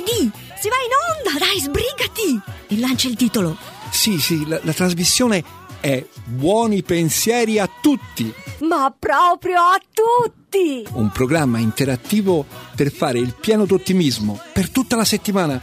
lunedì! 0.00 0.30
Si 0.60 0.68
va 0.68 0.76
in 0.84 1.34
onda, 1.34 1.38
dai, 1.38 1.60
sbrigati! 1.60 2.40
E 2.68 2.78
lancia 2.78 3.08
il 3.08 3.16
titolo. 3.16 3.56
Sì, 3.90 4.18
sì, 4.18 4.46
la, 4.46 4.60
la 4.62 4.72
trasmissione 4.72 5.42
è 5.80 6.04
Buoni 6.24 6.82
pensieri 6.82 7.58
a 7.58 7.68
tutti. 7.80 8.32
Ma 8.60 8.94
proprio 8.96 9.60
a 9.60 9.80
tutti! 9.92 10.86
Un 10.92 11.10
programma 11.10 11.58
interattivo 11.58 12.44
per 12.74 12.90
fare 12.90 13.18
il 13.18 13.34
pieno 13.38 13.64
d'ottimismo 13.64 14.40
per 14.52 14.70
tutta 14.70 14.96
la 14.96 15.04
settimana, 15.04 15.60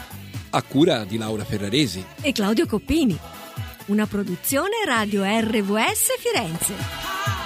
a 0.50 0.62
cura 0.64 1.04
di 1.04 1.18
Laura 1.18 1.44
Ferraresi. 1.44 2.04
E 2.22 2.32
Claudio 2.32 2.66
Coppini. 2.66 3.18
Una 3.88 4.06
produzione 4.06 4.84
Radio 4.86 5.24
RVS 5.24 6.18
Firenze. 6.20 7.37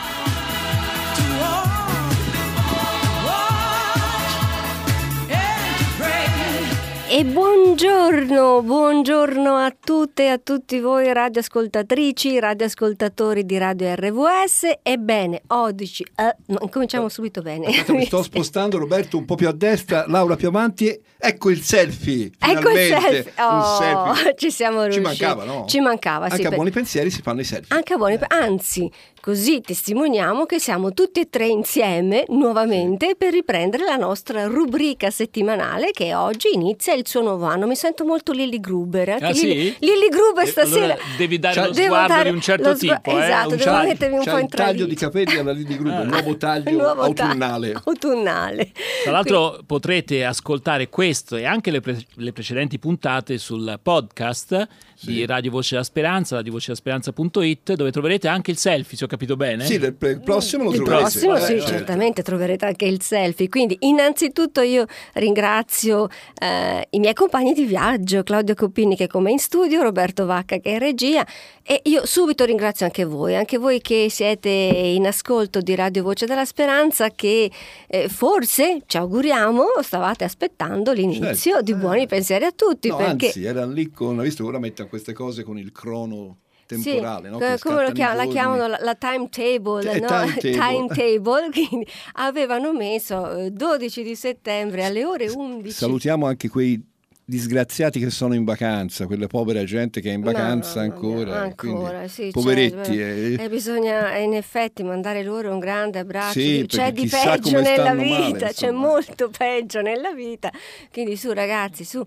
E 7.13 7.25
buongiorno, 7.25 8.61
buongiorno 8.61 9.55
a 9.55 9.75
tutte 9.77 10.23
e 10.23 10.27
a 10.27 10.37
tutti 10.37 10.79
voi 10.79 11.11
radioascoltatrici, 11.11 12.39
radioascoltatori 12.39 13.45
di 13.45 13.57
Radio 13.57 13.93
RVS. 13.93 14.77
Ebbene, 14.81 15.41
oggi 15.47 16.07
eh, 16.15 16.35
no, 16.45 16.69
cominciamo 16.69 17.09
subito 17.09 17.41
bene. 17.41 17.65
Aspetta, 17.65 17.91
mi 17.91 18.05
sto 18.05 18.23
spostando 18.23 18.77
Roberto 18.77 19.17
un 19.17 19.25
po' 19.25 19.35
più 19.35 19.49
a 19.49 19.51
destra, 19.51 20.05
Laura 20.07 20.37
più 20.37 20.47
avanti. 20.47 20.97
Ecco 21.17 21.49
il 21.49 21.61
selfie. 21.61 22.31
Ecco 22.39 22.69
il 22.69 22.77
selfie. 22.77 23.33
Oh, 23.39 23.75
selfie. 23.75 24.35
Ci 24.37 24.49
siamo 24.49 24.83
riusciti. 24.83 25.13
Ci 25.13 25.23
mancava, 25.23 25.43
no? 25.43 25.65
Ci 25.67 25.79
mancava, 25.81 26.23
Anche 26.23 26.37
sì. 26.37 26.41
a 26.43 26.47
per- 26.47 26.55
buoni 26.55 26.71
pensieri 26.71 27.09
si 27.11 27.21
fanno 27.21 27.41
i 27.41 27.43
selfie. 27.43 27.75
Anche 27.75 27.93
a 27.93 27.97
buoni 27.97 28.17
anzi, 28.29 28.89
così 29.19 29.59
testimoniamo 29.59 30.45
che 30.45 30.59
siamo 30.59 30.93
tutti 30.93 31.19
e 31.19 31.29
tre 31.29 31.47
insieme 31.47 32.23
nuovamente 32.29 33.15
per 33.17 33.33
riprendere 33.33 33.83
la 33.83 33.97
nostra 33.97 34.45
rubrica 34.45 35.11
settimanale 35.11 35.91
che 35.91 36.15
oggi 36.15 36.53
inizia 36.53 36.93
il 36.93 37.00
suo 37.07 37.21
nuovo 37.21 37.45
anno. 37.45 37.67
Mi 37.67 37.75
sento 37.75 38.05
molto 38.05 38.31
Lily 38.31 38.59
Gruber. 38.59 39.09
Anche 39.09 39.25
Ah, 39.25 39.33
sì? 39.33 39.47
Lily, 39.47 39.75
Lily 39.79 40.09
Gruber 40.09 40.43
Eh, 40.43 40.47
stasera. 40.47 40.83
allora 40.85 40.97
devi 41.17 41.39
dare 41.39 41.53
Cioè, 41.53 41.67
lo 41.67 41.73
sguardo 41.73 42.07
dare 42.07 42.29
di 42.29 42.35
un 42.35 42.41
certo 42.41 42.75
sgu- 42.75 42.79
tipo. 43.01 43.11
eh, 43.17 43.23
esatto, 43.23 43.49
un 43.49 43.57
devo 43.57 43.63
certo- 43.71 43.87
mettermi 43.87 44.17
un 44.17 44.23
po' 44.23 44.35
il 44.35 44.41
in 44.41 44.47
taglio 44.49 44.85
di 44.85 44.95
capelli 44.95 45.37
alla 45.37 45.53
Lady 45.53 45.77
Gruber, 45.77 46.01
il 46.03 46.07
nuovo 46.09 46.37
taglio 46.37 46.69
Il 46.69 46.75
nuovo 46.75 47.13
taglio 47.13 47.29
autunnale. 47.31 47.81
autunnale. 47.85 48.71
Tra 49.03 49.11
l'altro 49.11 49.59
potrete 49.65 50.25
ascoltare 50.25 50.89
questo 50.89 51.35
e 51.35 51.45
anche 51.45 51.71
le, 51.71 51.79
pre- 51.81 52.05
le 52.15 52.31
precedenti 52.33 52.79
puntate 52.79 53.37
sul 53.37 53.79
podcast 53.81 54.67
di 55.01 55.25
Radio 55.25 55.51
Voce 55.51 55.69
della 55.71 55.83
Speranza, 55.83 56.35
radiovocedelasperanza.it, 56.35 57.73
dove 57.73 57.91
troverete 57.91 58.27
anche 58.27 58.51
il 58.51 58.57
selfie, 58.57 58.97
se 58.97 59.03
ho 59.05 59.07
capito 59.07 59.35
bene. 59.35 59.65
Sì, 59.65 59.75
il 59.75 59.95
il 59.99 60.21
prossimo 60.23 60.63
lo 60.65 60.69
Il 60.71 60.75
troverete. 60.77 61.01
prossimo, 61.09 61.35
Eh, 61.35 61.39
sì, 61.41 61.45
certo. 61.59 61.67
certamente 61.67 62.21
troverete 62.23 62.65
anche 62.65 62.85
il 62.85 63.01
selfie. 63.01 63.49
Quindi, 63.49 63.77
innanzitutto, 63.81 64.61
io 64.61 64.85
ringrazio 65.13 66.07
eh, 66.39 66.87
i 66.91 66.99
miei 66.99 67.13
compagni 67.13 67.53
di 67.53 67.63
viaggio, 67.65 68.23
Claudio 68.23 68.53
Coppini 68.55 68.95
che 68.95 69.05
è 69.05 69.07
con 69.07 69.23
me 69.23 69.31
in 69.31 69.39
studio, 69.39 69.81
Roberto 69.81 70.25
Vacca 70.25 70.57
che 70.57 70.69
è 70.69 70.73
in 70.73 70.79
regia, 70.79 71.25
e 71.63 71.79
io 71.85 72.05
subito 72.05 72.43
ringrazio 72.45 72.85
anche 72.85 73.03
voi, 73.05 73.35
anche 73.35 73.57
voi 73.57 73.81
che 73.81 74.07
siete 74.09 74.49
in 74.49 75.05
ascolto 75.07 75.61
di 75.61 75.75
Radio 75.75 76.03
Voce 76.03 76.25
della 76.25 76.45
Speranza, 76.45 77.09
che 77.09 77.49
eh, 77.87 78.09
forse 78.09 78.81
ci 78.87 78.97
auguriamo 78.97 79.63
stavate 79.81 80.23
aspettando 80.23 80.91
l'inizio 80.91 81.29
Certo. 81.55 81.61
di 81.61 81.75
buoni 81.75 82.07
pensieri 82.07 82.45
a 82.45 82.51
tutti. 82.51 82.89
No, 82.89 82.97
perché 82.97 83.27
anzi, 83.27 83.43
era 83.45 83.65
lì 83.65 83.89
con, 83.91 84.19
visto, 84.19 84.45
ora 84.45 84.59
mettono 84.59 84.89
queste 84.91 85.13
cose 85.13 85.43
con 85.43 85.57
il 85.57 85.71
crono 85.71 86.37
temporale, 86.67 87.29
no? 87.29 87.39
Sì, 87.39 87.45
Che 87.45 87.59
co- 87.59 87.75
come 87.75 87.91
chiam- 87.93 88.15
la 88.15 88.25
chiamano 88.27 88.67
la, 88.67 88.77
la 88.81 88.95
timetable, 88.95 89.81
Sì, 89.93 89.99
no? 89.99 90.07
timetable. 90.07 90.51
Timetable, 90.51 91.49
quindi 91.51 91.87
avevano 92.13 92.73
messo 92.73 93.35
eh, 93.37 93.51
12 93.51 94.03
di 94.03 94.15
settembre 94.15 94.83
alle 94.85 95.03
ore 95.03 95.27
11. 95.29 95.71
Salutiamo 95.73 96.25
anche 96.27 96.47
quei 96.49 96.81
disgraziati 97.23 97.99
che 97.99 98.09
sono 98.09 98.33
in 98.33 98.43
vacanza, 98.43 99.05
quella 99.05 99.27
povera 99.27 99.63
gente 99.63 100.01
che 100.01 100.09
è 100.09 100.13
in 100.13 100.21
vacanza 100.21 100.81
Mamma 100.81 100.93
mia, 100.99 101.07
ancora. 101.15 101.41
ancora, 101.41 101.89
quindi, 101.91 102.09
sì, 102.09 102.21
cioè, 102.23 102.31
poveretti. 102.31 102.99
eh, 102.99 103.33
eh. 103.33 103.43
E 103.43 103.49
bisogna 103.49 104.15
eh, 104.15 104.23
in 104.23 104.33
effetti 104.33 104.83
mandare 104.83 105.23
loro 105.23 105.51
un 105.51 105.59
grande 105.59 105.99
abbraccio. 105.99 106.39
Sì, 106.39 106.65
c'è 106.67 106.91
di 106.91 107.07
peggio 107.07 107.61
nella 107.61 107.93
vita, 107.93 108.19
male, 108.29 108.53
c'è 108.53 108.71
molto 108.71 109.29
peggio 109.29 109.81
nella 109.81 110.11
vita. 110.13 110.51
Quindi 110.91 111.15
su 111.15 111.31
ragazzi, 111.31 111.85
su, 111.85 111.99
eh, 111.99 112.05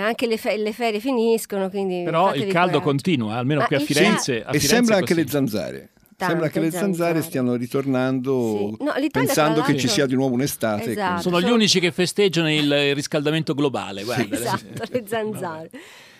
anche 0.00 0.26
le, 0.26 0.36
fe- 0.36 0.56
le 0.56 0.72
ferie 0.72 1.00
finiscono, 1.00 1.68
quindi 1.70 2.02
Però 2.02 2.34
il 2.34 2.46
caldo 2.46 2.52
coraggio. 2.52 2.80
continua, 2.80 3.36
almeno 3.36 3.60
Ma 3.60 3.66
qui 3.66 3.76
a 3.76 3.80
Firenze. 3.80 4.32
a 4.42 4.48
e 4.48 4.58
Firenze 4.58 4.66
sembra 4.66 4.96
anche 4.96 5.14
le 5.14 5.26
zanzare. 5.28 5.90
Tante 6.16 6.34
sembra 6.36 6.48
che 6.50 6.60
le 6.60 6.70
zanzare, 6.70 6.94
zanzare. 6.94 7.22
stiano 7.22 7.54
ritornando 7.54 8.74
Sì. 8.78 8.84
No, 8.84 8.92
pensando 9.10 9.62
che 9.62 9.76
ci 9.76 9.88
sia 9.88 10.06
di 10.06 10.14
nuovo 10.14 10.34
un'estate. 10.34 10.92
Esatto. 10.92 11.22
Sono 11.22 11.40
gli 11.40 11.50
unici 11.50 11.80
che 11.80 11.90
festeggiano 11.90 12.50
il 12.52 12.94
riscaldamento 12.94 13.54
globale. 13.54 14.04
Guarda, 14.04 14.36
Esatto, 14.36 14.84
le 14.90 15.02
zanzare. 15.06 15.70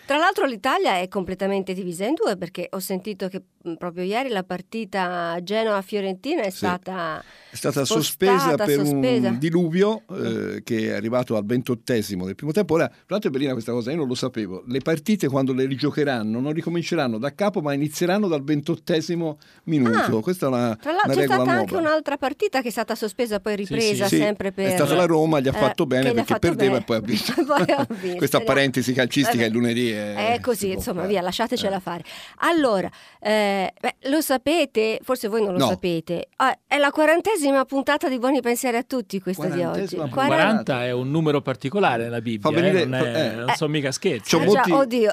Tra 0.05 0.17
l'altro 0.17 0.45
l'Italia 0.45 0.97
è 0.99 1.07
completamente 1.07 1.73
divisa 1.73 2.05
in 2.05 2.15
due 2.15 2.35
perché 2.35 2.67
ho 2.69 2.79
sentito 2.79 3.29
che 3.29 3.41
proprio 3.77 4.03
ieri 4.03 4.29
la 4.29 4.43
partita 4.43 5.37
Genoa-Fiorentina 5.41 6.41
è 6.41 6.49
Sì. 6.49 6.57
stata, 6.57 7.23
È 7.49 7.55
stata 7.55 7.85
spostata, 7.85 8.01
sospesa 8.01 8.55
per 8.55 8.85
sospesa. 8.85 9.27
un 9.29 9.37
diluvio 9.39 10.01
eh, 10.11 10.61
che 10.63 10.87
è 10.89 10.91
arrivato 10.91 11.35
al 11.35 11.45
ventottesimo 11.45 12.25
del 12.25 12.35
primo 12.35 12.51
tempo. 12.51 12.73
Ora, 12.73 12.87
tra 12.87 12.97
l'altro 13.07 13.29
è 13.29 13.31
bellina 13.33 13.53
questa 13.53 13.71
cosa, 13.71 13.91
io 13.91 13.97
non 13.97 14.07
lo 14.07 14.15
sapevo. 14.15 14.63
Le 14.67 14.79
partite 14.79 15.27
quando 15.27 15.53
le 15.53 15.65
rigiocheranno 15.65 16.39
non 16.39 16.51
ricominceranno 16.53 17.17
da 17.17 17.33
capo, 17.33 17.61
ma 17.61 17.73
inizieranno 17.73 18.27
dal 18.27 18.43
ventottesimo 18.43 19.37
minuto. 19.65 20.17
Ah. 20.17 20.21
Questa 20.21 20.45
è 20.45 20.49
una, 20.49 20.75
Tra 20.75 20.91
l'altro 20.91 21.13
c'è 21.13 21.23
stata 21.25 21.35
nuova. 21.43 21.51
anche 21.59 21.75
un'altra 21.75 22.17
partita 22.17 22.61
che 22.61 22.67
è 22.67 22.71
stata 22.71 22.95
sospesa 22.95 23.39
poi 23.39 23.55
ripresa 23.55 24.07
Sì, 24.07 24.17
sempre 24.17 24.51
per 24.51 24.67
È 24.67 24.71
stata 24.75 24.95
la 24.95 25.05
Roma, 25.05 25.39
gli 25.39 25.47
ha 25.47 25.55
eh, 25.55 25.59
fatto 25.59 25.85
bene 25.85 26.03
che 26.03 26.07
gli 26.15 26.19
ha 26.19 26.23
perché 26.23 26.33
fatto 26.33 26.47
perdeva 26.47 26.79
bene. 26.79 26.81
e 26.81 26.85
poi 26.85 26.97
ha 26.97 26.99
vinto. 27.05 27.33
Poi 27.45 27.75
ha 27.75 27.87
vinto, 28.01 28.17
Questa 28.17 28.39
parentesi 28.41 28.93
calcistica 28.93 29.37
Vabbè. 29.37 29.47
il 29.47 29.53
lunedì 29.53 29.89
è... 29.91 30.33
È 30.33 30.39
così, 30.41 30.71
insomma, 30.71 31.01
fare. 31.01 31.11
via, 31.11 31.21
lasciatecela 31.21 31.77
Eh. 31.77 31.79
fare. 31.79 32.03
Allora, 32.39 32.89
eh, 33.19 33.51
beh, 33.79 33.95
lo 34.09 34.21
sapete, 34.21 34.99
forse 35.03 35.27
voi 35.27 35.43
non 35.43 35.53
lo 35.53 35.59
No. 35.59 35.67
sapete, 35.67 36.27
ah, 36.37 36.57
è 36.67 36.77
la 36.77 36.91
quarantesima 36.91 37.63
puntata 37.65 38.07
di 38.09 38.17
Buoni 38.19 38.41
Pensieri 38.41 38.77
a 38.77 38.83
tutti 38.83 39.19
questa 39.21 39.45
di 39.47 39.61
oggi. 39.61 39.95
Quarantesima 39.95 40.09
Quaranta- 40.09 40.35
40 40.43 40.85
è 40.85 40.91
un 40.91 41.09
numero 41.11 41.41
particolare 41.41 42.03
nella 42.03 42.21
Bibbia, 42.21 42.49
Fa 42.49 42.55
venire- 42.55 42.81
eh, 42.81 42.85
non, 42.85 42.99
è- 43.05 43.31
eh. 43.31 43.35
non 43.35 43.49
sono 43.55 43.71
mica 43.71 43.91
scherzi. 43.91 44.35
C'ho 44.35 44.41
eh. 44.43 44.47
già, 44.47 44.63
molti- 44.67 44.71
oddio. 44.71 45.11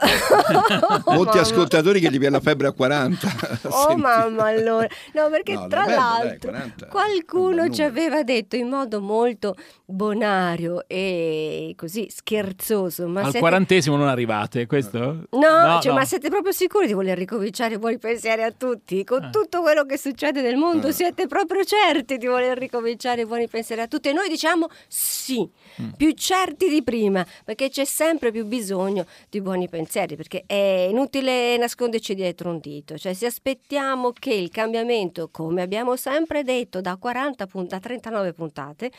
Molti 1.07 1.25
Mamma. 1.37 1.41
ascoltatori 1.41 2.01
che 2.01 2.11
gli 2.11 2.19
viene 2.19 2.37
la 2.37 2.41
febbre 2.41 2.69
a 2.69 2.73
40. 2.73 3.29
Oh 3.73 3.87
Senti. 3.89 4.01
mamma 4.03 4.45
allora, 4.47 4.87
no 5.15 5.29
perché 5.31 5.53
No, 5.55 5.67
tra 5.69 5.81
vabbè, 5.81 5.95
dai, 5.95 5.99
l'altro 6.29 6.51
40 6.51 6.85
è 6.85 6.85
un 6.85 6.91
qualcuno 6.91 7.71
ci 7.71 7.83
aveva 7.83 8.23
detto 8.23 8.57
in 8.57 8.69
modo 8.69 9.01
molto 9.01 9.55
bonario 9.85 10.85
e 10.89 11.75
così 11.77 12.09
scherzoso, 12.11 13.07
ma 13.07 13.21
Al 13.21 13.25
siete... 13.27 13.39
quarantesimo 13.41 13.97
non 13.97 14.09
arrivate, 14.09 14.67
questo? 14.67 15.25
No, 15.31 15.81
cioè, 15.83 15.93
ma 15.93 16.05
siete 16.05 16.29
proprio 16.29 16.53
sicuri 16.53 16.87
di 16.87 16.93
voler 16.93 17.17
ricominciare 17.19 17.79
buoni 17.79 17.99
pensieri 17.99 18.30
a 18.43 18.51
tutti? 18.53 19.05
Con 19.05 19.25
Ah. 19.25 19.31
tutto 19.31 19.61
quello 19.61 19.85
che 19.85 19.99
succede 19.99 20.41
nel 20.43 20.57
mondo, 20.57 20.89
Ah. 20.89 20.93
siete 20.93 21.27
proprio 21.27 21.65
certi 21.65 22.17
di 22.17 22.27
voler 22.27 22.57
ricominciare 22.57 23.27
buoni 23.27 23.49
pensieri 23.49 23.83
a 23.83 23.87
tutti? 23.89 24.09
E 24.09 24.13
noi 24.13 24.29
diciamo 24.29 24.69
sì, 24.89 25.49
Mm. 25.81 25.91
più 25.97 26.11
certi 26.13 26.69
di 26.69 26.83
prima, 26.83 27.25
perché 27.45 27.69
c'è 27.71 27.85
sempre 27.85 28.31
più 28.33 28.45
bisogno 28.47 29.07
di 29.29 29.41
buoni 29.41 29.69
pensieri, 29.69 30.17
perché 30.17 30.45
è 30.47 30.87
inutile 30.91 31.57
nasconderci 31.57 32.15
dietro 32.15 32.51
un 32.51 32.59
dito. 32.59 32.97
Cioè, 32.99 33.13
se 33.15 33.27
aspettiamo 33.27 34.13
che 34.13 34.33
il 34.33 34.51
cambiamento, 34.51 35.29
come 35.31 35.63
abbiamo 35.63 35.97
sempre 35.97 36.43
detto, 36.43 36.81
da 36.81 36.97
40 36.97 37.47
punt- 37.47 37.69
da 37.71 37.79
39 37.79 38.33
puntate, 38.33 38.91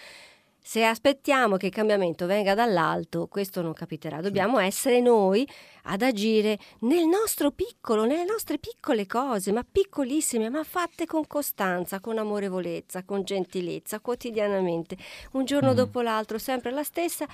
se 0.63 0.83
aspettiamo 0.83 1.57
che 1.57 1.65
il 1.67 1.71
cambiamento 1.71 2.27
venga 2.27 2.53
dall'alto, 2.53 3.27
questo 3.27 3.61
non 3.61 3.73
capiterà. 3.73 4.21
Dobbiamo 4.21 4.59
essere 4.59 5.01
noi 5.01 5.47
ad 5.85 6.03
agire 6.03 6.59
nel 6.81 7.07
nostro 7.07 7.49
piccolo, 7.49 8.05
nelle 8.05 8.25
nostre 8.25 8.59
piccole 8.59 9.07
cose, 9.07 9.51
ma 9.51 9.65
piccolissime, 9.69 10.49
ma 10.49 10.63
fatte 10.63 11.07
con 11.07 11.25
costanza, 11.25 11.99
con 11.99 12.19
amorevolezza, 12.19 13.03
con 13.03 13.23
gentilezza, 13.23 13.99
quotidianamente, 13.99 14.95
un 15.31 15.45
giorno 15.45 15.71
Mm. 15.71 15.75
dopo 15.75 16.01
l'altro, 16.01 16.37
sempre 16.37 16.71
la 16.71 16.83
stessa. 16.83 17.25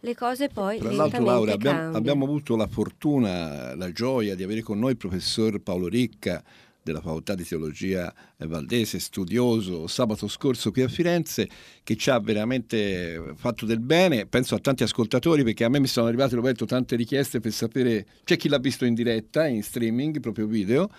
Le 0.00 0.14
cose 0.14 0.48
poi 0.48 0.78
Tra 0.78 0.90
l'altro, 0.90 1.24
Laura, 1.24 1.52
abbiamo, 1.54 1.96
abbiamo 1.96 2.24
avuto 2.24 2.56
la 2.56 2.66
fortuna, 2.66 3.74
la 3.74 3.90
gioia 3.90 4.34
di 4.34 4.42
avere 4.42 4.60
con 4.60 4.78
noi 4.78 4.90
il 4.90 4.96
professor 4.98 5.60
Paolo 5.60 5.88
Ricca 5.88 6.42
della 6.84 7.00
Facoltà 7.00 7.34
di 7.34 7.44
Teologia 7.44 8.14
eh, 8.36 8.46
Valdese, 8.46 8.98
studioso, 9.00 9.86
sabato 9.86 10.28
scorso 10.28 10.70
qui 10.70 10.82
a 10.82 10.88
Firenze, 10.88 11.48
che 11.82 11.96
ci 11.96 12.10
ha 12.10 12.20
veramente 12.20 13.32
fatto 13.36 13.64
del 13.64 13.80
bene. 13.80 14.26
Penso 14.26 14.54
a 14.54 14.58
tanti 14.58 14.82
ascoltatori, 14.82 15.42
perché 15.42 15.64
a 15.64 15.70
me 15.70 15.80
mi 15.80 15.86
sono 15.86 16.06
arrivate, 16.06 16.34
Roberto, 16.34 16.66
tante 16.66 16.94
richieste 16.94 17.40
per 17.40 17.52
sapere, 17.52 18.06
c'è 18.22 18.36
chi 18.36 18.48
l'ha 18.48 18.58
visto 18.58 18.84
in 18.84 18.92
diretta, 18.92 19.46
in 19.46 19.62
streaming, 19.62 20.20
proprio 20.20 20.46
video, 20.46 20.90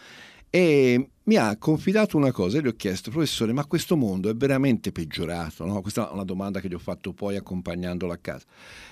e 0.56 1.10
mi 1.24 1.36
ha 1.36 1.58
confidato 1.58 2.16
una 2.16 2.32
cosa 2.32 2.58
e 2.58 2.62
gli 2.62 2.68
ho 2.68 2.76
chiesto, 2.78 3.12
professore, 3.12 3.52
ma 3.52 3.66
questo 3.66 3.98
mondo 3.98 4.30
è 4.30 4.36
veramente 4.36 4.94
peggiorato? 4.94 5.66
No? 5.66 5.82
Questa 5.82 6.10
è 6.10 6.14
una 6.14 6.24
domanda 6.24 6.62
che 6.62 6.70
gli 6.70 6.74
ho 6.74 6.80
fatto 6.80 7.12
poi 7.12 7.36
accompagnandolo 7.36 8.14
a 8.14 8.18
casa. 8.22 8.46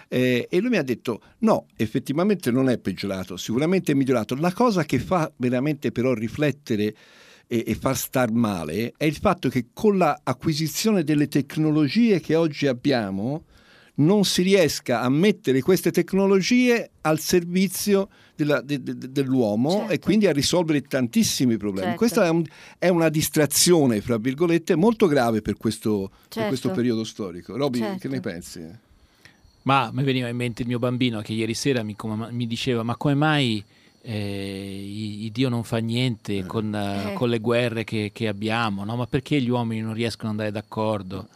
Eh, 0.09 0.45
e 0.49 0.59
lui 0.59 0.71
mi 0.71 0.75
ha 0.75 0.83
detto, 0.83 1.21
no, 1.37 1.67
effettivamente 1.77 2.51
non 2.51 2.67
è 2.67 2.77
peggiorato, 2.79 3.37
sicuramente 3.37 3.93
è 3.93 3.95
migliorato. 3.95 4.35
La 4.35 4.51
cosa 4.51 4.83
che 4.83 4.99
fa 4.99 5.31
veramente 5.37 5.93
però 5.93 6.13
riflettere 6.13 6.93
e, 7.47 7.63
e 7.65 7.75
far 7.75 7.95
star 7.95 8.29
male 8.33 8.91
è 8.97 9.05
il 9.05 9.15
fatto 9.15 9.47
che 9.47 9.67
con 9.71 9.97
l'acquisizione 9.97 11.05
delle 11.05 11.29
tecnologie 11.29 12.19
che 12.19 12.35
oggi 12.35 12.67
abbiamo, 12.67 13.45
non 13.95 14.25
si 14.25 14.41
riesca 14.41 14.99
a 14.99 15.07
mettere 15.07 15.61
queste 15.61 15.91
tecnologie 15.91 16.91
al 17.01 17.19
servizio 17.19 18.09
della, 18.35 18.61
de, 18.61 18.81
de, 18.81 19.11
dell'uomo 19.11 19.71
certo. 19.71 19.91
e 19.91 19.99
quindi 19.99 20.27
a 20.27 20.31
risolvere 20.31 20.81
tantissimi 20.81 21.57
problemi. 21.57 21.87
Certo. 21.87 21.97
Questa 21.97 22.25
è, 22.25 22.29
un, 22.29 22.43
è, 22.77 22.87
una 22.89 23.09
distrazione, 23.09 24.01
fra 24.01 24.17
virgolette, 24.17 24.75
molto 24.75 25.07
grave 25.07 25.41
per 25.41 25.57
questo, 25.57 26.09
certo. 26.09 26.39
per 26.39 26.47
questo 26.47 26.71
periodo 26.71 27.03
storico. 27.03 27.55
Roby, 27.55 27.79
che 27.79 27.85
ne 27.85 27.97
certo. 27.99 28.19
pensi? 28.21 28.69
Ma 29.63 29.91
mi 29.93 30.03
veniva 30.03 30.27
in 30.27 30.35
mente 30.35 30.63
il 30.63 30.67
mio 30.67 30.79
bambino 30.79 31.21
che 31.21 31.33
ieri 31.33 31.53
sera 31.53 31.83
mi, 31.83 31.95
mi 32.31 32.47
diceva: 32.47 32.83
Ma 32.83 32.95
come 32.95 33.13
mai 33.13 33.63
eh, 34.01 35.29
Dio 35.31 35.49
non 35.49 35.63
fa 35.63 35.77
niente 35.77 36.39
eh. 36.39 36.45
con, 36.45 36.75
eh. 36.75 37.13
con 37.13 37.29
le 37.29 37.39
guerre 37.39 37.83
che, 37.83 38.11
che 38.13 38.27
abbiamo? 38.27 38.83
No? 38.83 38.95
Ma 38.95 39.07
perché 39.07 39.41
gli 39.41 39.49
uomini 39.49 39.81
non 39.81 39.93
riescono 39.93 40.31
ad 40.31 40.39
andare 40.39 40.51
d'accordo? 40.51 41.27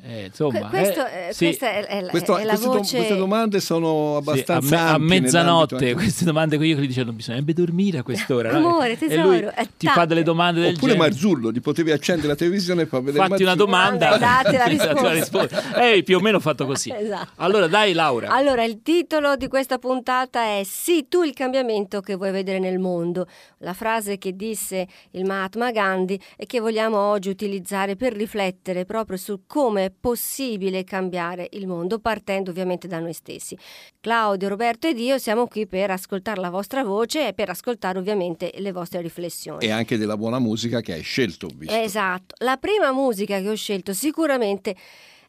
Eh, 0.00 0.26
insomma, 0.26 0.68
questo, 0.68 1.04
eh, 1.06 1.32
sì. 1.32 1.46
questa 1.46 1.70
è, 1.70 1.84
è, 1.84 2.06
Questo, 2.06 2.36
è 2.36 2.44
la 2.44 2.50
queste, 2.50 2.66
voce... 2.66 2.96
queste 2.96 3.16
domande 3.16 3.60
sono 3.60 4.16
abbastanza 4.16 4.68
sì, 4.68 4.74
a, 4.74 4.78
me, 4.78 4.90
a 4.94 4.98
mezzanotte 4.98 5.94
queste 5.94 6.24
domande 6.24 6.56
che 6.56 6.66
io 6.66 6.76
gli 6.76 6.86
dicevo 6.86 7.12
bisognerebbe 7.12 7.52
dormire 7.52 7.98
a 7.98 8.02
quest'ora 8.04 8.52
amore 8.56 8.96
tesoro 8.96 9.52
ti 9.76 9.88
fa 9.88 10.04
delle 10.04 10.22
domande 10.22 10.60
del 10.60 10.74
oppure 10.74 10.92
genere. 10.92 11.10
Marzullo 11.10 11.50
gli 11.50 11.60
potevi 11.60 11.90
accendere 11.90 12.28
la 12.28 12.34
televisione 12.36 12.82
e 12.82 12.86
far 12.86 13.02
vedere 13.02 13.26
fatti 13.26 13.42
una 13.42 13.56
domanda 13.56 14.16
date 14.16 14.56
la 14.56 14.64
risposta, 14.66 15.12
risposta. 15.12 15.82
Eh, 15.90 16.02
più 16.04 16.18
o 16.18 16.20
meno 16.20 16.38
fatto 16.38 16.64
così 16.64 16.92
esatto. 16.96 17.30
allora 17.36 17.66
dai 17.66 17.92
Laura 17.92 18.28
allora 18.28 18.62
il 18.62 18.80
titolo 18.82 19.34
di 19.34 19.48
questa 19.48 19.78
puntata 19.78 20.42
è 20.42 20.62
sì 20.64 21.06
tu 21.08 21.24
il 21.24 21.34
cambiamento 21.34 22.00
che 22.00 22.14
vuoi 22.14 22.30
vedere 22.30 22.60
nel 22.60 22.78
mondo 22.78 23.26
la 23.58 23.72
frase 23.72 24.16
che 24.16 24.36
disse 24.36 24.86
il 25.10 25.24
Mahatma 25.24 25.72
Gandhi 25.72 26.20
e 26.36 26.46
che 26.46 26.60
vogliamo 26.60 26.98
oggi 26.98 27.30
utilizzare 27.30 27.96
per 27.96 28.12
riflettere 28.12 28.84
proprio 28.84 29.16
su 29.16 29.40
come 29.46 29.87
è 29.88 29.92
possibile 29.98 30.84
cambiare 30.84 31.48
il 31.52 31.66
mondo 31.66 31.98
partendo 31.98 32.50
ovviamente 32.50 32.86
da 32.86 32.98
noi 32.98 33.12
stessi. 33.12 33.58
Claudio, 34.00 34.48
Roberto 34.48 34.86
ed 34.86 34.98
io 34.98 35.18
siamo 35.18 35.46
qui 35.46 35.66
per 35.66 35.90
ascoltare 35.90 36.40
la 36.40 36.50
vostra 36.50 36.84
voce 36.84 37.28
e 37.28 37.32
per 37.34 37.50
ascoltare 37.50 37.98
ovviamente 37.98 38.52
le 38.58 38.72
vostre 38.72 39.00
riflessioni. 39.00 39.64
E 39.64 39.70
anche 39.70 39.96
della 39.96 40.16
buona 40.16 40.38
musica 40.38 40.80
che 40.80 40.92
hai 40.92 41.02
scelto. 41.02 41.48
Visto. 41.54 41.74
Esatto, 41.74 42.34
la 42.38 42.56
prima 42.56 42.92
musica 42.92 43.40
che 43.40 43.48
ho 43.48 43.54
scelto 43.54 43.92
sicuramente 43.92 44.76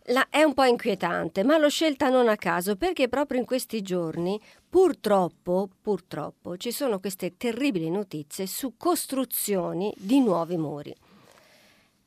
la, 0.10 0.28
è 0.30 0.44
un 0.44 0.54
po' 0.54 0.64
inquietante, 0.64 1.44
ma 1.44 1.58
l'ho 1.58 1.70
scelta 1.70 2.10
non 2.10 2.28
a 2.30 2.36
caso 2.36 2.76
perché 2.76 3.08
proprio 3.08 3.40
in 3.40 3.46
questi 3.46 3.82
giorni 3.82 4.40
purtroppo, 4.68 5.70
purtroppo 5.82 6.58
ci 6.58 6.72
sono 6.72 7.00
queste 7.00 7.38
terribili 7.38 7.90
notizie 7.90 8.48
su 8.48 8.74
costruzioni 8.78 9.94
di 9.98 10.20
nuovi 10.20 10.58
muri. 10.58 10.96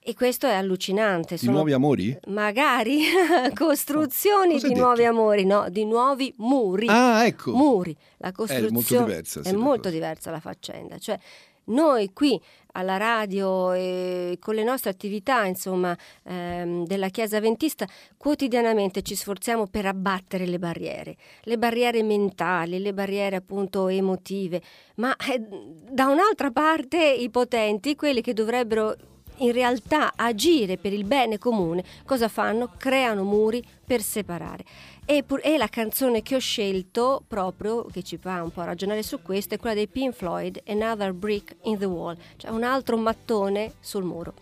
E 0.04 0.14
questo 0.14 0.48
è 0.48 0.52
allucinante. 0.52 1.36
Di 1.36 1.48
nuovi 1.48 1.72
amori? 1.72 2.18
Magari 2.26 3.02
costruzioni 3.54 4.56
di 4.56 4.68
detto? 4.68 4.80
nuovi 4.80 5.04
amori, 5.04 5.44
no, 5.44 5.66
di 5.68 5.84
nuovi 5.84 6.34
muri. 6.38 6.86
Ah, 6.88 7.24
ecco. 7.24 7.52
Muri. 7.52 7.96
La 8.16 8.32
costruzione 8.32 8.68
è 8.68 8.72
molto 8.72 8.98
diversa. 8.98 9.40
È 9.42 9.52
molto 9.52 9.90
diversa 9.90 10.30
la 10.32 10.40
faccenda. 10.40 10.98
Cioè, 10.98 11.16
noi 11.64 12.12
qui 12.12 12.40
alla 12.72 12.96
radio 12.96 13.72
e 13.72 14.38
con 14.40 14.56
le 14.56 14.64
nostre 14.64 14.90
attività, 14.90 15.44
insomma, 15.44 15.96
ehm, 16.24 16.84
della 16.84 17.08
Chiesa 17.08 17.38
Ventista, 17.38 17.86
quotidianamente 18.16 19.02
ci 19.02 19.14
sforziamo 19.14 19.68
per 19.68 19.86
abbattere 19.86 20.46
le 20.46 20.58
barriere, 20.58 21.16
le 21.42 21.58
barriere 21.58 22.02
mentali, 22.02 22.80
le 22.80 22.92
barriere 22.92 23.36
appunto 23.36 23.86
emotive, 23.86 24.60
ma 24.96 25.14
eh, 25.14 25.46
da 25.92 26.08
un'altra 26.08 26.50
parte 26.50 26.98
i 26.98 27.30
potenti, 27.30 27.94
quelli 27.94 28.20
che 28.20 28.32
dovrebbero 28.32 28.96
in 29.42 29.52
realtà 29.52 30.12
agire 30.16 30.76
per 30.76 30.92
il 30.92 31.04
bene 31.04 31.38
comune, 31.38 31.84
cosa 32.04 32.28
fanno? 32.28 32.72
Creano 32.76 33.24
muri 33.24 33.64
per 33.84 34.02
separare. 34.02 34.64
E, 35.04 35.24
pur, 35.24 35.40
e, 35.42 35.56
la 35.56 35.68
canzone 35.68 36.22
che 36.22 36.36
ho 36.36 36.38
scelto, 36.38 37.22
proprio, 37.26 37.84
che 37.84 38.02
ci 38.02 38.16
fa 38.16 38.42
un 38.42 38.50
po' 38.50 38.62
ragionare 38.62 39.02
su 39.02 39.20
questo, 39.20 39.54
è 39.54 39.58
quella 39.58 39.74
dei 39.74 39.88
Pink 39.88 40.14
Floyd, 40.14 40.62
Another 40.66 41.12
Brick 41.12 41.56
in 41.62 41.78
the 41.78 41.84
Wall, 41.84 42.16
cioè 42.36 42.50
un 42.50 42.62
altro 42.62 42.96
mattone 42.96 43.74
sul 43.80 44.04
muro. 44.04 44.41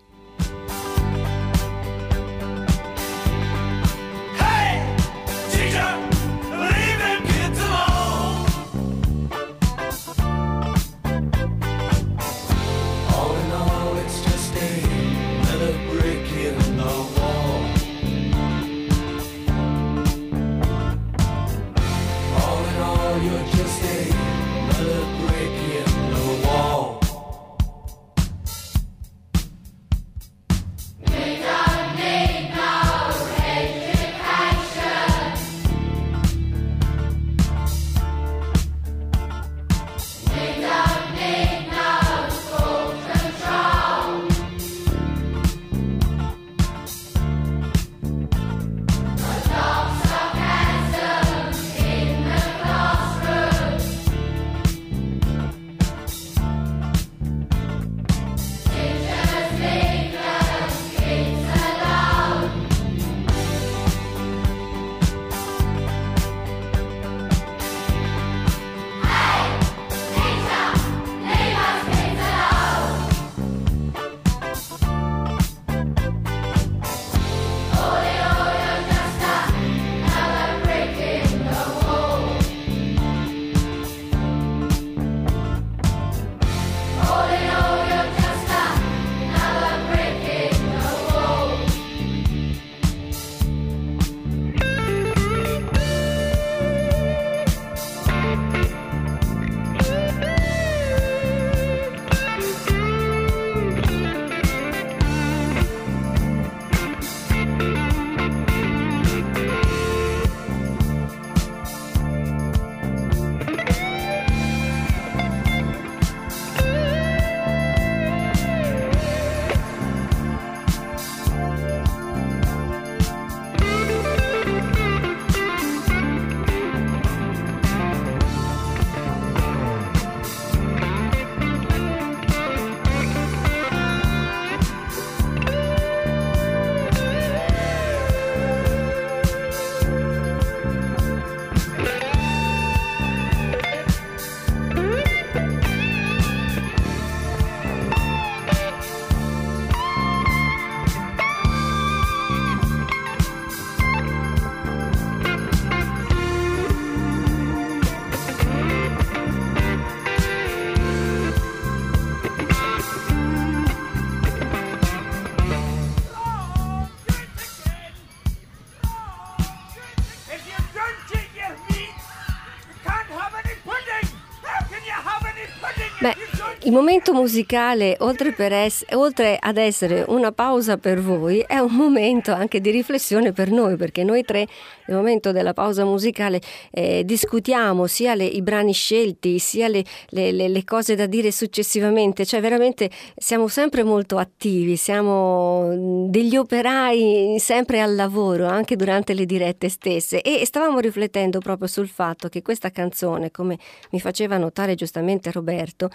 Il 176.70 176.76
momento 176.76 177.12
musicale, 177.12 177.96
oltre, 177.98 178.32
es- 178.64 178.84
oltre, 178.92 179.36
ad 179.40 179.56
essere 179.56 180.04
una 180.06 180.30
pausa 180.30 180.76
per 180.78 181.00
voi, 181.00 181.40
è 181.40 181.58
un 181.58 181.72
momento 181.72 182.30
anche 182.30 182.60
di 182.60 182.70
riflessione 182.70 183.32
per 183.32 183.50
noi, 183.50 183.74
perché 183.74 184.04
noi 184.04 184.22
tre, 184.22 184.46
nel 184.86 184.96
momento 184.96 185.32
della 185.32 185.52
pausa 185.52 185.84
musicale, 185.84 186.40
eh, 186.70 187.02
discutiamo 187.04 187.88
sia 187.88 188.14
le, 188.14 188.24
i 188.24 188.40
brani 188.40 188.72
scelti, 188.72 189.40
sia 189.40 189.66
le, 189.66 189.82
le, 190.10 190.30
le, 190.30 190.62
cose 190.62 190.94
da 190.94 191.06
dire 191.06 191.32
successivamente, 191.32 192.24
cioè 192.24 192.40
veramente 192.40 192.88
siamo 193.16 193.48
sempre 193.48 193.82
molto 193.82 194.16
attivi, 194.16 194.76
siamo 194.76 196.06
degli 196.08 196.36
operai 196.36 197.34
sempre 197.40 197.80
al 197.80 197.96
lavoro, 197.96 198.46
anche 198.46 198.76
durante 198.76 199.12
le 199.14 199.26
dirette 199.26 199.68
stesse. 199.68 200.22
E 200.22 200.46
stavamo 200.46 200.78
riflettendo 200.78 201.40
proprio 201.40 201.66
sul 201.66 201.88
fatto 201.88 202.28
che 202.28 202.42
questa 202.42 202.70
canzone, 202.70 203.32
come 203.32 203.58
mi 203.90 203.98
faceva 203.98 204.36
notare 204.36 204.76
giustamente 204.76 205.32
Roberto, 205.32 205.90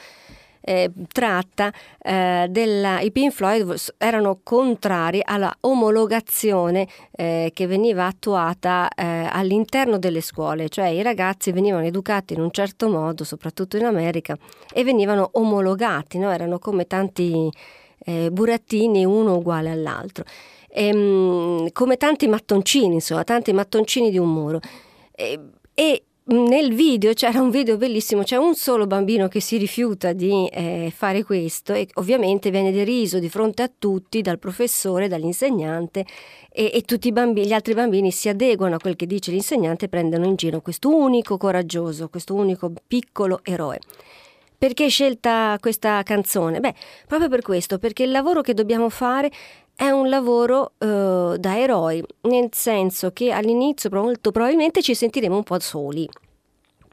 eh, 0.68 0.92
tratta 1.12 1.72
eh, 2.02 2.48
della, 2.50 3.00
i 3.00 3.12
Pink 3.12 3.32
Floyd 3.32 3.76
erano 4.00 4.40
contrari 4.42 5.22
alla 5.24 5.56
omologazione 5.62 6.88
eh, 7.12 7.52
che 7.54 7.68
veniva 7.68 8.08
attuata 8.08 8.90
eh, 8.90 9.28
all'interno 9.32 10.00
delle 10.00 10.22
scuole, 10.22 10.68
cioè 10.70 10.88
i 10.88 11.04
ragazzi 11.04 11.52
venivano 11.52 11.86
educati 11.86 12.34
in 12.34 12.42
un 12.42 12.50
certo 12.50 12.90
modo, 12.90 13.24
soprattutto 13.24 13.78
in 13.78 13.86
America, 13.86 14.36
e 14.74 14.84
venivano 14.84 15.30
omologati, 15.34 16.18
no? 16.18 16.32
erano 16.32 16.58
come 16.58 16.88
tanti 16.88 17.48
eh, 18.00 18.32
burattini 18.32 19.06
uno 19.06 19.36
uguale 19.36 19.70
all'altro. 19.70 20.26
E, 20.68 20.88
ehm, 20.88 21.72
come 21.74 21.98
tanti 21.98 22.28
mattoncini, 22.28 22.96
insomma, 22.96 23.24
tanti 23.24 23.54
mattoncini 23.54 24.10
di 24.10 24.18
un 24.18 24.34
muro. 24.34 24.60
E, 25.12 25.40
e 25.76 26.04
nel 26.28 26.74
video 26.74 27.14
c'era 27.14 27.40
un 27.40 27.52
video 27.52 27.78
bellissimo, 27.78 28.24
c'è 28.24 28.36
un 28.36 28.56
solo 28.56 28.88
bambino 28.88 29.28
che 29.28 29.40
si 29.40 29.58
rifiuta 29.58 30.12
di 30.12 30.48
eh, 30.48 30.92
fare 30.96 31.24
questo 31.24 31.74
e 31.74 31.88
ovviamente 31.96 32.50
viene 32.50 32.72
deriso 32.72 33.20
di 33.20 33.30
fronte 33.30 33.62
a 33.62 33.72
tutti 33.78 34.22
dal 34.22 34.40
professore, 34.40 35.08
dall'insegnante 35.08 36.04
e, 36.52 36.72
e 36.74 36.82
tutti 36.82 37.12
bambini, 37.12 37.46
gli 37.46 37.54
altri 37.54 37.76
bambini 37.76 38.10
si 38.10 38.28
adeguano 38.28 38.76
a 38.76 38.80
quel 38.80 38.96
che 38.96 39.06
dice 39.06 39.30
l'insegnante 39.30 39.86
e 39.86 39.88
prendono 39.88 40.26
in 40.26 40.36
giro 40.36 40.62
questo 40.62 40.90
unico 40.90 41.38
coraggioso, 41.38 42.10
questo 42.10 42.34
unico 42.34 42.72
piccolo 42.88 43.42
eroe. 43.44 43.80
Perché 44.58 44.88
scelta 44.88 45.58
questa 45.60 46.02
canzone? 46.02 46.60
Beh, 46.60 46.74
proprio 47.08 47.30
per 47.30 47.42
questo, 47.42 47.78
perché 47.78 48.04
il 48.04 48.12
lavoro 48.12 48.42
che 48.42 48.54
dobbiamo 48.54 48.90
fare 48.90 49.30
è 49.76 49.90
un 49.90 50.10
lavoro 50.10 50.74
uh, 50.78 51.36
da 51.38 51.60
eroi, 51.60 52.04
nel 52.22 52.50
senso 52.52 53.12
che 53.12 53.32
all'inizio 53.32 53.90
molto 53.92 54.32
probabilmente 54.32 54.82
ci 54.82 54.96
sentiremo 54.96 55.36
un 55.36 55.44
po' 55.44 55.60
soli 55.60 56.10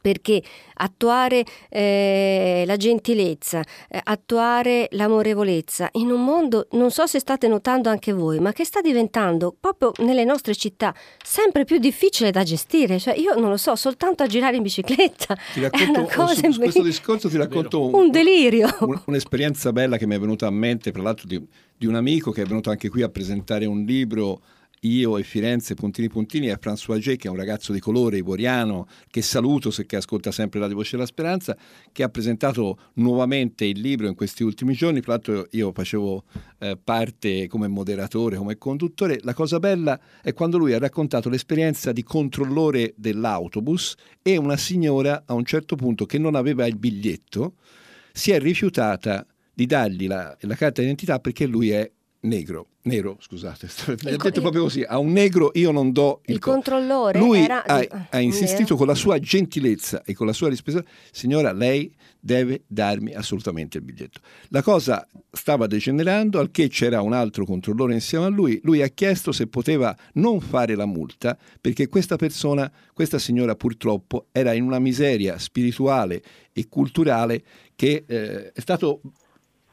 perché 0.03 0.43
attuare 0.75 1.45
eh, 1.71 2.65
la 2.67 2.77
gentilezza, 2.77 3.63
eh, 3.89 4.01
attuare 4.03 4.89
l'amorevolezza 4.91 5.89
in 5.93 6.11
un 6.11 6.25
mondo, 6.25 6.67
non 6.73 6.91
so 6.91 7.07
se 7.07 7.21
state 7.21 7.49
notando 7.49 7.89
anche 7.89 8.13
voi, 8.13 8.41
ma 8.41 8.53
che 8.53 8.65
sta 8.65 8.81
diventando 8.81 9.55
proprio 9.59 9.93
nelle 10.05 10.25
nostre 10.25 10.55
città 10.55 10.95
sempre 11.25 11.65
più 11.65 11.79
difficile 11.79 12.31
da 12.31 12.43
gestire. 12.43 12.99
Cioè, 12.99 13.17
io 13.17 13.35
non 13.35 13.49
lo 13.49 13.57
so, 13.57 13.77
soltanto 13.77 14.25
a 14.25 14.27
girare 14.27 14.57
in 14.57 14.63
bicicletta. 14.63 15.37
Ti 15.55 15.61
racconto, 15.63 16.27
su, 16.35 16.53
su, 16.53 16.59
questo 16.59 16.83
discorso 16.83 17.29
ti 17.29 17.37
racconto 17.37 17.87
un, 17.87 17.95
un 17.95 18.11
delirio. 18.11 18.69
Un, 18.83 19.01
un'esperienza 19.07 19.73
bella 19.73 19.97
che 19.97 20.07
mi 20.07 20.17
è 20.17 20.19
venuta 20.19 20.47
a 20.49 20.51
mente, 20.51 20.91
tra 20.91 21.03
l'altro 21.03 21.27
di, 21.29 21.41
di 21.77 21.87
un 21.87 21.95
amico 21.95 22.33
che 22.33 22.43
è 22.43 22.45
venuto 22.45 22.71
anche 22.71 22.89
qui 22.89 23.03
a 23.03 23.09
presentare 23.09 23.65
un 23.65 23.85
libro 23.85 24.41
io 24.83 25.19
e 25.19 25.23
Firenze, 25.23 25.75
puntini 25.75 26.09
puntini, 26.09 26.49
e 26.49 26.59
François 26.61 26.99
G, 26.99 27.17
che 27.17 27.29
è 27.29 27.31
un 27.31 27.37
ragazzo 27.37 27.73
di 27.73 27.81
colore 27.81 28.17
ivoriano, 28.17 28.87
che 29.09 29.23
saluto 29.23 29.71
se 29.71 29.87
che 29.87 29.97
ascolta 29.97 30.31
sempre 30.31 30.61
la 30.61 30.69
Voce 30.69 30.93
della 30.93 31.07
Speranza, 31.07 31.57
che 31.93 32.03
ha 32.03 32.09
presentato 32.09 32.79
nuovamente 32.95 33.65
il 33.65 33.81
libro 33.81 34.09
in 34.09 34.15
questi 34.15 34.43
ultimi 34.43 34.75
giorni. 34.75 35.01
Tra 35.01 35.13
l'altro 35.13 35.47
io 35.51 35.73
facevo 35.73 36.25
eh, 36.59 36.79
parte 36.83 37.47
come 37.47 37.69
moderatore, 37.69 38.37
come 38.37 38.59
conduttore. 38.59 39.19
La 39.23 39.35
cosa 39.35 39.59
bella 39.59 40.01
è 40.23 40.33
quando 40.33 40.59
lui 40.59 40.73
ha 40.73 40.79
raccontato 40.79 41.29
l'esperienza 41.29 41.93
di 41.93 42.03
controllore 42.03 42.95
dell'autobus 42.97 43.95
e 44.23 44.37
una 44.37 44.57
signora 44.57 45.23
a 45.27 45.35
un 45.35 45.45
certo 45.45 45.77
punto 45.77 46.07
che 46.07 46.19
non 46.19 46.35
aveva 46.35 46.67
il 46.67 46.77
biglietto 46.77 47.55
si 48.13 48.31
è 48.31 48.39
rifiutata 48.39 49.27
di 49.55 49.67
dargli 49.67 50.07
la, 50.07 50.37
la 50.41 50.55
carta 50.55 50.81
d'identità 50.81 51.19
perché 51.19 51.47
lui 51.47 51.71
è 51.71 51.91
negro, 52.23 52.69
nero, 52.83 53.17
scusate, 53.21 53.67
ha 53.87 54.17
detto 54.17 54.41
proprio 54.41 54.63
così, 54.63 54.83
a 54.83 54.99
un 54.99 55.13
negro 55.13 55.51
io 55.55 55.71
non 55.71 55.93
do 55.93 56.21
il, 56.27 56.35
il 56.35 56.41
co- 56.41 56.53
controllore. 56.53 57.19
Lui 57.19 57.41
era 57.41 57.65
ha, 57.65 58.09
ha 58.11 58.21
insistito 58.21 58.77
con 58.77 58.87
la 58.87 58.95
sua 58.95 59.19
gentilezza 59.19 60.03
e 60.05 60.15
con 60.15 60.27
la 60.27 60.33
sua 60.33 60.49
rispetto, 60.49 60.85
signora, 61.11 61.53
lei 61.53 61.93
deve 62.21 62.63
darmi 62.69 63.13
assolutamente 63.15 63.79
il 63.79 63.85
biglietto. 63.85 64.21
La 64.49 64.63
cosa 64.63 65.07
stava 65.31 65.67
degenerando, 65.67 66.39
al 66.39 66.51
che 66.51 66.69
c'era 66.69 67.01
un 67.01 67.13
altro 67.13 67.45
controllore 67.45 67.95
insieme 67.95 68.27
a 68.27 68.29
lui, 68.29 68.61
lui 68.63 68.83
ha 68.83 68.89
chiesto 68.89 69.33
se 69.33 69.49
poteva 69.49 69.97
non 70.15 70.41
fare 70.41 70.77
la 70.77 70.87
multa 70.87 71.37
perché 71.61 71.89
questa 71.89 72.17
persona, 72.17 72.71
questa 72.93 73.19
signora 73.19 73.57
purtroppo 73.57 74.27
era 74.31 74.53
in 74.53 74.63
una 74.63 74.79
miseria 74.79 75.39
spirituale 75.39 76.23
e 76.53 76.69
culturale 76.69 77.43
che 77.75 78.05
eh, 78.07 78.53
è 78.53 78.61
stato 78.61 79.01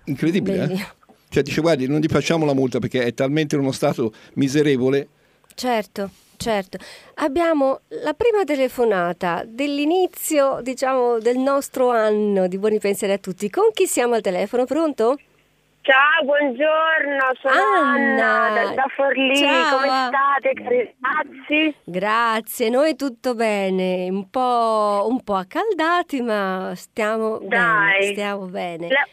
incredibile. 0.06 0.72
Eh? 0.72 0.98
Cioè 1.29 1.43
dice 1.43 1.62
guardi 1.62 1.88
non 1.88 2.00
gli 2.00 2.07
facciamo 2.07 2.45
la 2.45 2.53
multa 2.53 2.79
perché 2.79 3.03
è 3.03 3.13
talmente 3.13 3.55
in 3.55 3.62
uno 3.62 3.71
stato 3.71 4.12
miserevole. 4.33 5.07
Certo. 5.53 6.09
Certo, 6.39 6.77
abbiamo 7.15 7.81
la 8.03 8.13
prima 8.13 8.45
telefonata 8.45 9.43
dell'inizio, 9.45 10.59
diciamo, 10.62 11.19
del 11.19 11.38
nostro 11.38 11.89
anno 11.89 12.48
di 12.48 12.57
buoni 12.57 12.79
pensieri 12.79 13.12
a 13.12 13.17
tutti. 13.17 13.50
Con 13.50 13.71
chi 13.74 13.86
siamo 13.86 14.13
al 14.13 14.21
telefono? 14.21 14.63
Pronto? 14.63 15.17
Ciao, 15.81 16.24
buongiorno, 16.24 17.31
sono 17.41 17.81
Anna, 17.83 18.25
Anna 18.25 18.74
da 18.74 18.86
Forlì, 18.95 19.36
Ciao. 19.36 19.77
come 19.79 19.88
state 19.88 20.53
cari 20.53 20.95
ragazzi? 21.01 21.75
Grazie, 21.83 22.69
noi 22.69 22.95
tutto 22.95 23.33
bene, 23.33 24.07
un 24.09 24.29
po', 24.29 25.07
un 25.09 25.24
po 25.24 25.36
accaldati 25.36 26.21
ma 26.21 26.74
stiamo 26.75 27.39
Dai. 27.39 28.00
bene, 28.00 28.12
stiamo 28.12 28.45
bene. 28.45 28.88
La... 28.88 29.07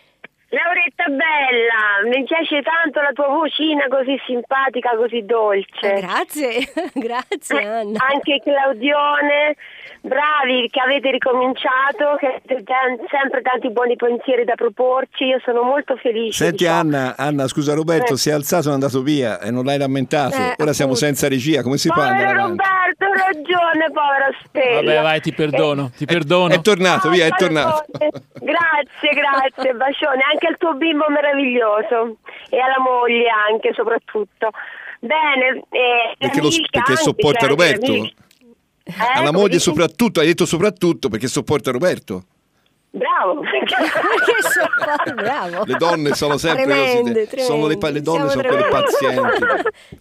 Lauretta 0.49 1.07
bella, 1.07 2.07
mi 2.09 2.23
piace 2.23 2.63
tanto 2.63 3.01
la 3.01 3.11
tua 3.13 3.27
vocina 3.27 3.89
così 3.89 4.17
simpatica, 4.27 4.95
così 4.95 5.25
dolce. 5.25 5.93
Eh, 5.95 6.01
grazie, 6.01 6.73
grazie 6.95 7.61
eh, 7.61 7.67
Anna. 7.67 7.99
Anche 8.07 8.41
Claudione, 8.45 9.57
bravi 10.03 10.69
che 10.71 10.79
avete 10.79 11.11
ricominciato, 11.11 12.15
che 12.21 12.41
avete 12.47 12.63
sempre 13.11 13.43
tanti 13.43 13.73
buoni 13.73 13.97
pensieri 13.97 14.45
da 14.45 14.55
proporci, 14.55 15.25
io 15.25 15.41
sono 15.43 15.63
molto 15.63 15.97
felice. 15.97 16.45
Senti 16.45 16.63
diciamo. 16.63 16.79
Anna, 16.79 17.15
Anna, 17.17 17.49
scusa 17.49 17.75
Roberto, 17.75 18.15
eh. 18.15 18.17
si 18.17 18.31
è 18.31 18.33
alzato 18.33 18.69
e 18.69 18.71
è 18.71 18.75
andato 18.75 19.03
via 19.03 19.41
e 19.41 19.51
non 19.51 19.65
l'hai 19.65 19.79
lamentato, 19.79 20.37
eh, 20.37 20.39
ora 20.39 20.53
appunto. 20.53 20.73
siamo 20.75 20.95
senza 20.95 21.27
regia, 21.27 21.63
come 21.63 21.77
si 21.77 21.89
Povero 21.89 22.07
fa? 22.07 22.15
Povero 22.15 22.47
Roberto, 22.47 23.05
hai 23.05 23.35
ragione, 23.35 23.91
povero 23.91 24.31
Stella. 24.47 24.75
Vabbè 24.81 25.03
vai, 25.03 25.21
ti 25.21 25.33
perdono, 25.33 25.91
ti 25.91 26.05
perdono. 26.05 26.55
È, 26.55 26.59
è 26.59 26.61
tornato, 26.61 27.09
oh, 27.09 27.11
via, 27.11 27.27
è 27.27 27.31
tornato. 27.31 27.85
Grazie, 28.39 29.11
grazie, 29.11 29.73
bacione 29.75 30.23
anche 30.23 30.35
al 30.45 30.57
tuo 30.59 30.75
bimbo 30.75 31.09
meraviglioso 31.09 32.19
e 32.51 32.59
alla 32.61 32.81
moglie 32.81 33.29
anche 33.49 33.73
soprattutto. 33.73 34.51
Bene, 35.01 35.63
eh, 35.71 36.15
perché, 36.19 36.41
lo, 36.41 36.51
perché 36.71 36.97
sopporta 36.97 37.41
cioè, 37.41 37.49
Roberto? 37.49 37.93
Eh, 37.93 38.95
alla 39.15 39.33
moglie 39.33 39.59
soprattutto, 39.59 40.21
hai 40.21 40.27
detto 40.27 40.45
soprattutto 40.45 41.09
perché 41.09 41.29
sopporta 41.29 41.71
Roberto. 41.71 42.25
Bravo. 42.97 43.43
bravo. 45.15 45.65
Le 45.65 45.77
donne 45.77 46.15
sono 46.15 46.39
sempre 46.39 46.65
tremende, 46.65 47.29
così. 47.29 47.43
Sono 47.43 47.67
le, 47.67 47.77
le 47.79 48.01
donne 48.01 48.29
Siamo 48.29 48.31
sono 48.31 48.49
quelle 48.49 48.69
pazienti. 48.69 49.45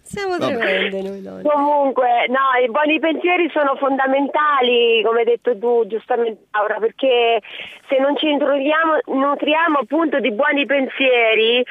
Siamo 0.02 0.38
Vabbè. 0.38 0.56
tremende 0.56 1.02
noi 1.02 1.22
donne. 1.22 1.42
Comunque, 1.42 2.26
no, 2.28 2.64
i 2.64 2.70
buoni 2.70 2.98
pensieri 2.98 3.50
sono 3.52 3.76
fondamentali, 3.76 5.02
come 5.04 5.20
hai 5.20 5.24
detto 5.24 5.56
tu 5.58 5.84
giustamente 5.86 6.46
Laura, 6.52 6.78
perché 6.78 7.40
se 7.88 7.98
non 7.98 8.16
ci 8.16 8.32
nutriamo, 8.32 8.98
nutriamo 9.04 9.78
appunto 9.78 10.18
di 10.18 10.32
buoni 10.32 10.64
pensieri, 10.64 11.62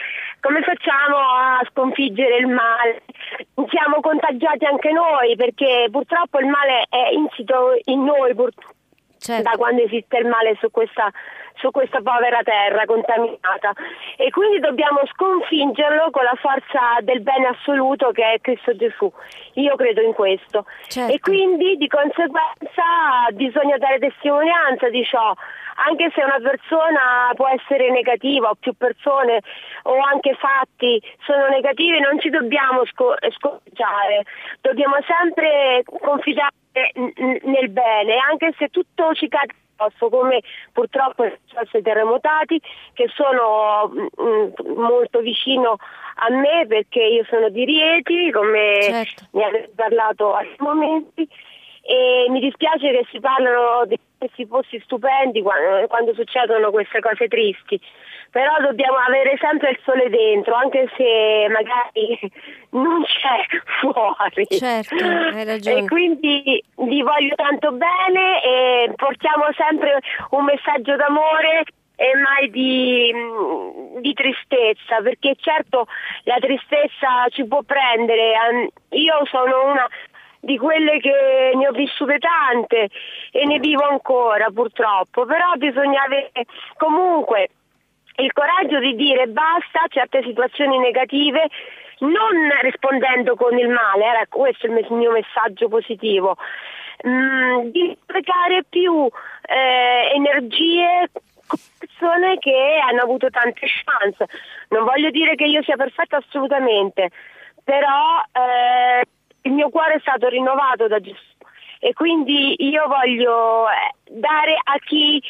come 0.41 0.61
facciamo 0.61 1.17
a 1.17 1.65
sconfiggere 1.71 2.37
il 2.37 2.47
male? 2.47 3.01
Siamo 3.69 3.99
contagiati 4.01 4.65
anche 4.65 4.91
noi, 4.91 5.35
perché 5.35 5.87
purtroppo 5.89 6.37
il 6.37 6.45
male 6.45 6.85
è 6.87 7.09
insito 7.13 7.79
in 7.85 8.03
noi, 8.03 8.35
purtroppo 8.35 8.74
certo. 9.25 9.49
da 9.49 9.57
quando 9.57 9.81
esiste 9.81 10.17
il 10.17 10.27
male 10.27 10.55
su 10.59 10.69
questa, 10.69 11.11
su 11.55 11.71
questa 11.71 12.01
povera 12.01 12.43
terra 12.43 12.85
contaminata 12.85 13.73
e 14.17 14.29
quindi 14.29 14.59
dobbiamo 14.59 15.01
sconfiggerlo 15.13 16.11
con 16.11 16.23
la 16.23 16.37
forza 16.39 17.01
del 17.01 17.21
bene 17.21 17.47
assoluto 17.47 18.11
che 18.11 18.33
è 18.33 18.41
Cristo 18.41 18.75
Gesù. 18.75 19.11
Io 19.53 19.75
credo 19.75 20.01
in 20.01 20.13
questo 20.13 20.65
certo. 20.87 21.13
e 21.13 21.19
quindi 21.19 21.77
di 21.77 21.87
conseguenza 21.87 23.27
bisogna 23.33 23.77
dare 23.77 23.99
testimonianza 23.99 24.89
di 24.89 25.03
ciò 25.03 25.33
anche 25.75 26.09
se 26.13 26.23
una 26.23 26.39
persona 26.41 27.31
può 27.35 27.47
essere 27.49 27.91
negativa 27.91 28.49
o 28.49 28.55
più 28.55 28.73
persone 28.77 29.41
o 29.83 29.99
anche 29.99 30.33
fatti 30.35 31.01
sono 31.25 31.47
negativi, 31.49 31.99
non 31.99 32.17
ci 32.19 32.29
dobbiamo 32.29 32.85
scoraggiare, 32.85 34.23
dobbiamo 34.61 34.95
sempre 35.05 35.83
confidare 35.99 36.53
nel 37.43 37.69
bene, 37.69 38.17
anche 38.29 38.53
se 38.57 38.69
tutto 38.69 39.13
ci 39.13 39.27
cade 39.27 39.53
addosso, 39.77 40.09
come 40.09 40.41
purtroppo 40.71 41.23
è 41.23 41.37
successo 41.45 41.77
ai 41.77 41.83
terremotati 41.83 42.61
che 42.93 43.09
sono 43.13 43.89
mh, 43.89 44.21
mm, 44.21 44.79
molto 44.79 45.19
vicino 45.19 45.77
a 46.15 46.29
me 46.29 46.65
perché 46.67 47.01
io 47.01 47.25
sono 47.25 47.49
di 47.49 47.65
Rieti, 47.65 48.31
come 48.31 48.77
certo. 48.81 49.25
mi 49.31 49.43
avete 49.43 49.71
parlato 49.75 50.33
a 50.33 50.45
momenti 50.59 51.27
e 51.81 52.25
mi 52.29 52.39
dispiace 52.39 52.89
che 52.91 53.05
si 53.11 53.19
parlano 53.19 53.85
di 53.85 53.99
questi 54.17 54.47
posti 54.47 54.79
stupendi 54.79 55.41
quando, 55.41 55.87
quando 55.87 56.13
succedono 56.13 56.71
queste 56.71 56.99
cose 56.99 57.27
tristi 57.27 57.79
però 58.35 58.51
dobbiamo 58.59 58.97
avere 58.97 59.37
sempre 59.39 59.69
il 59.69 59.79
sole 59.85 60.09
dentro, 60.09 60.55
anche 60.55 60.91
se 60.97 61.47
magari 61.47 62.19
non 62.75 63.01
c'è 63.03 63.57
fuori. 63.79 64.45
Certo, 64.49 64.93
hai 64.93 65.45
ragione. 65.45 65.79
E 65.79 65.87
quindi 65.87 66.61
vi 66.79 67.01
voglio 67.01 67.33
tanto 67.35 67.71
bene 67.71 68.43
e 68.43 68.91
portiamo 68.93 69.45
sempre 69.55 69.99
un 70.31 70.43
messaggio 70.43 70.97
d'amore 70.97 71.63
e 71.95 72.11
mai 72.17 72.49
di, 72.49 73.13
di, 74.01 74.13
tristezza, 74.13 74.99
perché 75.01 75.35
certo 75.39 75.87
la 76.23 76.35
tristezza 76.37 77.29
ci 77.29 77.45
può 77.45 77.61
prendere. 77.61 78.33
Io 78.89 79.25
sono 79.31 79.71
una 79.71 79.87
di 80.41 80.57
quelle 80.57 80.99
che 80.99 81.53
ne 81.55 81.69
ho 81.69 81.71
vissute 81.71 82.17
tante 82.19 82.89
e 83.31 83.45
ne 83.45 83.59
vivo 83.59 83.87
ancora 83.87 84.49
purtroppo, 84.53 85.23
però 85.23 85.53
bisogna 85.55 86.03
avere 86.03 86.31
comunque 86.75 87.47
il 88.17 88.31
coraggio 88.33 88.79
di 88.79 88.95
dire 88.95 89.27
basta 89.27 89.81
a 89.81 89.87
certe 89.89 90.23
situazioni 90.23 90.77
negative 90.77 91.49
non 91.99 92.49
rispondendo 92.61 93.35
con 93.35 93.57
il 93.57 93.69
male, 93.69 94.03
era 94.03 94.25
questo 94.27 94.67
il 94.67 94.85
mio 94.89 95.11
messaggio 95.11 95.69
positivo, 95.69 96.35
mm, 97.07 97.59
di 97.69 97.97
sprecare 98.01 98.63
più 98.67 99.09
eh, 99.41 100.11
energie 100.15 101.09
con 101.47 101.59
persone 101.79 102.37
che 102.39 102.79
hanno 102.83 103.01
avuto 103.01 103.29
tante 103.29 103.65
chance. 103.67 104.25
Non 104.69 104.83
voglio 104.83 105.09
dire 105.09 105.35
che 105.35 105.45
io 105.45 105.63
sia 105.63 105.75
perfetta 105.75 106.17
assolutamente, 106.17 107.09
però 107.63 108.21
eh, 108.31 109.05
il 109.43 109.51
mio 109.51 109.69
cuore 109.69 109.95
è 109.95 109.99
stato 109.99 110.27
rinnovato 110.27 110.87
da 110.87 110.99
Gesù 110.99 111.33
e 111.79 111.93
quindi 111.93 112.55
io 112.67 112.87
voglio 112.87 113.67
eh, 113.69 113.93
dare 114.09 114.55
a 114.61 114.77
chi 114.79 115.21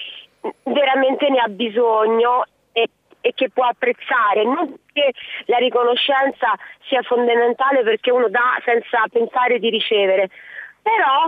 veramente 0.63 1.29
ne 1.29 1.39
ha 1.39 1.47
bisogno 1.47 2.45
e 3.25 3.31
che 3.33 3.49
può 3.49 3.65
apprezzare, 3.65 4.43
non 4.43 4.75
che 4.93 5.11
la 5.45 5.57
riconoscenza 5.57 6.53
sia 6.87 7.01
fondamentale 7.01 7.81
perché 7.81 8.11
uno 8.11 8.29
dà 8.29 8.61
senza 8.63 9.01
pensare 9.11 9.57
di 9.57 9.71
ricevere, 9.71 10.29
però 10.79 11.25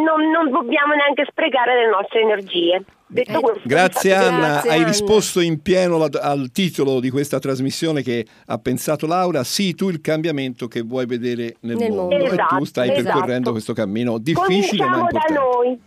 non, 0.00 0.30
non 0.30 0.50
dobbiamo 0.50 0.94
neanche 0.94 1.26
sprecare 1.28 1.84
le 1.84 1.90
nostre 1.90 2.22
energie. 2.22 2.82
Eh, 3.12 3.40
questo, 3.40 3.60
grazie 3.64 4.14
Anna, 4.14 4.38
grazie, 4.38 4.70
hai 4.70 4.78
Anna. 4.78 4.86
risposto 4.86 5.40
in 5.40 5.60
pieno 5.60 5.98
la, 5.98 6.08
al 6.18 6.50
titolo 6.50 6.98
di 6.98 7.10
questa 7.10 7.38
trasmissione 7.38 8.02
che 8.02 8.26
ha 8.46 8.58
pensato 8.58 9.06
Laura, 9.06 9.44
sì 9.44 9.74
tu 9.74 9.90
il 9.90 10.00
cambiamento 10.00 10.66
che 10.66 10.80
vuoi 10.80 11.04
vedere 11.04 11.56
nel, 11.60 11.76
nel 11.76 11.90
mondo, 11.90 12.16
mondo. 12.16 12.24
Esatto, 12.24 12.54
e 12.54 12.58
tu 12.58 12.64
stai 12.64 12.90
esatto. 12.90 13.04
percorrendo 13.04 13.50
questo 13.50 13.74
cammino 13.74 14.16
difficile 14.16 14.46
Cominciamo 14.46 14.90
ma 14.90 14.96
importante. 14.96 15.32
da 15.34 15.40
noi. 15.40 15.80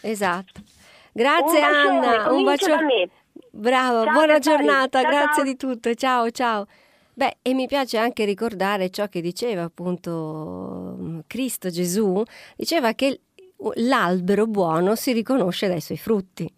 Esatto. 0.00 0.60
Grazie 1.12 1.58
un 1.58 1.64
Anna, 1.64 2.32
un 2.32 2.42
bacio. 2.44 2.76
Bravo, 3.58 4.04
ciao, 4.04 4.12
buona 4.12 4.38
giornata, 4.38 5.00
ciao, 5.00 5.10
grazie 5.10 5.42
ciao. 5.42 5.44
di 5.44 5.56
tutto, 5.56 5.94
ciao 5.94 6.30
ciao. 6.30 6.66
Beh, 7.12 7.38
e 7.42 7.54
mi 7.54 7.66
piace 7.66 7.98
anche 7.98 8.24
ricordare 8.24 8.88
ciò 8.90 9.08
che 9.08 9.20
diceva 9.20 9.64
appunto 9.64 10.96
mm, 10.96 11.18
Cristo 11.26 11.68
Gesù, 11.68 12.22
diceva 12.54 12.92
che 12.92 13.20
l'albero 13.74 14.46
buono 14.46 14.94
si 14.94 15.10
riconosce 15.10 15.66
dai 15.66 15.80
suoi 15.80 15.98
frutti. 15.98 16.48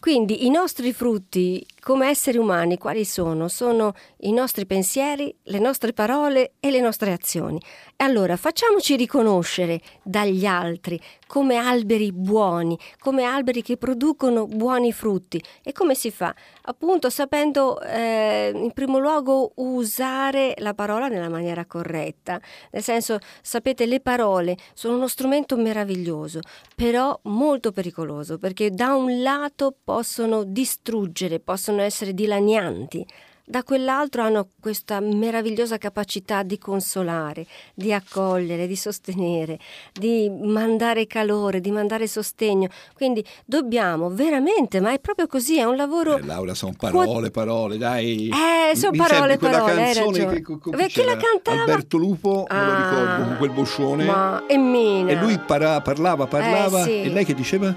Quindi 0.00 0.46
i 0.46 0.50
nostri 0.50 0.92
frutti 0.92 1.64
come 1.88 2.10
esseri 2.10 2.36
umani 2.36 2.76
quali 2.76 3.06
sono? 3.06 3.48
Sono 3.48 3.94
i 4.18 4.30
nostri 4.30 4.66
pensieri, 4.66 5.34
le 5.44 5.58
nostre 5.58 5.94
parole 5.94 6.52
e 6.60 6.70
le 6.70 6.80
nostre 6.80 7.12
azioni. 7.12 7.58
E 7.96 8.04
allora 8.04 8.36
facciamoci 8.36 8.94
riconoscere 8.94 9.80
dagli 10.02 10.44
altri 10.44 11.00
come 11.26 11.56
alberi 11.56 12.12
buoni, 12.12 12.78
come 12.98 13.24
alberi 13.24 13.62
che 13.62 13.78
producono 13.78 14.46
buoni 14.46 14.92
frutti. 14.92 15.42
E 15.62 15.72
come 15.72 15.94
si 15.94 16.10
fa? 16.10 16.34
Appunto 16.64 17.08
sapendo 17.08 17.80
eh, 17.80 18.52
in 18.54 18.72
primo 18.72 18.98
luogo 18.98 19.52
usare 19.56 20.52
la 20.58 20.74
parola 20.74 21.08
nella 21.08 21.30
maniera 21.30 21.64
corretta. 21.64 22.38
Nel 22.70 22.82
senso, 22.82 23.18
sapete, 23.40 23.86
le 23.86 24.00
parole 24.00 24.58
sono 24.74 24.96
uno 24.96 25.08
strumento 25.08 25.56
meraviglioso, 25.56 26.40
però 26.76 27.18
molto 27.24 27.72
pericoloso, 27.72 28.36
perché 28.36 28.70
da 28.70 28.94
un 28.94 29.22
lato 29.22 29.74
possono 29.82 30.44
distruggere, 30.44 31.40
possono 31.40 31.76
essere 31.82 32.14
dilanianti, 32.14 33.06
da 33.48 33.62
quell'altro 33.62 34.22
hanno 34.22 34.48
questa 34.60 35.00
meravigliosa 35.00 35.78
capacità 35.78 36.42
di 36.42 36.58
consolare, 36.58 37.46
di 37.72 37.94
accogliere, 37.94 38.66
di 38.66 38.76
sostenere, 38.76 39.58
di 39.90 40.30
mandare 40.30 41.06
calore, 41.06 41.62
di 41.62 41.70
mandare 41.70 42.06
sostegno. 42.06 42.68
Quindi 42.94 43.24
dobbiamo 43.46 44.10
veramente, 44.10 44.80
ma 44.80 44.92
è 44.92 44.98
proprio 44.98 45.26
così, 45.26 45.58
è 45.58 45.64
un 45.64 45.76
lavoro... 45.76 46.18
Eh, 46.18 46.26
Laura, 46.26 46.52
sono 46.52 46.74
parole, 46.76 47.30
parole, 47.30 47.78
dai. 47.78 48.28
Eh, 48.28 48.76
sono 48.76 48.94
parole, 48.94 49.38
parole, 49.38 49.82
hai 49.82 49.94
ragione. 49.94 50.42
Che, 50.42 50.86
Chi 50.88 51.04
la 51.04 51.16
cantava? 51.16 51.60
Alberto 51.62 51.96
Lupo, 51.96 52.44
ah, 52.46 52.54
me 52.54 52.66
lo 52.66 52.72
ah, 52.72 52.90
ricordo, 52.90 53.24
con 53.24 53.36
quel 53.38 53.50
boscione. 53.50 54.04
Ma, 54.04 54.44
e 54.46 54.58
Mina. 54.58 55.10
E 55.10 55.14
lui 55.14 55.38
para, 55.38 55.80
parlava, 55.80 56.26
parlava, 56.26 56.80
eh, 56.80 56.84
sì. 56.84 57.02
e 57.04 57.08
lei 57.08 57.24
che 57.24 57.32
diceva? 57.32 57.74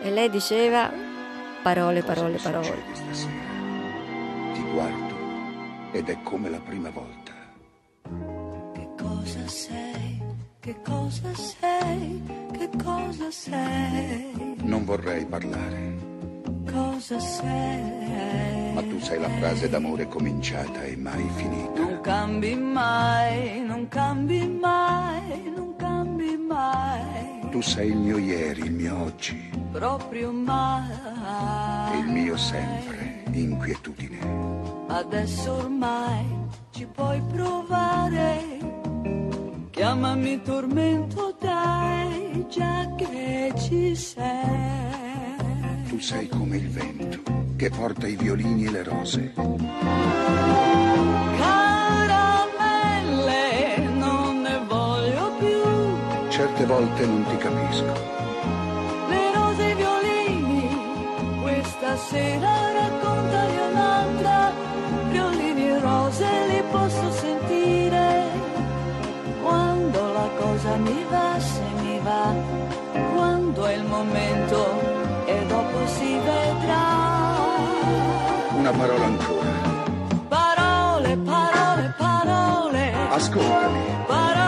E 0.00 0.10
lei 0.12 0.30
diceva 0.30 1.07
parole, 1.68 2.02
parole, 2.02 2.38
parole 2.38 2.72
guardo 4.72 5.16
ed 5.92 6.08
è 6.08 6.22
come 6.22 6.48
la 6.48 6.60
prima 6.60 6.90
volta. 6.90 7.32
Che 8.72 8.88
cosa 8.96 9.46
sei? 9.46 10.22
Che 10.60 10.76
cosa 10.82 11.34
sei? 11.34 12.22
Che 12.52 12.70
cosa 12.82 13.30
sei? 13.30 14.56
Non 14.62 14.84
vorrei 14.84 15.26
parlare. 15.26 15.96
Cosa 16.70 17.18
sei? 17.18 18.72
Ma 18.72 18.82
tu 18.82 18.98
sei 19.00 19.20
la 19.20 19.30
frase 19.30 19.68
d'amore 19.68 20.08
cominciata 20.08 20.82
e 20.82 20.96
mai 20.96 21.28
finita. 21.34 21.80
Non 21.80 22.00
cambi 22.00 22.54
mai, 22.54 23.60
non 23.60 23.88
cambi 23.88 24.46
mai, 24.46 25.52
non 25.54 25.74
cambi 25.76 26.36
mai. 26.36 27.37
Tu 27.50 27.60
sei 27.62 27.90
il 27.90 27.96
mio 27.96 28.18
ieri, 28.18 28.60
il 28.62 28.72
mio 28.72 29.02
oggi. 29.02 29.50
Proprio 29.72 30.32
mai. 30.32 31.92
E 31.92 31.98
il 31.98 32.06
mio 32.06 32.36
sempre, 32.36 33.24
inquietudine 33.32 34.68
adesso 34.88 35.52
ormai 35.52 36.24
ci 36.70 36.86
puoi 36.86 37.22
provare. 37.32 38.56
Chiamami 39.70 40.42
tormento, 40.42 41.36
dai, 41.40 42.44
già 42.50 42.94
che 42.96 43.52
ci 43.56 43.94
sei. 43.94 45.36
Tu 45.88 45.98
sei 46.00 46.28
come 46.28 46.56
il 46.56 46.68
vento 46.68 47.22
che 47.56 47.70
porta 47.70 48.06
i 48.06 48.16
violini 48.16 48.64
e 48.64 48.70
le 48.70 48.82
rose. 48.82 49.32
Certe 56.38 56.66
volte 56.66 57.04
non 57.04 57.24
ti 57.26 57.36
capisco. 57.36 57.92
Le 59.08 59.34
rose 59.34 59.66
e 59.66 59.70
i 59.70 59.74
violini, 59.74 61.40
questa 61.42 61.96
sera 61.96 62.72
raccontali 62.72 63.56
un'altra 63.70 64.52
rose 65.80 66.28
li 66.50 66.62
posso 66.70 67.10
sentire 67.10 68.06
quando 69.42 70.12
la 70.12 70.28
cosa 70.38 70.76
mi 70.76 71.04
va, 71.10 71.40
se 71.40 71.62
mi 71.80 71.98
va, 72.04 72.32
quando 73.14 73.66
è 73.66 73.74
il 73.74 73.84
momento 73.84 74.58
e 75.26 75.44
dopo 75.46 75.86
si 75.86 76.18
vedrà. 76.18 76.86
Una 78.54 78.70
parola 78.70 79.04
ancora. 79.06 79.52
Parole, 80.28 81.16
parole, 81.16 81.94
parole. 81.96 82.92
Ascoltami. 83.10 83.80
Parole, 84.06 84.47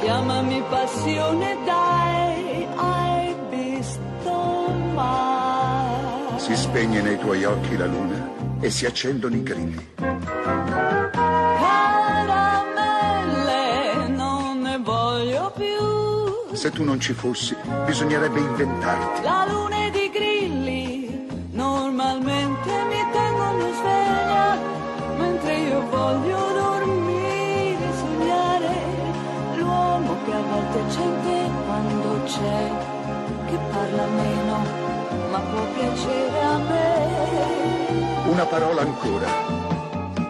Chiamami 0.00 0.62
passione, 0.70 1.58
dai, 1.66 2.66
hai 2.74 3.36
visto 3.50 4.72
mai. 4.94 6.38
Si 6.38 6.56
spegne 6.56 7.02
nei 7.02 7.18
tuoi 7.18 7.44
occhi 7.44 7.76
la 7.76 7.84
luna 7.84 8.30
e 8.60 8.70
si 8.70 8.86
accendono 8.86 9.36
i 9.36 9.42
grilli. 9.42 9.88
Caramelle, 12.30 14.08
non 14.08 14.60
ne 14.60 14.78
voglio 14.78 15.52
più. 15.54 16.54
Se 16.56 16.70
tu 16.70 16.82
non 16.82 16.98
ci 16.98 17.12
fossi, 17.12 17.54
bisognerebbe 17.84 18.40
inventarti. 18.40 19.22
La 19.22 19.46
luna 19.46 19.79
c'è, 32.40 32.70
che 33.46 33.58
parla 33.70 34.06
meno, 34.06 34.56
ma 35.30 35.38
può 35.38 35.62
piacere 35.74 36.42
a 36.42 36.56
me. 36.70 38.30
Una 38.30 38.46
parola 38.46 38.80
ancora. 38.80 39.28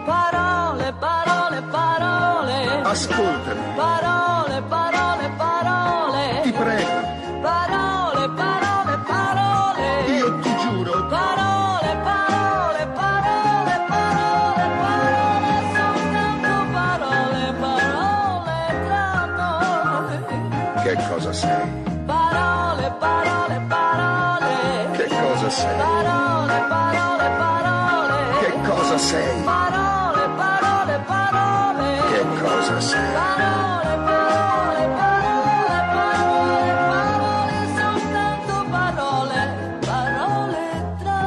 Parole, 0.05 0.93
parole, 0.99 1.61
parole, 1.69 2.81
Ascoltami, 2.83 3.61
parole, 3.75 4.61
parole, 4.61 4.61
parole, 4.67 5.00
sei? 25.51 25.75
parole, 25.75 26.65
parole, 26.69 27.27
parole, 27.37 28.39
Che 28.39 28.51
cosa 28.69 28.97
sei? 28.97 29.43
parole, 29.43 30.29
parole, 30.35 31.03
parole, 31.05 31.87
Che 32.09 32.21
cosa 32.41 32.79
sei? 32.79 33.13
parole, 33.13 33.93
parole, 34.07 34.83
parole, 34.95 35.75
parole, 35.91 36.71
parole, 36.87 37.55
soltanto 37.75 38.53
parole, 38.69 39.39
parole 39.81 40.61
tra 40.99 41.19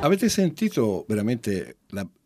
Avete 0.00 0.28
sentito 0.28 1.04
veramente 1.08 1.78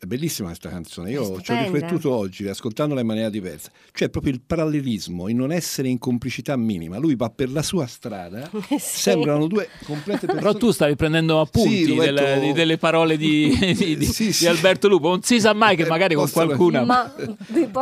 bellissima 0.08 0.48
questa 0.48 0.68
canzone. 0.68 1.10
Io 1.10 1.40
ci 1.42 1.52
ho 1.52 1.56
riflettuto 1.62 2.10
oggi 2.12 2.48
ascoltandola 2.48 3.00
in 3.00 3.06
maniera 3.06 3.28
diversa. 3.30 3.70
C'è 3.92 4.08
proprio 4.08 4.32
il 4.32 4.40
parallelismo, 4.44 5.28
il 5.28 5.36
non 5.36 5.52
essere 5.52 5.88
in 5.88 5.98
complicità 5.98 6.56
minima. 6.56 6.98
Lui 6.98 7.14
va 7.14 7.30
per 7.30 7.50
la 7.52 7.62
sua 7.62 7.86
strada, 7.86 8.50
Sì. 8.66 8.78
sembrano 8.78 9.46
due 9.46 9.68
complete 9.84 10.20
persone. 10.26 10.40
Però 10.40 10.54
tu 10.54 10.70
stavi 10.72 10.96
prendendo 10.96 11.40
appunti 11.40 11.84
Sì, 11.84 11.94
detto- 11.94 12.40
di- 12.40 12.52
delle 12.52 12.78
parole 12.78 13.16
di, 13.16 13.56
di- 13.78 13.96
di- 13.96 14.04
Sì, 14.06 14.34
di. 14.36 14.46
Alberto 14.46 14.88
Lupo. 14.88 15.08
Non 15.08 15.22
si 15.22 15.38
sa 15.38 15.52
mai 15.52 15.76
che 15.76 15.82
Eh, 15.84 15.88
magari 15.88 16.14
con 16.14 16.24
posso- 16.24 16.44
qualcuna. 16.44 16.84
Ma 16.84 17.14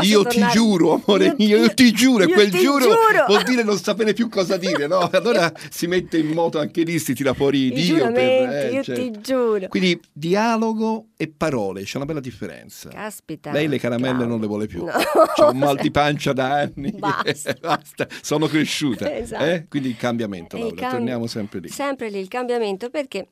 Io 0.03 0.25
ti 0.25 0.39
tornare- 0.39 0.53
giuro, 0.53 1.03
amore 1.05 1.35
mio, 1.39 1.57
io 1.59 1.73
ti 1.75 1.93
giuro, 1.93 2.25
e 2.25 2.27
io 2.27 2.35
quel 2.35 2.51
ti 2.51 2.59
giuro, 2.59 2.81
giuro. 2.85 3.25
vuol 3.29 3.43
dire 3.45 3.63
non 3.63 3.79
sapere 3.79 4.13
più 4.13 4.29
cosa 4.29 4.57
dire, 4.57 4.87
no? 4.89 5.09
Allora 5.13 5.53
si 5.71 5.87
mette 5.87 6.19
in 6.19 6.27
moto 6.29 6.59
anche 6.59 6.83
lì, 6.83 6.99
si 6.99 7.15
tira 7.15 7.33
fuori 7.35 7.67
I 7.67 7.71
Dio. 7.73 8.11
per- 8.13 8.19
eh, 8.51 8.71
io 8.73 8.83
certo. 8.83 9.01
ti 9.01 9.11
giuro. 9.23 9.69
Quindi 9.69 10.01
dialogo 10.13 11.07
e 11.17 11.33
parole, 11.35 11.83
c'è 11.85 11.97
una 11.97 12.05
bella 12.07 12.16
differenza. 12.21 12.89
Caspita. 12.89 13.51
Lei 13.53 13.69
le 13.69 13.79
caramelle 13.79 14.09
Claudio. 14.15 14.27
non 14.29 14.41
le 14.41 14.47
vuole 14.47 14.67
più. 14.67 14.85
No. 14.85 14.93
C'ho 15.35 15.51
un 15.51 15.59
mal 15.59 15.77
di 15.77 15.91
pancia 15.91 16.33
da 16.33 16.61
anni. 16.61 16.93
Basta. 16.99 17.55
Basta, 17.61 18.07
Sono 18.23 18.47
cresciuta. 18.47 19.15
Esatto. 19.15 19.45
eh? 19.45 19.67
Quindi 19.69 19.89
il 19.91 19.97
cambiamento, 19.97 20.57
E 20.57 20.61
il 20.61 20.65
Laura, 20.67 20.81
cam- 20.81 20.91
torniamo 20.93 21.27
sempre 21.27 21.61
lì. 21.61 21.69
Sempre 21.69 22.11
lì 22.11 22.19
il 22.19 22.29
cambiamento 22.29 22.91
perché 22.91 23.29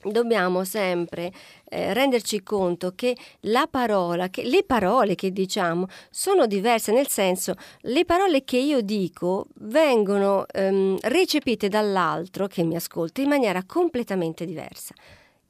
dobbiamo 0.00 0.62
sempre 0.62 1.32
eh, 1.68 1.92
renderci 1.92 2.44
conto 2.44 2.92
che 2.94 3.16
la 3.40 3.66
parola, 3.68 4.28
che 4.28 4.44
le 4.44 4.62
parole 4.64 5.16
che 5.16 5.32
diciamo 5.32 5.86
sono 6.08 6.46
diverse, 6.46 6.92
nel 6.92 7.08
senso 7.08 7.54
le 7.80 8.04
parole 8.04 8.44
che 8.44 8.58
io 8.58 8.80
dico 8.80 9.46
vengono 9.56 10.46
ehm, 10.46 10.98
recepite 11.02 11.68
dall'altro 11.68 12.46
che 12.46 12.62
mi 12.62 12.76
ascolta 12.76 13.20
in 13.22 13.28
maniera 13.28 13.64
completamente 13.66 14.44
diversa. 14.46 14.94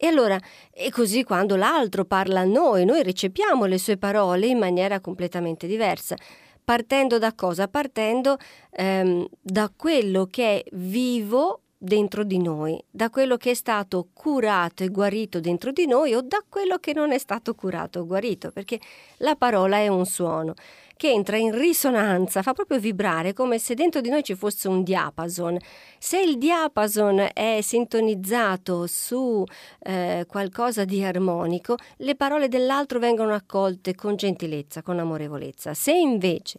E 0.01 0.07
allora, 0.07 0.39
è 0.71 0.91
così 0.91 1.25
quando 1.25 1.57
l'altro 1.57 2.05
parla 2.05 2.41
a 2.41 2.45
noi, 2.45 2.85
noi 2.85 3.03
recepiamo 3.03 3.65
le 3.65 3.79
sue 3.79 3.97
parole 3.97 4.47
in 4.47 4.57
maniera 4.57 5.01
completamente 5.01 5.67
diversa. 5.67 6.15
Partendo 6.63 7.19
da 7.19 7.35
cosa? 7.35 7.67
Partendo 7.67 8.37
ehm, 8.71 9.27
da 9.41 9.73
quello 9.75 10.27
che 10.27 10.63
è 10.63 10.65
vivo 10.77 11.63
dentro 11.77 12.23
di 12.23 12.39
noi, 12.39 12.81
da 12.89 13.11
quello 13.11 13.37
che 13.37 13.51
è 13.51 13.55
stato 13.55 14.09
curato 14.13 14.85
e 14.85 14.89
guarito 14.89 15.41
dentro 15.41 15.73
di 15.73 15.87
noi 15.87 16.15
o 16.15 16.21
da 16.21 16.45
quello 16.49 16.79
che 16.79 16.93
non 16.93 17.11
è 17.11 17.19
stato 17.19 17.55
curato 17.55 18.01
o 18.01 18.07
guarito, 18.07 18.53
perché 18.53 18.79
la 19.19 19.35
parola 19.35 19.79
è 19.79 19.89
un 19.89 20.07
suono 20.07 20.55
che 20.99 21.13
entra 21.13 21.37
in 21.37 21.57
risonanza, 21.57 22.43
fa 22.43 22.53
proprio 22.53 22.81
vibrare 22.81 23.33
come 23.33 23.61
se 23.61 23.75
dentro 23.75 24.01
di 24.01 24.11
noi 24.11 24.25
ci 24.25 24.35
fosse 24.35 24.67
un 24.67 24.83
diapason. 24.83 25.57
Se 25.97 26.21
il 26.21 26.39
diapason 26.39 27.29
è 27.33 27.61
sintonizzato 27.63 28.89
su 28.89 29.45
eh, 29.79 30.25
qualcosa 30.27 30.85
di 30.85 31.05
armonico, 31.05 31.77
le 31.99 32.17
parole 32.17 32.49
dell'altro 32.49 32.99
vengono 32.99 33.33
accolte 33.33 33.95
con 33.95 34.17
gentilezza, 34.17 34.83
con 34.83 34.99
amorevolezza. 34.99 35.73
Se 35.73 35.93
invece 35.93 36.59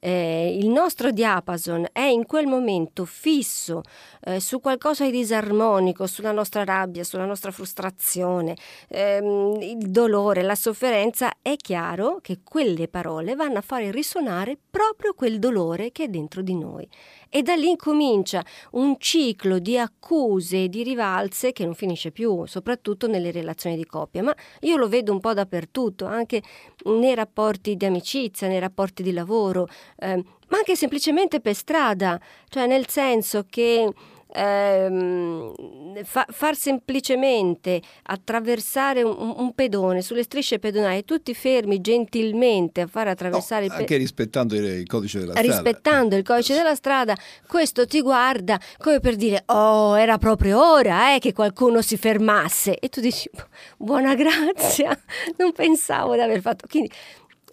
eh, 0.00 0.56
il 0.58 0.68
nostro 0.68 1.10
diapason 1.10 1.86
è 1.92 2.02
in 2.02 2.26
quel 2.26 2.46
momento 2.46 3.04
fisso 3.04 3.82
eh, 4.22 4.40
su 4.40 4.60
qualcosa 4.60 5.04
di 5.04 5.10
disarmonico, 5.10 6.06
sulla 6.06 6.32
nostra 6.32 6.64
rabbia, 6.64 7.04
sulla 7.04 7.24
nostra 7.24 7.50
frustrazione, 7.50 8.56
ehm, 8.88 9.58
il 9.60 9.90
dolore, 9.90 10.42
la 10.42 10.54
sofferenza, 10.54 11.32
è 11.42 11.56
chiaro 11.56 12.18
che 12.20 12.40
quelle 12.42 12.88
parole 12.88 13.34
vanno 13.34 13.58
a 13.58 13.62
fare 13.62 13.90
risonare 13.90 14.56
proprio 14.70 15.14
quel 15.14 15.38
dolore 15.38 15.92
che 15.92 16.04
è 16.04 16.08
dentro 16.08 16.42
di 16.42 16.54
noi. 16.54 16.88
E 17.30 17.42
da 17.42 17.54
lì 17.54 17.76
comincia 17.76 18.44
un 18.72 18.96
ciclo 18.98 19.58
di 19.58 19.78
accuse 19.78 20.64
e 20.64 20.68
di 20.68 20.82
rivalse 20.82 21.52
che 21.52 21.64
non 21.64 21.74
finisce 21.74 22.10
più, 22.10 22.46
soprattutto 22.46 23.06
nelle 23.06 23.30
relazioni 23.30 23.76
di 23.76 23.84
coppia. 23.84 24.22
Ma 24.22 24.34
io 24.60 24.76
lo 24.76 24.88
vedo 24.88 25.12
un 25.12 25.20
po' 25.20 25.34
dappertutto, 25.34 26.06
anche 26.06 26.42
nei 26.84 27.14
rapporti 27.14 27.76
di 27.76 27.84
amicizia, 27.84 28.48
nei 28.48 28.58
rapporti 28.58 29.02
di 29.02 29.12
lavoro, 29.12 29.68
ehm, 29.98 30.22
ma 30.48 30.56
anche 30.56 30.76
semplicemente 30.76 31.40
per 31.40 31.54
strada, 31.54 32.18
cioè 32.48 32.66
nel 32.66 32.88
senso 32.88 33.44
che 33.48 33.92
ehm, 34.32 36.04
fa- 36.04 36.26
far 36.28 36.54
semplicemente 36.56 37.80
attraversare 38.02 39.02
un, 39.02 39.34
un 39.36 39.52
pedone 39.54 40.02
sulle 40.02 40.22
strisce 40.22 40.58
pedonali, 40.58 41.04
tutti 41.04 41.34
fermi 41.34 41.80
gentilmente 41.80 42.82
a 42.82 42.86
far 42.86 43.08
attraversare 43.08 43.64
il 43.64 43.70
No, 43.70 43.76
pedone 43.76 43.80
anche 43.80 43.96
rispettando 43.96 44.54
il, 44.54 44.64
il 44.64 44.86
codice 44.86 45.18
della 45.20 45.32
strada. 45.32 45.48
rispettando 45.62 46.16
il 46.16 46.22
codice 46.24 46.54
della 46.54 46.74
strada, 46.74 47.14
questo 47.46 47.86
ti 47.86 48.00
guarda 48.00 48.58
come 48.78 49.00
per 49.00 49.16
dire: 49.16 49.42
Oh, 49.46 49.98
era 49.98 50.18
proprio 50.18 50.60
ora 50.72 51.14
eh, 51.14 51.18
che 51.18 51.32
qualcuno 51.32 51.82
si 51.82 51.96
fermasse. 51.96 52.78
E 52.78 52.88
tu 52.88 53.00
dici: 53.00 53.28
Buona 53.76 54.14
grazia, 54.14 54.96
non 55.36 55.52
pensavo 55.52 56.14
di 56.14 56.20
aver 56.20 56.40
fatto. 56.40 56.66
Quindi. 56.68 56.90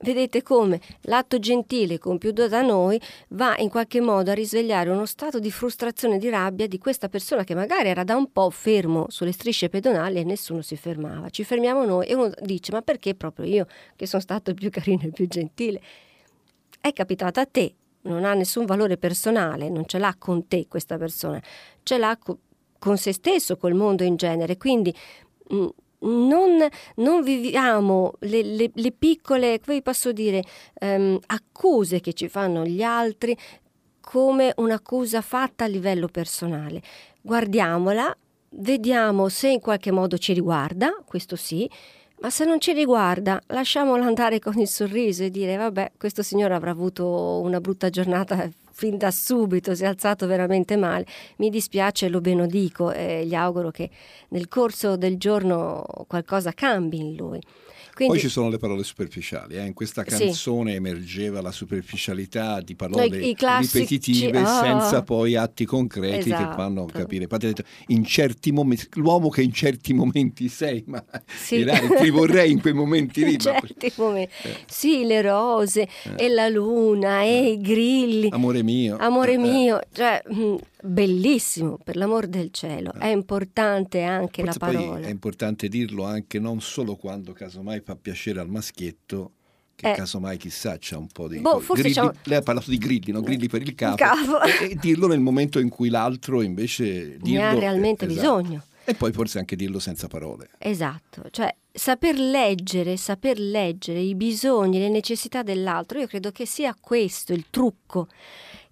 Vedete 0.06 0.44
come 0.44 0.80
l'atto 1.06 1.40
gentile 1.40 1.98
compiuto 1.98 2.48
da 2.48 2.62
noi 2.62 3.02
va 3.30 3.58
in 3.58 3.70
qualche 3.70 4.02
modo 4.02 4.30
a 4.30 4.36
risvegliare 4.36 4.92
uno 4.92 5.08
stato 5.08 5.40
di 5.40 5.50
frustrazione 5.50 6.16
e 6.16 6.18
di 6.20 6.30
rabbia 6.30 6.68
di 6.68 6.78
questa 6.78 7.10
persona 7.10 7.44
che 7.44 7.56
magari 7.56 7.90
era 7.90 8.04
da 8.04 8.16
un 8.16 8.32
po' 8.32 8.52
fermo 8.52 9.08
sulle 9.10 9.32
strisce 9.32 9.68
pedonali 9.68 10.20
e 10.20 10.24
nessuno 10.24 10.62
si 10.62 10.76
fermava. 10.76 11.32
Ci 11.32 11.44
fermiamo 11.44 11.86
noi 11.86 12.06
e 12.06 12.14
uno 12.14 12.30
dice: 12.44 12.72
Ma 12.72 12.84
perché 12.84 13.16
proprio 13.16 13.48
io, 13.48 13.66
che 13.96 14.06
sono 14.06 14.22
stato 14.22 14.52
il 14.52 14.56
più 14.56 14.70
carino 14.70 15.02
e 15.02 15.08
il 15.08 15.14
più 15.14 15.28
gentile? 15.28 15.82
È 16.80 16.94
capitato 16.94 17.40
a 17.40 17.48
te, 17.48 17.74
non 18.02 18.26
ha 18.26 18.36
nessun 18.36 18.66
valore 18.66 18.98
personale, 18.98 19.70
non 19.70 19.88
ce 19.88 19.98
l'ha 19.98 20.16
con 20.20 20.48
te 20.48 20.68
questa 20.68 21.00
persona, 21.00 21.42
ce 21.82 21.98
l'ha 21.98 22.16
co- 22.18 22.38
con 22.78 22.98
se 22.98 23.12
stesso, 23.12 23.58
col 23.58 23.74
mondo 23.74 24.04
in 24.04 24.18
genere. 24.18 24.56
Quindi 24.58 24.94
mh, 25.50 25.68
non, 26.06 26.66
non 26.96 27.22
viviamo 27.24 28.14
le, 28.22 28.42
le- 28.44 28.72
le 28.74 28.92
piccole, 28.92 29.60
come 29.60 29.82
posso 29.82 30.12
dire, 30.12 30.44
ehm, 30.80 31.20
accuse 31.28 32.00
che 32.00 32.14
ci 32.14 32.28
fanno 32.28 32.64
gli 32.66 32.82
altri 32.82 33.38
come 34.02 34.54
un'accusa 34.58 35.22
fatta 35.22 35.66
a 35.66 35.68
livello 35.68 36.08
personale. 36.08 36.82
Guardiamola, 37.22 38.16
vediamo 38.50 39.30
se 39.30 39.50
in 39.50 39.60
qualche 39.60 39.92
modo 39.92 40.18
ci 40.18 40.34
riguarda, 40.34 40.96
questo 41.06 41.36
sì, 41.36 41.70
ma 42.20 42.30
se 42.30 42.46
non 42.46 42.60
ci 42.60 42.74
riguarda, 42.74 43.42
lasciamola 43.48 44.06
andare 44.06 44.40
con 44.40 44.58
il 44.60 44.68
sorriso 44.68 45.24
e 45.24 45.30
dire 45.30 45.58
vabbè, 45.58 45.92
questo 45.98 46.24
signore 46.24 46.54
avrà 46.54 46.72
avuto 46.72 47.42
una 47.42 47.60
brutta 47.60 47.90
giornata 47.90 48.50
fin 48.72 48.98
da 48.98 49.10
subito, 49.12 49.74
si 49.74 49.84
è 49.84 49.88
alzato 49.88 50.28
veramente 50.28 50.76
male. 50.76 51.06
Mi 51.38 51.50
dispiace, 51.50 52.10
lo 52.10 52.22
benedico 52.22 52.92
e 52.92 53.26
gli 53.26 53.34
auguro 53.34 53.72
che 53.72 53.90
nel 54.30 54.48
corso 54.48 54.98
del 54.98 55.18
giorno 55.18 55.86
qualcosa 56.08 56.52
cambi 56.52 57.00
in 57.00 57.16
lui. 57.16 57.42
Quindi, 57.96 58.16
Poi 58.16 58.22
ci 58.22 58.30
sono 58.30 58.50
le 58.50 58.58
parole 58.58 58.84
superficiali, 58.84 59.56
eh? 59.56 59.64
in 59.64 59.74
questa 59.74 60.04
canzone 60.04 60.72
sì. 60.72 60.76
emergeva 60.76 61.40
la 61.40 61.54
superficialità 61.54 62.60
di 62.60 62.76
parole 62.76 63.20
i, 63.20 63.30
i 63.30 63.36
classici, 63.36 63.78
ripetitive 63.78 64.42
oh. 64.42 64.46
senza 64.62 65.02
poi 65.02 65.38
atti 65.38 65.64
concreti 65.64 66.30
esatto. 66.30 66.50
che 66.50 66.56
fanno 66.56 66.86
capire. 66.88 67.26
In 67.88 68.04
certi 68.04 68.52
momenti, 68.52 68.90
l'uomo 68.96 69.30
che 69.30 69.44
in 69.44 69.54
certi 69.54 69.94
momenti 69.94 70.50
sei, 70.50 70.84
ma 70.88 71.02
sì. 71.26 71.66
ti 72.02 72.10
vorrei 72.10 72.52
in 72.52 72.60
quei 72.60 72.74
momenti 72.74 73.24
lì. 73.24 73.34
in 73.34 73.40
certi 73.40 73.94
momenti. 73.96 74.34
Eh. 74.44 74.58
Sì, 74.68 75.06
le 75.06 75.22
rose 75.22 75.84
eh. 75.84 76.26
e 76.26 76.28
la 76.28 76.50
luna 76.50 77.22
e 77.22 77.28
eh. 77.30 77.52
i 77.52 77.62
grilli. 77.62 78.28
Amore 78.32 78.62
mio. 78.62 78.98
Amore 78.98 79.32
eh, 79.32 79.36
eh. 79.36 79.38
mio, 79.38 79.80
cioè 79.94 80.22
mm, 80.34 80.56
bellissimo, 80.84 81.80
per 81.84 81.96
l'amor 81.96 82.28
del 82.28 82.50
cielo. 82.52 82.94
È 82.94 83.08
importante 83.08 84.04
anche 84.04 84.44
Forse 84.44 84.60
la 84.60 84.66
parola. 84.66 85.08
è 85.08 85.10
importante 85.10 85.68
dirlo 85.68 86.04
anche 86.04 86.40
non 86.40 86.62
solo 86.62 86.96
quando 86.96 87.34
casomai 87.34 87.82
fa 87.86 87.96
piacere 87.96 88.40
al 88.40 88.50
maschietto, 88.50 89.34
che 89.76 89.92
eh. 89.92 89.96
casomai 89.96 90.38
chissà 90.38 90.78
c'è 90.78 90.96
un 90.96 91.08
po' 91.08 91.28
di 91.28 91.40
boh, 91.40 91.62
grilli, 91.74 92.00
un... 92.00 92.12
lei 92.24 92.38
ha 92.40 92.42
parlato 92.42 92.70
di 92.70 92.78
grilli, 92.78 93.12
no? 93.12 93.22
grilli 93.22 93.48
per 93.48 93.62
il 93.62 93.76
capo, 93.76 93.98
capo. 93.98 94.42
E, 94.42 94.72
e, 94.72 94.76
dirlo 94.76 95.08
nel 95.08 95.20
momento 95.20 95.60
in 95.60 95.70
cui 95.70 95.90
l'altro 95.90 96.42
invece 96.42 97.18
dirlo, 97.18 97.40
ne 97.40 97.48
ha 97.48 97.54
realmente 97.54 98.06
eh, 98.06 98.08
bisogno 98.08 98.64
e 98.86 98.94
poi 98.94 99.12
forse 99.12 99.40
anche 99.40 99.56
dirlo 99.56 99.80
senza 99.80 100.08
parole 100.08 100.50
esatto, 100.60 101.24
cioè 101.30 101.54
saper 101.72 102.18
leggere 102.18 102.96
saper 102.96 103.38
leggere 103.38 104.00
i 104.00 104.16
bisogni, 104.16 104.80
le 104.80 104.90
necessità 104.90 105.44
dell'altro 105.44 106.00
io 106.00 106.08
credo 106.08 106.32
che 106.32 106.46
sia 106.46 106.76
questo 106.80 107.34
il 107.34 107.46
trucco 107.50 108.08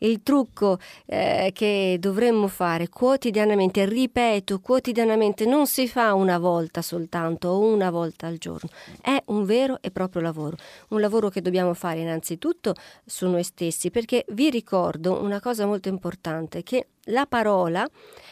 il 0.04 0.22
trucco 0.24 0.78
eh, 1.06 1.52
che 1.54 1.98
dovremmo 2.00 2.48
fare 2.48 2.90
quotidianamente, 2.90 3.86
ripeto, 3.86 4.60
quotidianamente 4.60 5.46
non 5.46 5.68
si 5.68 5.88
fa 5.88 6.14
una 6.14 6.38
volta 6.38 6.82
soltanto 6.82 7.50
o 7.50 7.60
una 7.60 7.90
volta 7.90 8.28
al 8.28 8.38
giorno, 8.38 8.70
è 9.02 9.22
un 9.28 9.46
vero 9.46 9.78
e 9.82 9.92
proprio 9.92 10.22
lavoro, 10.22 10.58
un 10.90 11.00
lavoro 11.00 11.30
che 11.30 11.42
dobbiamo 11.42 11.74
fare 11.74 12.00
innanzitutto 12.00 12.74
su 13.06 13.28
noi 13.28 13.44
stessi, 13.44 13.92
perché 13.92 14.26
vi 14.30 14.50
ricordo 14.50 15.22
una 15.22 15.40
cosa 15.40 15.66
molto 15.66 15.90
importante, 15.90 16.64
che 16.64 16.88
la 17.08 17.26
parola, 17.26 17.88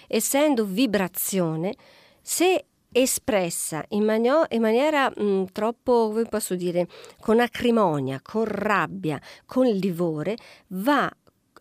essendo 0.08 0.66
vibrazione, 0.66 1.74
se 2.22 2.66
espressa 2.94 3.84
in, 3.90 4.04
manio- 4.04 4.46
in 4.50 4.62
maniera 4.62 5.10
mh, 5.10 5.46
troppo, 5.54 6.10
come 6.10 6.26
posso 6.26 6.56
dire, 6.56 6.88
con 7.20 7.40
acrimonia, 7.40 8.20
con 8.22 8.44
rabbia, 8.44 9.20
con 9.46 9.66
livore, 9.66 10.36
va 10.68 11.10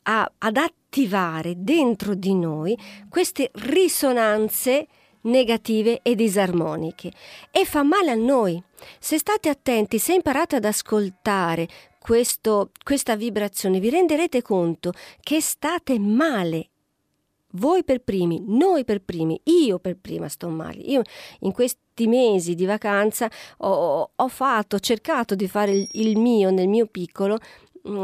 a, 0.03 0.31
ad 0.39 0.57
attivare 0.57 1.55
dentro 1.57 2.15
di 2.15 2.35
noi 2.35 2.77
queste 3.09 3.51
risonanze 3.55 4.87
negative 5.23 6.01
e 6.03 6.15
disarmoniche 6.15 7.13
e 7.51 7.65
fa 7.65 7.83
male 7.83 8.11
a 8.11 8.15
noi. 8.15 8.63
Se 8.99 9.19
state 9.19 9.49
attenti, 9.49 9.99
se 9.99 10.15
imparate 10.15 10.57
ad 10.57 10.65
ascoltare 10.65 11.69
questo, 11.99 12.71
questa 12.83 13.17
vibrazione, 13.17 13.79
vi 13.79 13.91
renderete 13.91 14.43
conto 14.43 14.93
che 15.21 15.41
state 15.41 15.99
male. 15.99 16.69
Voi 17.55 17.83
per 17.83 18.01
primi, 18.01 18.43
noi 18.47 18.85
per 18.85 19.03
primi, 19.03 19.39
io 19.45 19.81
per 19.81 19.97
prima 19.97 20.29
sto 20.29 20.49
male. 20.49 20.79
Io 20.79 21.03
in 21.41 21.53
questi 21.53 22.07
mesi 22.07 22.55
di 22.55 22.65
vacanza 22.65 23.29
ho, 23.59 24.11
ho 24.15 24.29
fatto, 24.29 24.77
ho 24.77 24.79
cercato 24.79 25.35
di 25.35 25.49
fare 25.49 25.73
il, 25.73 25.89
il 25.93 26.17
mio 26.17 26.51
nel 26.51 26.69
mio 26.69 26.87
piccolo, 26.87 27.39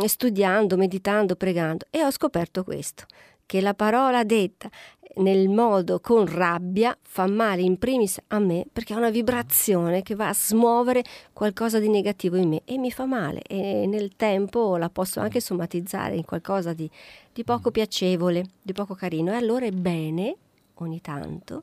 studiando, 0.06 0.76
meditando, 0.76 1.36
pregando. 1.36 1.86
E 1.90 2.04
ho 2.04 2.10
scoperto 2.10 2.64
questo, 2.64 3.04
che 3.44 3.60
la 3.60 3.74
parola 3.74 4.24
detta 4.24 4.70
nel 5.16 5.48
modo 5.48 6.00
con 6.00 6.26
rabbia 6.26 6.96
fa 7.00 7.26
male 7.26 7.62
in 7.62 7.78
primis 7.78 8.20
a 8.28 8.38
me 8.38 8.66
perché 8.70 8.92
è 8.92 8.96
una 8.96 9.08
vibrazione 9.08 10.02
che 10.02 10.14
va 10.14 10.28
a 10.28 10.34
smuovere 10.34 11.02
qualcosa 11.32 11.78
di 11.78 11.88
negativo 11.88 12.36
in 12.36 12.48
me 12.48 12.62
e 12.64 12.76
mi 12.76 12.90
fa 12.90 13.06
male. 13.06 13.42
E 13.42 13.86
nel 13.86 14.14
tempo 14.16 14.76
la 14.76 14.90
posso 14.90 15.20
anche 15.20 15.40
somatizzare 15.40 16.16
in 16.16 16.24
qualcosa 16.24 16.72
di, 16.72 16.90
di 17.32 17.44
poco 17.44 17.70
piacevole, 17.70 18.44
di 18.60 18.72
poco 18.72 18.94
carino. 18.94 19.32
E 19.32 19.36
allora 19.36 19.66
è 19.66 19.70
bene 19.70 20.36
ogni 20.74 21.00
tanto 21.00 21.62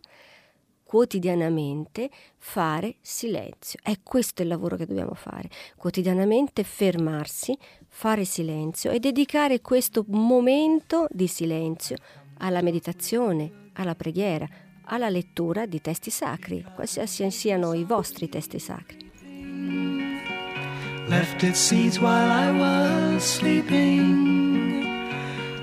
quotidianamente 0.94 2.08
fare 2.38 2.98
silenzio. 3.02 3.80
È 3.82 3.98
questo 4.04 4.44
il 4.44 4.48
lavoro 4.48 4.76
che 4.76 4.86
dobbiamo 4.86 5.16
fare, 5.16 5.50
quotidianamente 5.76 6.64
fermarsi, 6.64 7.58
fare 7.96 8.26
silenzio 8.26 8.90
e 8.90 9.00
dedicare 9.00 9.62
questo 9.62 10.04
momento 10.08 11.06
di 11.12 11.28
silenzio 11.28 11.96
alla 12.40 12.62
meditazione, 12.62 13.70
alla 13.74 13.94
preghiera, 13.94 14.48
alla 14.86 15.10
lettura 15.10 15.68
di 15.68 15.80
testi 15.80 16.10
sacri, 16.10 16.66
qualsiasi 16.74 17.30
siano 17.30 17.74
i 17.74 17.84
vostri 17.84 18.28
testi 18.28 18.58
sacri. 18.58 19.12
Left 21.08 21.44
its 21.44 21.60
seeds 21.60 22.00
while 22.00 22.32
I 22.32 22.50
was 22.58 23.24
sleeping 23.24 24.84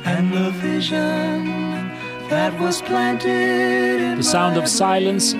and 0.04 0.32
the 0.32 0.50
vision 0.60 1.90
that 2.28 2.58
was 2.60 2.80
planted 2.82 4.00
in 4.00 4.16
The 4.16 4.22
Sound 4.22 4.56
of 4.56 4.66
Silence 4.66 5.36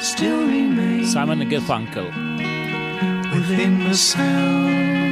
still 0.00 0.46
remains 0.46 1.12
Simon 1.12 1.48
Garfunkel 1.48 2.10
within 3.32 3.82
the 3.88 3.94
sound 3.94 5.11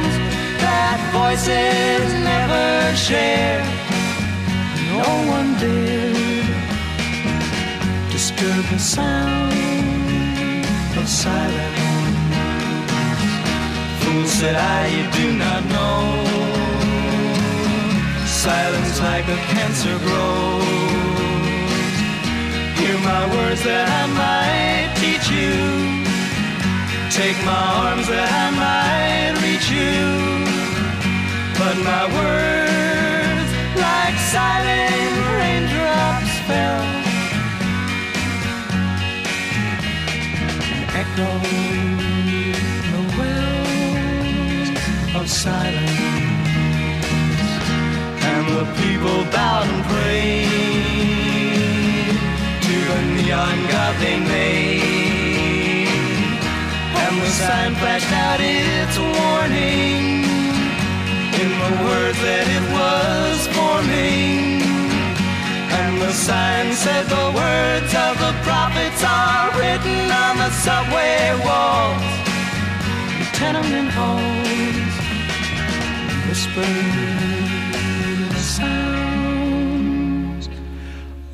voices 1.11 2.13
never 2.23 2.95
share. 2.95 3.63
No 4.91 5.09
one 5.35 5.49
dared 5.59 6.11
disturb 8.11 8.63
the 8.71 8.79
sound 8.79 9.53
of 10.97 11.07
silence. 11.07 11.79
Fool 13.99 14.25
said 14.25 14.55
I, 14.55 14.87
you 14.95 15.05
do 15.19 15.37
not 15.37 15.61
know 15.73 16.31
silence 18.27 18.99
like 18.99 19.27
a 19.27 19.39
cancer 19.53 19.97
grows. 19.99 20.63
Hear 22.79 22.97
my 23.11 23.23
words 23.35 23.61
that 23.63 23.87
I 24.01 24.03
might 24.21 24.89
teach 25.01 25.27
you. 25.29 25.53
Take 27.11 27.37
my 27.45 27.63
arms 27.85 28.07
that 28.07 28.29
I 28.43 28.47
might 28.63 29.33
reach 29.45 29.69
you. 29.69 30.50
But 31.63 31.77
my 31.77 32.05
words, 32.17 33.49
like 33.77 34.17
silent 34.33 35.13
raindrops, 35.37 36.33
fell 36.49 36.85
and 40.73 40.83
echoed 41.01 41.45
the 42.91 43.01
wells 43.15 44.69
of 45.19 45.25
silence. 45.29 46.01
And 48.31 48.45
the 48.57 48.65
people 48.81 49.19
bowed 49.31 49.67
and 49.69 49.83
prayed 49.91 50.49
to 52.65 52.75
the 52.89 52.99
neon 53.21 53.57
god 53.69 53.93
they 54.01 54.17
made. 54.17 54.81
And 57.03 57.13
the 57.21 57.29
sign 57.29 57.71
flashed 57.75 58.13
out 58.25 58.39
its 58.41 58.97
warning 58.97 60.40
in 61.39 61.49
the 61.63 61.71
words 61.85 62.19
that 62.27 62.47
it 62.57 62.65
was 62.75 63.47
forming. 63.55 64.61
And 65.79 66.01
the 66.01 66.11
sign 66.11 66.73
said 66.73 67.05
the 67.07 67.31
words 67.33 67.93
of 67.95 68.19
the 68.19 68.33
prophets 68.43 69.01
are 69.03 69.51
written 69.57 70.11
on 70.11 70.37
the 70.43 70.51
subway 70.65 71.33
walls, 71.45 72.03
tenement 73.37 73.89
halls, 73.95 74.93
whispered 76.27 77.21
the 78.35 78.43
sounds 78.59 80.45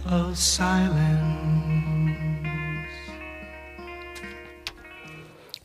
of 0.05 0.37
silence. 0.37 1.06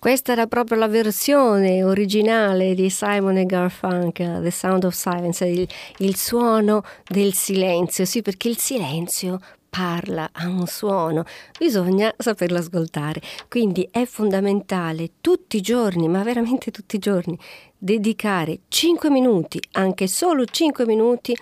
Questa 0.02 0.32
era 0.32 0.48
proprio 0.48 0.78
la 0.78 0.88
versione 0.88 1.84
originale 1.84 2.74
di 2.74 2.90
Simon 2.90 3.36
e 3.36 3.46
Garfunkel, 3.46 4.42
The 4.42 4.50
Sound 4.50 4.82
of 4.82 4.94
Silence, 4.94 5.46
il, 5.46 5.64
il 5.98 6.16
suono 6.16 6.82
del 7.06 7.32
silenzio. 7.34 8.04
Sì, 8.04 8.20
perché 8.20 8.48
il 8.48 8.58
silenzio 8.58 9.38
parla, 9.70 10.28
ha 10.32 10.48
un 10.48 10.66
suono, 10.66 11.22
bisogna 11.56 12.12
saperlo 12.18 12.58
ascoltare. 12.58 13.22
Quindi 13.48 13.88
è 13.92 14.04
fondamentale 14.04 15.10
tutti 15.20 15.58
i 15.58 15.60
giorni, 15.60 16.08
ma 16.08 16.24
veramente 16.24 16.72
tutti 16.72 16.96
i 16.96 16.98
giorni, 16.98 17.38
dedicare 17.78 18.62
5 18.66 19.08
minuti, 19.08 19.60
anche 19.70 20.08
solo 20.08 20.44
5 20.44 20.84
minuti, 20.84 21.32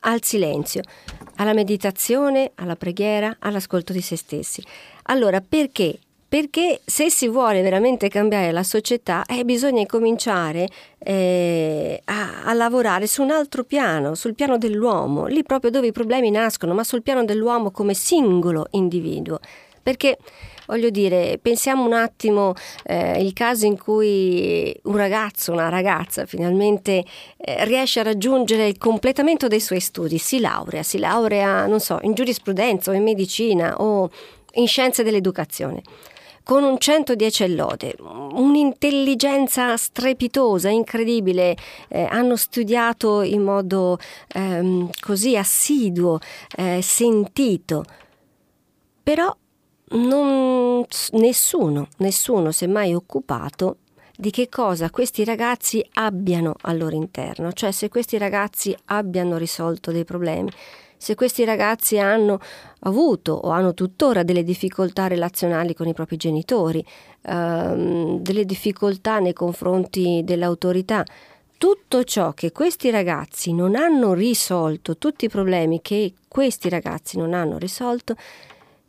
al 0.00 0.22
silenzio, 0.22 0.82
alla 1.36 1.54
meditazione, 1.54 2.50
alla 2.56 2.76
preghiera, 2.76 3.36
all'ascolto 3.38 3.94
di 3.94 4.02
se 4.02 4.16
stessi. 4.16 4.62
Allora, 5.04 5.40
perché 5.40 5.98
perché 6.32 6.80
se 6.86 7.10
si 7.10 7.28
vuole 7.28 7.60
veramente 7.60 8.08
cambiare 8.08 8.52
la 8.52 8.62
società 8.62 9.22
eh, 9.26 9.44
bisogna 9.44 9.84
cominciare 9.84 10.66
eh, 10.98 12.00
a, 12.06 12.44
a, 12.44 12.54
lavorare 12.54 13.06
su 13.06 13.20
un 13.20 13.30
altro 13.30 13.64
piano, 13.64 14.14
sul 14.14 14.34
piano 14.34 14.56
dell'uomo, 14.56 15.26
lì 15.26 15.42
proprio 15.42 15.70
dove 15.70 15.88
i 15.88 15.92
problemi 15.92 16.30
nascono, 16.30 16.72
ma 16.72 16.84
sul 16.84 17.02
piano 17.02 17.26
dell'uomo 17.26 17.70
come 17.70 17.92
singolo 17.92 18.68
individuo. 18.70 19.40
Perché 19.82 20.16
voglio 20.68 20.88
dire, 20.88 21.38
pensiamo 21.38 21.84
un 21.84 21.92
attimo 21.92 22.54
eh, 22.84 23.22
il 23.22 23.34
caso 23.34 23.66
in 23.66 23.76
cui 23.76 24.74
un 24.84 24.96
ragazzo, 24.96 25.52
una 25.52 25.68
ragazza 25.68 26.24
finalmente 26.24 27.04
eh, 27.36 27.62
riesce 27.66 28.00
a 28.00 28.04
raggiungere 28.04 28.66
il 28.68 28.78
completamento 28.78 29.48
dei 29.48 29.60
suoi 29.60 29.80
studi, 29.80 30.16
si 30.16 30.40
laurea, 30.40 30.82
si 30.82 30.96
laurea, 30.96 31.66
non 31.66 31.80
so, 31.80 31.98
in 32.00 32.14
giurisprudenza 32.14 32.90
o 32.90 32.94
in 32.94 33.02
medicina 33.02 33.76
o 33.82 34.08
in 34.54 34.66
scienze 34.66 35.02
dell'educazione 35.02 35.82
con 36.42 36.64
un 36.64 36.78
110 36.78 37.54
lode, 37.54 37.94
un'intelligenza 37.98 39.76
strepitosa, 39.76 40.68
incredibile, 40.68 41.56
eh, 41.88 42.04
hanno 42.04 42.36
studiato 42.36 43.22
in 43.22 43.42
modo 43.42 43.98
ehm, 44.34 44.90
così 45.00 45.36
assiduo, 45.36 46.18
eh, 46.56 46.80
sentito, 46.82 47.84
però 49.02 49.34
non, 49.90 50.84
nessuno, 51.12 51.88
nessuno 51.98 52.50
si 52.50 52.64
è 52.64 52.68
mai 52.68 52.94
occupato 52.94 53.78
di 54.16 54.30
che 54.30 54.48
cosa 54.48 54.90
questi 54.90 55.24
ragazzi 55.24 55.84
abbiano 55.94 56.54
al 56.62 56.78
loro 56.78 56.94
interno, 56.94 57.52
cioè 57.52 57.72
se 57.72 57.88
questi 57.88 58.18
ragazzi 58.18 58.76
abbiano 58.86 59.36
risolto 59.36 59.90
dei 59.90 60.04
problemi, 60.04 60.50
se 60.96 61.14
questi 61.16 61.44
ragazzi 61.44 61.98
hanno 61.98 62.38
avuto 62.84 63.32
o 63.32 63.50
hanno 63.50 63.74
tuttora 63.74 64.22
delle 64.22 64.42
difficoltà 64.42 65.06
relazionali 65.06 65.74
con 65.74 65.86
i 65.86 65.94
propri 65.94 66.16
genitori, 66.16 66.84
ehm, 67.22 68.18
delle 68.20 68.44
difficoltà 68.44 69.18
nei 69.18 69.32
confronti 69.32 70.22
dell'autorità, 70.24 71.04
tutto 71.58 72.02
ciò 72.02 72.32
che 72.32 72.50
questi 72.50 72.90
ragazzi 72.90 73.52
non 73.52 73.76
hanno 73.76 74.14
risolto, 74.14 74.98
tutti 74.98 75.26
i 75.26 75.28
problemi 75.28 75.80
che 75.80 76.12
questi 76.26 76.68
ragazzi 76.68 77.16
non 77.16 77.34
hanno 77.34 77.56
risolto, 77.56 78.16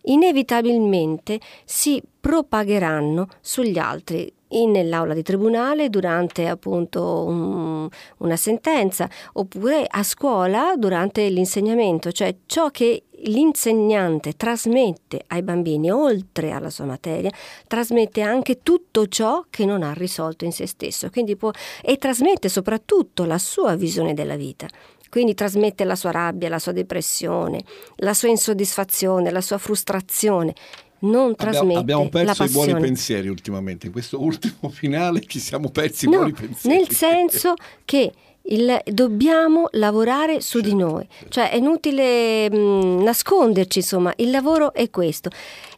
inevitabilmente 0.05 1.39
si 1.65 2.01
propagheranno 2.19 3.27
sugli 3.41 3.77
altri 3.77 4.33
nell'aula 4.53 5.13
di 5.13 5.23
tribunale 5.23 5.89
durante 5.89 6.47
appunto 6.47 7.25
un, 7.25 7.89
una 8.17 8.35
sentenza 8.35 9.09
oppure 9.33 9.85
a 9.87 10.03
scuola 10.03 10.75
durante 10.77 11.27
l'insegnamento, 11.29 12.11
cioè 12.11 12.35
ciò 12.45 12.69
che 12.69 13.03
l'insegnante 13.25 14.33
trasmette 14.33 15.23
ai 15.27 15.43
bambini 15.43 15.91
oltre 15.91 16.51
alla 16.51 16.69
sua 16.69 16.85
materia, 16.85 17.31
trasmette 17.67 18.21
anche 18.21 18.61
tutto 18.63 19.07
ciò 19.07 19.45
che 19.49 19.65
non 19.65 19.83
ha 19.83 19.93
risolto 19.93 20.45
in 20.45 20.51
se 20.51 20.65
stesso. 20.67 21.09
Può, 21.37 21.51
e 21.81 21.97
trasmette 21.97 22.49
soprattutto 22.49 23.25
la 23.25 23.37
sua 23.37 23.75
visione 23.75 24.13
della 24.13 24.35
vita. 24.35 24.67
Quindi 25.09 25.35
trasmette 25.35 25.83
la 25.83 25.95
sua 25.95 26.09
rabbia, 26.09 26.49
la 26.49 26.57
sua 26.57 26.71
depressione, 26.71 27.63
la 27.97 28.15
sua 28.15 28.29
insoddisfazione, 28.29 29.29
la 29.29 29.41
sua 29.41 29.59
frustrazione. 29.59 30.55
Non 31.01 31.35
trasmette 31.35 31.79
abbiamo, 31.79 32.09
perso 32.09 32.43
i 32.43 32.49
buoni 32.49 32.73
pensieri 32.73 33.27
ultimamente 33.27 33.87
in 33.87 33.91
questo 33.91 34.21
ultimo 34.21 34.69
finale 34.73 35.21
ci 35.21 35.39
siamo 35.39 35.69
persi 35.69 36.05
i 36.05 36.09
no, 36.09 36.17
buoni 36.17 36.31
pensieri. 36.31 36.77
nel 36.77 36.89
senso 36.89 37.53
che 37.85 38.11
il, 38.47 38.81
dobbiamo 38.85 39.67
lavorare 39.71 40.41
su 40.41 40.59
certo, 40.59 40.69
di 40.69 40.75
noi 40.75 41.07
cioè 41.29 41.49
è 41.49 41.55
inutile 41.55 42.49
mh, 42.49 43.03
nasconderci 43.03 43.79
insomma 43.79 44.13
il 44.17 44.31
lavoro 44.31 44.73
è 44.73 44.89
questo 44.89 45.29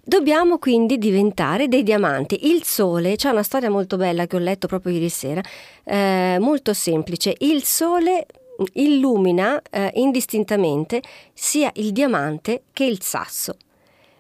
Dobbiamo 0.08 0.60
quindi 0.60 1.00
diventare 1.00 1.68
dei 1.68 1.82
diamanti. 1.82 2.52
Il 2.52 2.64
sole, 2.64 3.16
c'è 3.16 3.32
una 3.32 3.42
storia 3.42 3.72
molto 3.72 3.98
bella 3.98 4.28
che 4.28 4.36
ho 4.36 4.40
letto 4.40 4.68
proprio 4.68 4.94
ieri 4.94 5.10
sera, 5.10 5.42
eh, 5.84 6.38
molto 6.40 6.76
semplice. 6.76 7.34
Il 7.40 7.64
sole 7.64 8.28
illumina 8.74 9.60
eh, 9.68 9.90
indistintamente 9.96 11.02
sia 11.34 11.72
il 11.74 11.92
diamante 11.92 12.66
che 12.72 12.86
il 12.86 13.02
sasso 13.02 13.58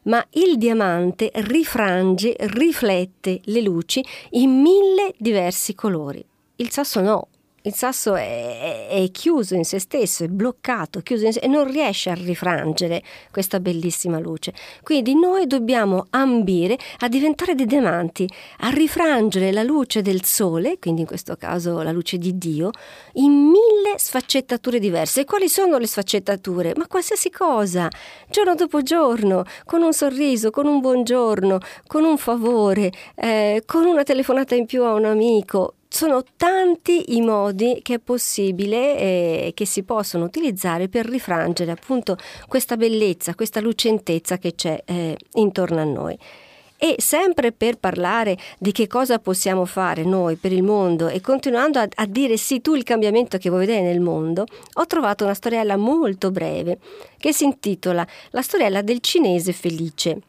ma 0.06 0.24
il 0.32 0.58
diamante 0.58 1.32
rifrange, 1.34 2.36
riflette 2.38 3.42
le 3.46 3.62
luci 3.62 4.04
in 4.32 4.62
mille 4.62 5.14
diversi 5.18 5.74
colori. 5.74 6.24
Il 6.58 6.70
sasso 6.70 7.02
no, 7.02 7.28
il 7.66 7.74
sasso 7.74 8.16
è, 8.16 8.88
è, 8.90 9.10
chiuso 9.12 9.56
in 9.56 9.66
se 9.66 9.80
stesso, 9.80 10.24
è 10.24 10.28
bloccato, 10.28 11.02
chiuso 11.02 11.26
in 11.26 11.34
se, 11.34 11.40
e 11.40 11.48
non 11.48 11.70
riesce 11.70 12.12
a 12.12 12.14
rifrangere 12.14 13.02
questa 13.32 13.60
bellissima 13.60 14.20
luce. 14.20 14.54
Quindi 14.84 15.16
noi 15.16 15.48
dobbiamo 15.48 16.06
ambire 16.12 16.78
a 17.00 17.08
diventare 17.08 17.56
dei 17.56 17.66
diamanti, 17.66 18.30
a 18.60 18.70
rifrangere 18.70 19.52
la 19.52 19.64
luce 19.64 20.04
del 20.04 20.24
sole, 20.24 20.78
quindi 20.78 21.02
in 21.02 21.08
questo 21.08 21.36
caso 21.38 21.82
la 21.82 21.92
luce 21.92 22.18
di 22.20 22.38
Dio, 22.38 22.70
in 23.14 23.32
mille 23.32 23.98
sfaccettature 23.98 24.78
diverse. 24.78 25.22
E 25.22 25.26
quali 25.26 25.50
sono 25.50 25.78
le 25.80 25.88
sfaccettature? 25.88 26.74
Ma 26.76 26.86
qualsiasi 26.86 27.32
cosa, 27.32 27.88
giorno 28.30 28.54
dopo 28.54 28.84
giorno, 28.84 29.44
con 29.66 29.82
un 29.82 29.92
sorriso, 29.92 30.52
con 30.52 30.68
un 30.68 30.80
buongiorno, 30.82 31.58
con 31.88 32.04
un 32.04 32.18
favore, 32.18 32.92
eh, 33.16 33.64
con 33.66 33.86
una 33.86 34.04
telefonata 34.04 34.54
in 34.54 34.68
più 34.68 34.84
a 34.84 34.94
un 34.94 35.06
amico 35.06 35.74
sono 35.96 36.26
tanti 36.36 37.16
i 37.16 37.22
modi 37.22 37.80
che 37.82 37.94
è 37.94 38.00
possibile 38.00 38.98
e 38.98 39.48
eh, 39.48 39.52
che 39.54 39.66
si 39.66 39.84
possono 39.84 40.26
utilizzare 40.26 40.90
per 40.90 41.06
rifrangere 41.06 41.72
appunto 41.72 42.18
questa 42.50 42.76
bellezza, 42.76 43.34
questa 43.34 43.62
lucentezza 43.62 44.38
che 44.38 44.56
c'è 44.56 44.84
eh, 44.84 45.16
intorno 45.36 45.80
a 45.80 45.86
noi. 45.86 46.20
E 46.78 46.96
sempre 46.98 47.54
per 47.54 47.78
parlare 47.78 48.38
di 48.60 48.74
che 48.74 48.88
cosa 48.88 49.20
possiamo 49.20 49.64
fare 49.64 50.04
noi 50.04 50.36
per 50.36 50.52
il 50.52 50.64
mondo 50.64 51.08
e 51.08 51.22
continuando 51.22 51.80
a, 51.80 51.88
a, 51.90 52.06
dire 52.06 52.36
sì 52.36 52.60
tu 52.60 52.76
il 52.76 52.84
cambiamento 52.84 53.38
che 53.38 53.48
vuoi 53.48 53.66
vedere 53.66 53.84
nel 53.84 54.02
mondo, 54.02 54.44
ho 54.74 54.86
trovato 54.88 55.24
una 55.24 55.34
storiella 55.34 55.78
molto 55.78 56.30
breve 56.30 56.78
che 57.18 57.32
si 57.32 57.46
intitola 57.46 58.06
La 58.32 58.42
storiella 58.42 58.82
del 58.82 59.00
cinese 59.00 59.54
felice. 59.54 60.20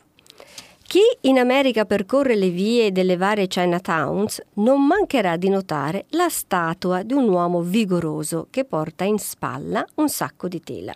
Chi 0.86 1.00
in 1.22 1.38
America 1.38 1.84
percorre 1.84 2.36
le 2.36 2.48
vie 2.48 2.92
delle 2.92 3.16
varie 3.16 3.48
Chinatowns 3.48 4.40
non 4.54 4.86
mancherà 4.86 5.36
di 5.36 5.48
notare 5.48 6.04
la 6.10 6.28
statua 6.28 7.02
di 7.02 7.12
un 7.12 7.28
uomo 7.28 7.60
vigoroso 7.60 8.46
che 8.50 8.64
porta 8.64 9.02
in 9.02 9.18
spalla 9.18 9.84
un 9.96 10.08
sacco 10.08 10.46
di 10.46 10.60
tela. 10.60 10.92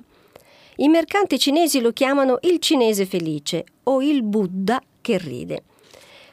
I 0.76 0.86
mercanti 0.86 1.40
cinesi 1.40 1.80
lo 1.80 1.90
chiamano 1.90 2.38
il 2.42 2.60
cinese 2.60 3.04
felice 3.04 3.64
o 3.82 4.00
il 4.00 4.22
Buddha 4.22 4.80
che 5.00 5.18
ride. 5.18 5.64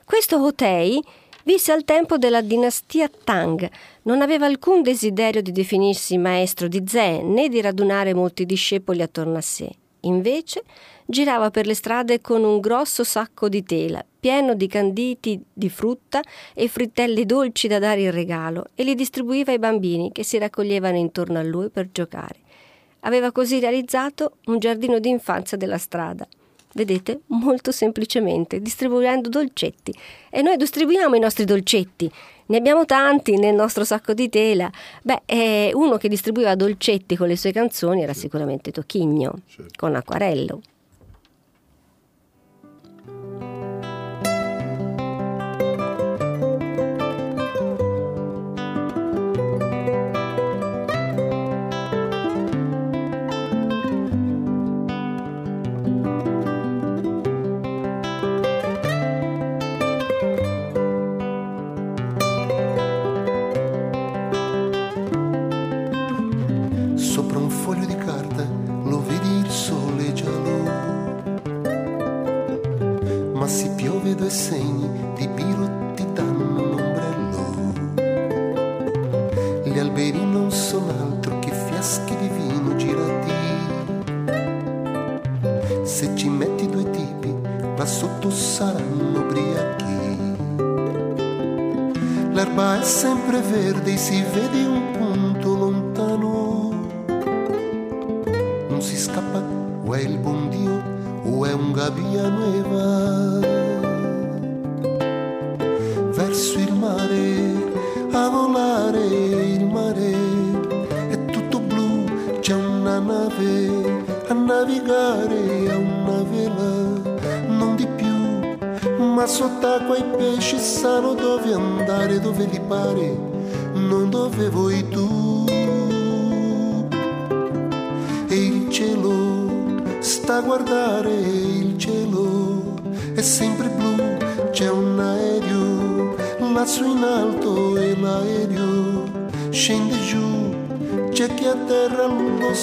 Questo 0.05 0.39
Hotei 0.39 1.03
visse 1.43 1.71
al 1.71 1.83
tempo 1.83 2.19
della 2.19 2.41
dinastia 2.41 3.09
Tang, 3.23 3.67
non 4.03 4.21
aveva 4.21 4.45
alcun 4.45 4.83
desiderio 4.83 5.41
di 5.41 5.51
definirsi 5.51 6.19
maestro 6.19 6.67
di 6.67 6.83
Zen 6.85 7.33
né 7.33 7.49
di 7.49 7.59
radunare 7.59 8.13
molti 8.13 8.45
discepoli 8.45 9.01
attorno 9.01 9.37
a 9.37 9.41
sé. 9.41 9.69
Invece 10.01 10.63
girava 11.05 11.51
per 11.51 11.65
le 11.65 11.73
strade 11.73 12.21
con 12.21 12.43
un 12.43 12.59
grosso 12.59 13.03
sacco 13.03 13.49
di 13.49 13.63
tela, 13.63 14.05
pieno 14.19 14.53
di 14.53 14.67
canditi 14.67 15.41
di 15.51 15.69
frutta 15.69 16.21
e 16.53 16.67
frittelli 16.67 17.25
dolci 17.25 17.67
da 17.67 17.79
dare 17.79 18.01
in 18.01 18.11
regalo, 18.11 18.67
e 18.75 18.83
li 18.83 18.95
distribuiva 18.95 19.51
ai 19.51 19.59
bambini 19.59 20.11
che 20.11 20.23
si 20.23 20.37
raccoglievano 20.37 20.97
intorno 20.97 21.39
a 21.39 21.43
lui 21.43 21.69
per 21.69 21.89
giocare. 21.91 22.35
Aveva 23.01 23.31
così 23.31 23.59
realizzato 23.59 24.37
un 24.45 24.59
giardino 24.59 24.99
d'infanzia 24.99 25.57
della 25.57 25.77
strada. 25.77 26.27
Vedete? 26.73 27.21
Molto 27.27 27.71
semplicemente, 27.71 28.61
distribuendo 28.61 29.29
dolcetti. 29.29 29.93
E 30.29 30.41
noi 30.41 30.57
distribuiamo 30.57 31.15
i 31.15 31.19
nostri 31.19 31.45
dolcetti. 31.45 32.11
Ne 32.47 32.57
abbiamo 32.57 32.85
tanti 32.85 33.37
nel 33.37 33.53
nostro 33.55 33.83
sacco 33.83 34.13
di 34.13 34.29
tela. 34.29 34.69
Beh, 35.03 35.21
eh, 35.25 35.71
uno 35.73 35.97
che 35.97 36.07
distribuiva 36.07 36.55
dolcetti 36.55 37.15
con 37.15 37.27
le 37.27 37.35
sue 37.37 37.51
canzoni 37.51 38.03
era 38.03 38.13
sicuramente 38.13 38.71
Tochigno, 38.71 39.33
Certo. 39.47 39.71
con 39.75 39.95
Acquarello. 39.95 40.61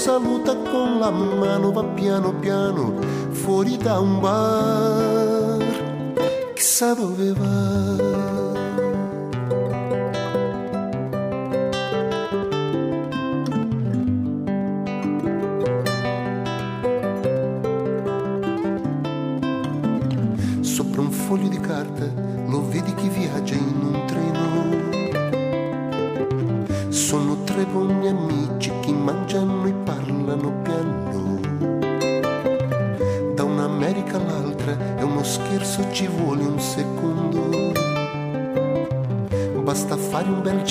Saluta 0.05 0.55
con 0.55 0.99
la 0.99 1.11
mano, 1.11 1.73
va 1.73 1.83
piano 1.83 2.35
piano 2.39 2.93
fuori 3.31 3.79
da 3.79 4.01
un 4.01 4.21
bar 4.21 5.65
chissà 6.53 6.93
dove 6.93 7.33
va. 7.33 8.14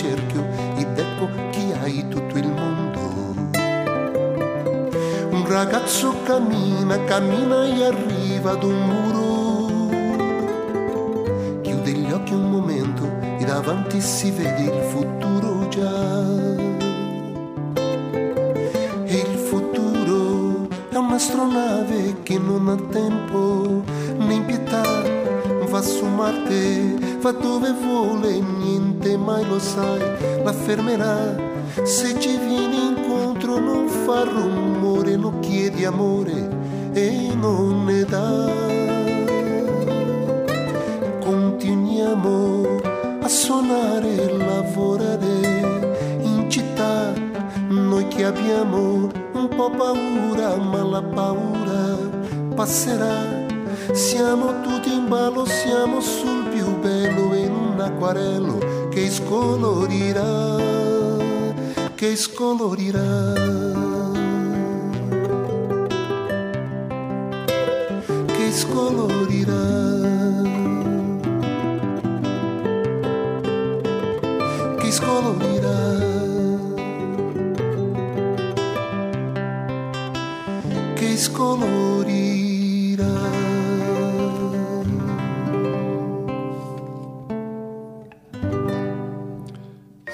Cerchio 0.04 0.46
ed 0.76 1.00
ecco 1.00 1.30
che 1.52 1.74
hai 1.82 2.06
tutto 2.10 2.38
il 2.38 2.50
mondo. 2.50 3.00
Un 5.30 5.46
ragazzo 5.48 6.14
cammina, 6.24 7.02
cammina 7.06 7.66
e 7.66 7.86
arriva 7.86 8.52
ad 8.52 8.64
un 8.64 8.78
muro. 8.90 9.22
Chiude 11.62 11.92
gli 11.92 12.12
occhi 12.12 12.34
un 12.34 12.50
momento 12.50 13.10
e 13.40 13.46
davanti 13.46 14.02
si 14.02 14.30
vede 14.32 14.64
il 14.64 14.84
futuro 14.92 15.68
già. 15.70 16.22
E 19.06 19.16
il 19.16 19.38
futuro 19.38 20.68
è 20.90 20.98
un'astronave 20.98 22.24
che 22.24 22.38
non 22.38 22.68
ha 22.68 22.76
tempo 22.92 23.84
né 24.18 24.42
pietà, 24.42 24.84
va 25.70 25.82
su 25.82 26.06
Marte, 26.06 27.18
va 27.22 27.32
dove 27.32 27.72
vuole, 27.72 28.40
niente 28.40 28.83
mai 29.24 29.48
lo 29.48 29.60
sai, 29.60 30.44
la 30.44 30.52
fermerà. 30.52 31.36
Se 31.84 32.20
ci 32.20 32.38
vieni 32.38 32.88
incontro 32.88 33.58
non 33.60 33.88
fa 33.88 34.24
rumore, 34.24 35.16
non 35.16 35.40
chiedi 35.40 35.86
amore 35.86 36.50
e 36.94 37.34
non 37.34 37.86
ne 37.86 38.04
dà. 38.04 38.52
Continuiamo 41.20 42.80
a 43.22 43.28
suonare 43.28 44.24
e 44.24 44.38
lavorare 44.38 45.40
in 46.22 46.46
città, 46.50 47.14
noi 47.70 48.08
che 48.10 48.26
abbiamo 48.26 49.10
un 49.34 49.48
po' 49.48 49.70
paura, 49.70 50.58
ma 50.58 50.84
la 50.84 51.02
paura 51.02 51.98
passerà. 52.56 53.42
Siamo 53.92 54.62
tutti 54.62 54.94
in 54.94 55.08
ballo, 55.08 55.46
siamo 55.46 56.00
sul 56.00 56.48
più 56.50 56.80
bello 56.80 57.34
in 57.36 57.52
un 57.52 57.80
acquarello 57.80 58.73
che 58.94 59.10
scolorirà, 59.10 60.58
che 61.96 62.16
scolorirà. 62.16 63.34
Che 68.28 68.52
scolorirà. 68.52 69.66
Che 74.78 74.92
scolorirà. 74.92 75.80
Che 80.94 81.18
scolorirà. 81.18 82.33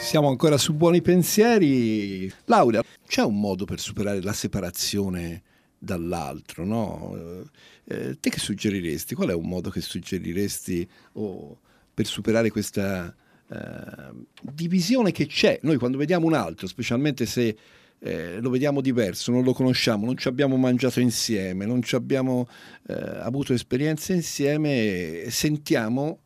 Siamo 0.10 0.30
ancora 0.30 0.58
su 0.58 0.74
buoni 0.74 1.04
pensieri. 1.04 2.34
Laura, 2.46 2.82
c'è 3.06 3.22
un 3.22 3.40
modo 3.40 3.66
per 3.66 3.80
superare 3.80 4.24
la 4.24 4.34
separazione 4.34 5.44
dall'altro, 5.78 6.66
no? 6.66 7.46
Eh, 7.84 8.18
te 8.20 8.32
che 8.32 8.40
suggeriresti? 8.40 9.14
Qual 9.14 9.30
è 9.30 9.36
un 9.36 9.48
modo 9.48 9.70
che 9.70 9.82
suggeriresti 9.82 10.90
o 11.14 11.60
per 11.94 12.08
superare 12.08 12.50
questa 12.50 13.16
eh, 13.52 14.26
divisione 14.52 15.12
che 15.12 15.28
c'è? 15.28 15.60
Noi 15.62 15.78
quando 15.78 16.00
vediamo 16.00 16.26
un 16.26 16.34
altro, 16.34 16.66
specialmente 16.66 17.28
se 17.28 17.56
eh, 18.00 18.40
lo 18.42 18.50
vediamo 18.50 18.82
diverso, 18.82 19.32
non 19.32 19.44
lo 19.44 19.54
conosciamo, 19.54 20.08
non 20.08 20.18
ci 20.18 20.28
abbiamo 20.28 20.58
mangiato 20.58 21.00
insieme, 21.00 21.68
non 21.68 21.84
ci 21.84 21.94
abbiamo 21.94 22.50
eh, 22.88 22.96
avuto 22.96 23.54
esperienze 23.54 24.14
insieme, 24.14 25.26
sentiamo 25.28 26.22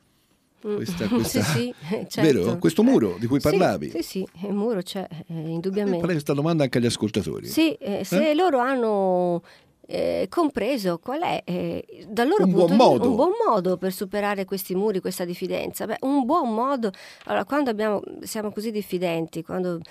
questa, 0.76 1.08
questa- 1.08 1.40
Mm. 1.40 1.44
Sì, 1.44 1.52
sì, 1.52 1.70
eh, 1.94 2.08
certo. 2.10 2.22
vero? 2.22 2.58
Questo 2.58 2.84
muro 2.84 3.16
di 3.20 3.28
cui 3.28 3.40
Sì, 3.40 3.50
parlavi. 3.50 3.90
Sì, 3.90 4.02
sì, 4.02 4.28
il 4.44 4.54
muro 4.54 4.82
c'è, 4.82 5.06
eh, 5.10 5.26
Eh, 5.28 5.50
indubbiamente. 5.50 6.00
Farei 6.00 6.14
questa 6.16 6.34
domanda 6.34 6.64
anche 6.64 6.78
agli 6.78 6.86
ascoltatori. 6.86 7.48
Sì, 7.48 7.74
eh, 7.74 8.04
se 8.04 8.34
loro 8.34 8.60
hanno 8.60 9.42
eh, 9.86 10.28
compreso 10.30 10.98
qual 10.98 11.22
è 11.22 11.42
eh, 11.46 12.06
dal 12.08 12.28
loro 12.30 12.46
Un 12.46 12.52
punto 12.52 12.66
buon 12.68 12.78
di- 12.78 12.84
modo. 12.84 13.10
un 13.10 13.16
buon 13.16 13.32
modo 13.48 13.76
per 13.78 13.92
superare 13.92 14.46
questi 14.46 14.76
muri, 14.76 15.02
questa 15.02 15.26
diffidenza. 15.26 15.86
Beh, 15.86 15.98
un 16.02 16.24
buon 16.26 16.54
modo, 16.54 16.90
allora 17.26 17.44
quando 17.44 17.70
abbiamo, 17.70 18.02
siamo 18.22 18.50
così 18.52 18.72
diffidenti, 18.72 19.44
quando 19.44 19.82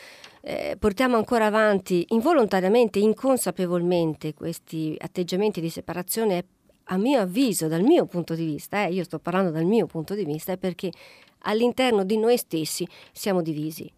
eh, 0.40 0.76
portiamo 0.78 1.16
ancora 1.16 1.44
avanti 1.46 2.06
involontariamente, 2.08 2.98
inconsapevolmente 3.00 4.32
questi 4.34 4.94
atteggiamenti 4.98 5.60
di 5.60 5.68
separazione 5.68 6.38
è 6.38 6.44
a 6.92 6.98
mio 6.98 7.20
avviso, 7.20 7.68
dal 7.68 7.82
mio 7.82 8.04
punto 8.04 8.34
di 8.34 8.44
vista, 8.44 8.84
eh, 8.84 8.92
io 8.92 9.02
sto 9.04 9.18
parlando 9.18 9.50
dal 9.50 9.64
mio 9.64 9.86
punto 9.86 10.14
di 10.14 10.24
vista, 10.24 10.52
è 10.52 10.58
perché 10.58 10.92
all'interno 11.44 12.04
di 12.04 12.18
noi 12.18 12.36
stessi 12.36 12.86
siamo 13.12 13.40
divisi. 13.40 13.90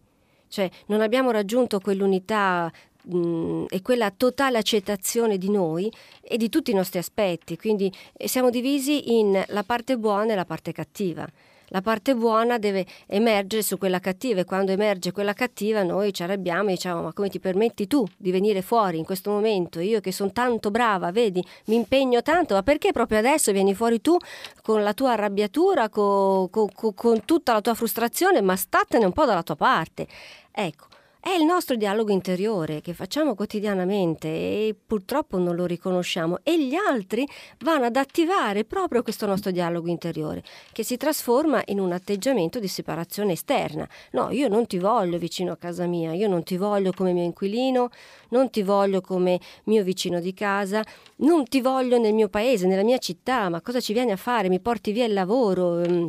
Cioè 0.47 0.69
non 0.87 1.01
abbiamo 1.01 1.31
raggiunto 1.31 1.81
quell'unità 1.81 2.71
mh, 3.03 3.65
e 3.69 3.81
quella 3.81 4.11
totale 4.11 4.57
accettazione 4.57 5.37
di 5.37 5.49
noi 5.49 5.91
e 6.21 6.37
di 6.37 6.47
tutti 6.47 6.71
i 6.71 6.73
nostri 6.73 6.99
aspetti, 6.99 7.57
quindi 7.57 7.91
eh, 8.13 8.29
siamo 8.29 8.49
divisi 8.49 9.17
in 9.17 9.43
la 9.47 9.63
parte 9.63 9.97
buona 9.97 10.31
e 10.31 10.35
la 10.35 10.45
parte 10.45 10.71
cattiva 10.71 11.27
la 11.69 11.81
parte 11.81 12.15
buona 12.15 12.57
deve 12.57 12.85
emergere 13.07 13.61
su 13.61 13.77
quella 13.77 13.99
cattiva 13.99 14.41
e 14.41 14.45
quando 14.45 14.71
emerge 14.71 15.11
quella 15.11 15.33
cattiva 15.33 15.83
noi 15.83 16.13
ci 16.13 16.23
arrabbiamo 16.23 16.69
e 16.69 16.73
diciamo 16.73 17.01
ma 17.01 17.13
come 17.13 17.29
ti 17.29 17.39
permetti 17.39 17.87
tu 17.87 18.05
di 18.17 18.31
venire 18.31 18.61
fuori 18.61 18.97
in 18.97 19.05
questo 19.05 19.31
momento? 19.31 19.79
Io 19.79 19.99
che 19.99 20.11
sono 20.11 20.31
tanto 20.31 20.71
brava 20.71 21.11
vedi 21.11 21.43
mi 21.65 21.75
impegno 21.75 22.21
tanto 22.21 22.53
ma 22.53 22.63
perché 22.63 22.91
proprio 22.91 23.19
adesso 23.19 23.51
vieni 23.51 23.73
fuori 23.73 24.01
tu 24.01 24.17
con 24.61 24.83
la 24.83 24.93
tua 24.93 25.13
arrabbiatura 25.13 25.89
con, 25.89 26.49
con, 26.49 26.69
con 26.73 27.25
tutta 27.25 27.53
la 27.53 27.61
tua 27.61 27.73
frustrazione 27.73 28.41
ma 28.41 28.55
statene 28.55 29.05
un 29.05 29.13
po' 29.13 29.25
dalla 29.25 29.43
tua 29.43 29.55
parte? 29.55 30.07
Ecco 30.51 30.87
è 31.25 31.31
il 31.31 31.43
nostro 31.43 31.75
dialogo 31.75 32.11
interiore 32.11 32.81
che 32.81 32.93
facciamo 32.93 33.33
quotidianamente 33.33 34.27
e 34.27 34.75
purtroppo 34.85 35.39
non 35.39 35.55
lo 35.55 35.65
riconosciamo 35.65 36.37
e 36.43 36.63
gli 36.63 36.75
altri 36.75 37.27
vanno 37.61 37.85
ad 37.85 37.95
attivare 37.95 38.63
proprio 38.63 39.01
questo 39.01 39.25
nostro 39.25 39.49
dialogo 39.49 39.89
interiore 39.89 40.43
che 40.71 40.83
si 40.83 40.97
trasforma 40.97 41.63
in 41.65 41.79
un 41.79 41.93
atteggiamento 41.93 42.59
di 42.59 42.67
separazione 42.67 43.31
esterna. 43.31 43.89
No, 44.11 44.29
io 44.29 44.47
non 44.49 44.67
ti 44.67 44.77
voglio 44.77 45.17
vicino 45.17 45.51
a 45.51 45.57
casa 45.57 45.87
mia, 45.87 46.13
io 46.13 46.27
non 46.27 46.43
ti 46.43 46.57
voglio 46.57 46.91
come 46.91 47.11
mio 47.11 47.23
inquilino, 47.23 47.89
non 48.29 48.51
ti 48.51 48.61
voglio 48.61 49.01
come 49.01 49.39
mio 49.63 49.81
vicino 49.81 50.19
di 50.19 50.35
casa, 50.35 50.83
non 51.17 51.45
ti 51.45 51.59
voglio 51.59 51.97
nel 51.97 52.13
mio 52.13 52.29
paese, 52.29 52.67
nella 52.67 52.83
mia 52.83 52.99
città, 52.99 53.49
ma 53.49 53.61
cosa 53.61 53.79
ci 53.79 53.93
vieni 53.93 54.11
a 54.11 54.15
fare? 54.15 54.47
Mi 54.47 54.59
porti 54.59 54.91
via 54.91 55.05
il 55.05 55.13
lavoro? 55.13 55.77
Mm, 55.89 56.05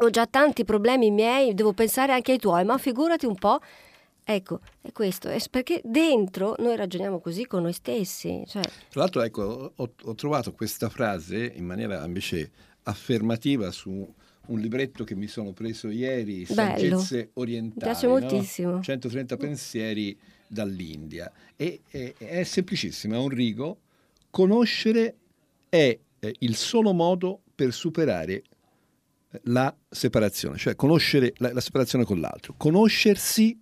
ho 0.00 0.10
già 0.10 0.26
tanti 0.26 0.64
problemi 0.64 1.12
miei, 1.12 1.54
devo 1.54 1.72
pensare 1.72 2.12
anche 2.12 2.32
ai 2.32 2.38
tuoi, 2.38 2.64
ma 2.64 2.76
figurati 2.76 3.24
un 3.24 3.36
po' 3.36 3.60
Ecco, 4.30 4.60
è 4.82 4.92
questo, 4.92 5.30
è 5.30 5.42
perché 5.50 5.80
dentro 5.82 6.54
noi 6.58 6.76
ragioniamo 6.76 7.18
così 7.18 7.46
con 7.46 7.62
noi 7.62 7.72
stessi. 7.72 8.44
Cioè... 8.46 8.60
Tra 8.90 9.00
l'altro, 9.00 9.22
ecco, 9.22 9.72
ho, 9.74 9.92
ho, 10.02 10.14
trovato 10.14 10.52
questa 10.52 10.90
frase 10.90 11.50
in 11.56 11.64
maniera 11.64 12.04
invece 12.04 12.50
affermativa 12.82 13.70
su 13.70 14.06
un 14.48 14.60
libretto 14.60 15.02
che 15.04 15.14
mi 15.14 15.28
sono 15.28 15.54
preso 15.54 15.88
ieri, 15.88 16.44
Saggezze 16.44 17.30
Orientali. 17.34 17.80
Mi 17.80 17.90
piace 17.90 18.06
moltissimo. 18.06 18.72
No? 18.72 18.82
130 18.82 19.36
pensieri 19.38 20.18
dall'India. 20.46 21.32
E, 21.56 21.80
e, 21.88 22.14
è 22.18 22.42
semplicissimo, 22.42 23.14
è 23.14 23.18
un 23.18 23.30
rigo. 23.30 23.78
Conoscere 24.28 25.16
è 25.70 25.98
il 26.40 26.54
solo 26.54 26.92
modo 26.92 27.40
per 27.54 27.72
superare 27.72 28.42
la 29.44 29.74
separazione, 29.88 30.58
cioè 30.58 30.74
conoscere 30.74 31.32
la, 31.38 31.50
la 31.54 31.60
separazione 31.62 32.04
con 32.04 32.20
l'altro. 32.20 32.52
Conoscersi 32.58 33.58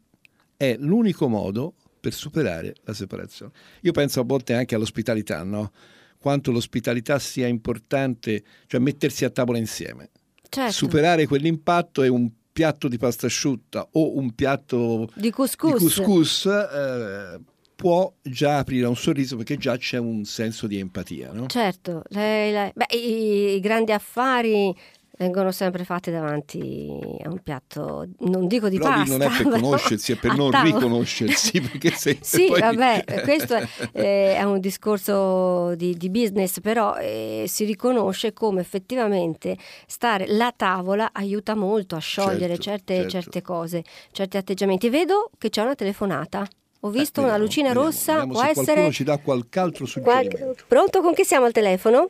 è 0.56 0.76
l'unico 0.78 1.28
modo 1.28 1.74
per 2.00 2.12
superare 2.12 2.74
la 2.84 2.94
separazione. 2.94 3.52
Io 3.82 3.92
penso 3.92 4.20
a 4.20 4.24
volte 4.24 4.54
anche 4.54 4.74
all'ospitalità, 4.74 5.42
no? 5.42 5.72
quanto 6.18 6.50
l'ospitalità 6.50 7.18
sia 7.18 7.46
importante, 7.46 8.42
cioè 8.66 8.80
mettersi 8.80 9.24
a 9.24 9.30
tavola 9.30 9.58
insieme. 9.58 10.10
Certo. 10.48 10.72
Superare 10.72 11.26
quell'impatto 11.26 12.02
è 12.02 12.08
un 12.08 12.30
piatto 12.52 12.88
di 12.88 12.96
pasta 12.96 13.26
asciutta 13.26 13.86
o 13.92 14.16
un 14.16 14.34
piatto 14.34 15.10
di 15.14 15.30
couscous, 15.30 15.72
di 15.72 15.78
couscous 15.78 16.46
eh, 16.46 17.40
può 17.74 18.10
già 18.22 18.58
aprire 18.58 18.86
un 18.86 18.96
sorriso 18.96 19.36
perché 19.36 19.58
già 19.58 19.76
c'è 19.76 19.98
un 19.98 20.24
senso 20.24 20.66
di 20.66 20.78
empatia. 20.78 21.32
No? 21.32 21.46
Certo, 21.46 22.02
lei, 22.08 22.52
lei, 22.52 22.72
beh, 22.74 22.96
i, 22.96 23.54
i, 23.56 23.60
grandi 23.60 23.92
affari 23.92 24.74
vengono 25.16 25.50
sempre 25.50 25.84
fatti 25.84 26.10
davanti 26.10 26.90
a 27.22 27.30
un 27.30 27.40
piatto, 27.42 28.06
non 28.20 28.46
dico 28.46 28.68
di 28.68 28.78
però 28.78 28.90
pasta. 28.90 29.16
non 29.16 29.22
è 29.22 29.36
per 29.36 29.48
conoscersi, 29.60 30.12
è 30.12 30.16
per 30.16 30.34
non 30.36 30.50
tavola. 30.50 30.74
riconoscersi. 30.74 31.60
Perché 31.60 31.90
se, 31.90 32.18
sì, 32.22 32.46
poi... 32.46 32.60
vabbè, 32.60 33.04
questo 33.24 33.54
è, 33.54 33.66
eh, 33.92 34.36
è, 34.36 34.42
un 34.42 34.60
discorso 34.60 35.74
di, 35.74 35.96
di 35.96 36.10
business, 36.10 36.60
però 36.60 36.96
eh, 36.96 37.44
si 37.46 37.64
riconosce 37.64 38.32
come 38.32 38.60
effettivamente 38.60 39.56
stare 39.86 40.26
la 40.28 40.52
tavola 40.54 41.10
aiuta 41.12 41.54
molto 41.54 41.96
a 41.96 42.00
sciogliere 42.00 42.58
certo, 42.58 42.62
certe, 42.62 42.94
certo. 42.94 43.10
certe 43.10 43.42
cose, 43.42 43.84
certi 44.12 44.36
atteggiamenti. 44.36 44.88
Vedo 44.88 45.30
che 45.38 45.48
c'è 45.48 45.62
una 45.62 45.74
telefonata. 45.74 46.46
Ho 46.80 46.90
visto 46.90 47.20
eh, 47.20 47.22
vediamo, 47.22 47.28
una 47.28 47.38
lucina 47.38 47.68
vediamo, 47.68 47.86
rossa, 47.86 48.12
vediamo 48.12 48.32
può 48.32 48.42
se 48.42 48.48
essere... 48.48 48.64
qualcuno 48.64 48.92
ci 48.92 49.04
dà 49.04 49.18
qualche 49.18 49.58
altro 49.58 49.86
suggerimento. 49.86 50.36
Qualche... 50.36 50.64
Pronto? 50.68 51.00
Con 51.00 51.14
chi 51.14 51.24
siamo 51.24 51.46
al 51.46 51.52
telefono? 51.52 52.06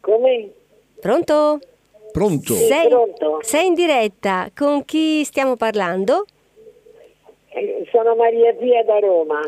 Come? 0.00 0.50
Pronto? 1.00 1.60
Pronto? 2.12 2.54
Sei, 2.54 2.88
pronto? 2.88 3.38
sei 3.42 3.66
in 3.66 3.74
diretta, 3.74 4.50
con 4.54 4.84
chi 4.84 5.24
stiamo 5.24 5.56
parlando? 5.56 6.24
Eh, 7.50 7.86
sono 7.92 8.14
Maria 8.16 8.52
Pia 8.54 8.82
da 8.84 8.98
Roma. 8.98 9.40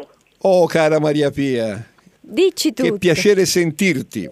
Oh 0.43 0.67
cara 0.67 1.01
Maria 1.01 1.31
Pia, 1.31 1.85
Dici 2.21 2.73
tutto. 2.73 2.93
che 2.93 2.99
piacere 2.99 3.45
sentirti. 3.45 4.29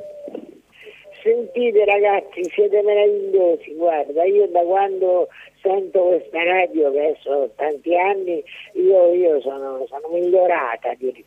Sentite 1.23 1.85
ragazzi, 1.85 2.45
siete 2.55 2.81
meravigliosi, 2.83 3.75
guarda, 3.75 4.25
io 4.25 4.47
da 4.49 4.61
quando 4.61 5.29
sento 5.61 6.01
questa 6.05 6.43
radio, 6.43 6.91
che 6.93 7.17
sono 7.21 7.51
tanti 7.57 7.95
anni, 7.97 8.43
io, 8.75 9.13
io 9.13 9.41
sono, 9.41 9.85
sono 9.89 10.09
migliorata, 10.13 10.95
direi. 10.97 11.25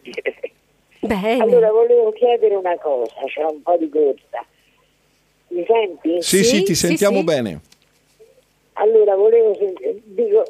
Bene. 1.02 1.44
Allora 1.44 1.72
volevo 1.72 2.12
chiedere 2.14 2.56
una 2.56 2.78
cosa, 2.78 3.14
c'è 3.26 3.44
un 3.44 3.62
po' 3.62 3.76
di 3.78 3.90
corsa. 3.90 4.46
Mi 5.52 5.66
senti? 5.68 6.22
Sì, 6.22 6.44
sì, 6.44 6.58
Sì, 6.58 6.64
ti 6.64 6.76
sentiamo 6.76 7.20
sì. 7.20 7.24
bene. 7.24 7.60
Allora, 8.74 9.16
volevo 9.16 9.54
sentire, 9.56 9.96
dico, 10.06 10.44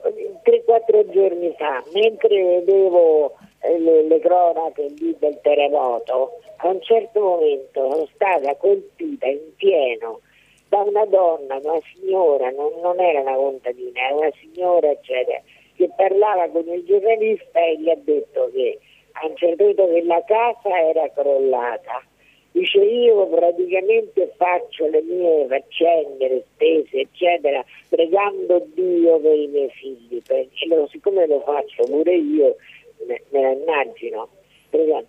3-4 0.44 1.10
giorni 1.12 1.54
fa, 1.58 1.84
mentre 1.92 2.44
vedevo 2.44 3.36
eh, 3.62 3.80
le, 3.80 4.04
le 4.04 4.20
cronache 4.20 4.88
lì 4.98 5.16
del 5.20 5.40
terremoto, 5.42 6.40
a 6.58 6.68
un 6.68 6.82
certo 6.82 7.20
momento 7.20 7.90
sono 7.92 8.08
stata 8.14 8.56
colpita 8.56 9.28
in 9.28 9.40
pieno 9.56 10.22
da 10.70 10.80
una 10.82 11.06
donna, 11.06 11.58
una 11.58 11.80
signora, 11.94 12.50
non, 12.52 12.72
non 12.82 13.00
era 13.00 13.20
una 13.22 13.36
contadina, 13.36 14.00
era 14.00 14.16
una 14.16 14.32
signora, 14.40 14.90
eccetera, 14.92 15.42
che 15.76 15.90
parlava 15.98 16.48
con 16.50 16.66
il 16.68 16.86
giornalista 16.86 17.60
e 17.60 17.78
gli 17.80 17.90
ha 17.90 17.98
detto 17.98 18.50
che 18.54 18.80
a 19.14 19.26
un 19.28 19.36
certo 19.36 19.64
punto 19.66 19.88
che 19.88 20.04
la 20.04 20.24
casa 20.26 20.80
era 20.80 21.10
crollata. 21.10 22.04
Dice 22.62 22.78
io 22.78 23.26
praticamente 23.26 24.32
faccio 24.38 24.86
le 24.88 25.02
mie 25.02 25.48
faccende, 25.48 26.28
le 26.30 26.44
spese, 26.54 27.00
eccetera, 27.00 27.66
pregando 27.90 28.62
Dio 28.76 29.20
per 29.20 29.36
i 29.36 29.48
miei 29.48 29.70
figli, 29.70 30.22
perché 30.26 30.68
lo- 30.68 30.88
siccome 30.92 31.26
lo 31.26 31.40
faccio 31.42 31.84
pure 31.86 32.14
io, 32.16 32.56
me, 33.08 33.20
me 33.30 33.42
la 33.42 33.50
immagino. 33.52 34.28
pregando. 34.70 35.08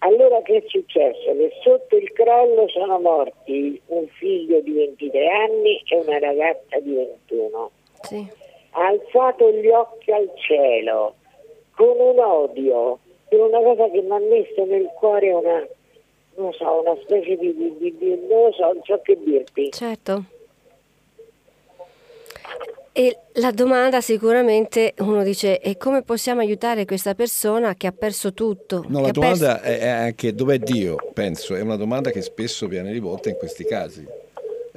Allora 0.00 0.42
che 0.42 0.56
è 0.58 0.62
successo? 0.66 1.34
Che 1.34 1.50
sotto 1.62 1.96
il 1.96 2.12
crollo 2.12 2.68
sono 2.68 3.00
morti 3.00 3.80
un 3.86 4.06
figlio 4.08 4.60
di 4.60 4.72
23 4.72 5.26
anni 5.28 5.82
e 5.88 5.96
una 5.96 6.18
ragazza 6.18 6.78
di 6.80 6.92
21 6.94 7.70
Sì. 8.02 8.24
ha 8.72 8.86
alzato 8.86 9.50
gli 9.50 9.68
occhi 9.68 10.12
al 10.12 10.30
cielo 10.36 11.14
con 11.74 11.98
un 11.98 12.18
odio, 12.18 12.98
per 13.28 13.40
una 13.40 13.60
cosa 13.62 13.88
che 13.90 14.02
mi 14.02 14.10
ha 14.10 14.18
messo 14.18 14.64
nel 14.66 14.88
cuore 14.98 15.32
una, 15.32 15.66
non 16.36 16.52
so, 16.52 16.80
una 16.84 16.96
specie 17.02 17.36
di, 17.36 17.54
di, 17.56 17.76
di- 17.78 17.96
di- 17.98 18.26
non 18.28 18.44
lo 18.46 18.52
so, 18.52 18.64
non 18.72 18.80
so 18.84 19.00
che 19.02 19.18
dirti. 19.22 19.70
Certo. 19.70 20.24
E 22.92 23.18
la 23.34 23.50
domanda 23.50 24.00
sicuramente 24.00 24.94
uno 25.00 25.22
dice 25.22 25.60
e 25.60 25.76
come 25.76 26.02
possiamo 26.02 26.40
aiutare 26.40 26.86
questa 26.86 27.14
persona 27.14 27.74
che 27.74 27.86
ha 27.86 27.92
perso 27.92 28.32
tutto? 28.32 28.84
No, 28.88 29.00
la 29.02 29.10
perso- 29.10 29.20
domanda 29.20 29.60
è 29.60 29.78
è 29.80 29.88
anche 29.88 30.34
dov'è 30.34 30.58
Dio, 30.58 30.96
penso, 31.12 31.54
è 31.54 31.60
una 31.60 31.76
domanda 31.76 32.10
che 32.10 32.22
spesso 32.22 32.66
viene 32.68 32.90
rivolta 32.92 33.28
in 33.28 33.36
questi 33.36 33.64
casi. 33.64 34.06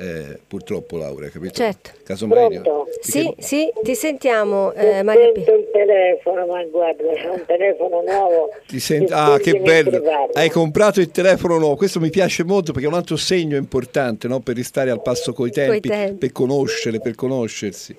Eh, 0.02 0.40
purtroppo 0.48 0.96
Laura, 0.96 1.28
capito? 1.28 1.56
Certo. 1.56 1.92
Casomai 2.06 2.62
Pronto? 2.62 2.88
Sì, 3.02 3.34
sì, 3.38 3.70
ti 3.84 3.96
sentiamo 3.96 4.72
eh, 4.72 5.04
Maria 5.04 5.26
sento 5.26 5.42
Pia. 5.42 5.56
il 5.56 5.68
telefono, 5.74 6.46
ma 6.46 6.64
guarda, 6.64 7.04
c'è 7.14 7.28
un 7.28 7.44
telefono 7.46 8.02
nuovo. 8.08 8.50
Ti 8.66 8.80
senti- 8.80 9.08
che 9.08 9.14
Ah, 9.14 9.38
che 9.42 9.60
bello! 9.60 10.02
parlo. 10.02 10.32
Hai 10.34 10.50
comprato 10.50 11.02
il 11.02 11.12
telefono 11.12 11.58
nuovo. 11.58 11.76
Questo 11.76 12.00
mi 12.00 12.10
piace 12.10 12.46
molto 12.46 12.72
perché 12.72 12.88
è 12.88 12.92
un 12.92 12.96
altro 12.98 13.18
segno 13.18 13.58
importante 13.58 14.30
no? 14.30 14.40
per 14.40 14.56
restare 14.56 14.90
al 14.90 15.02
passo 15.02 15.34
coi 15.34 15.52
tempi, 15.52 15.90
tempi. 15.90 16.16
per 16.18 16.32
conoscere, 16.32 17.02
per 17.02 17.16
conoscersi. 17.16 17.94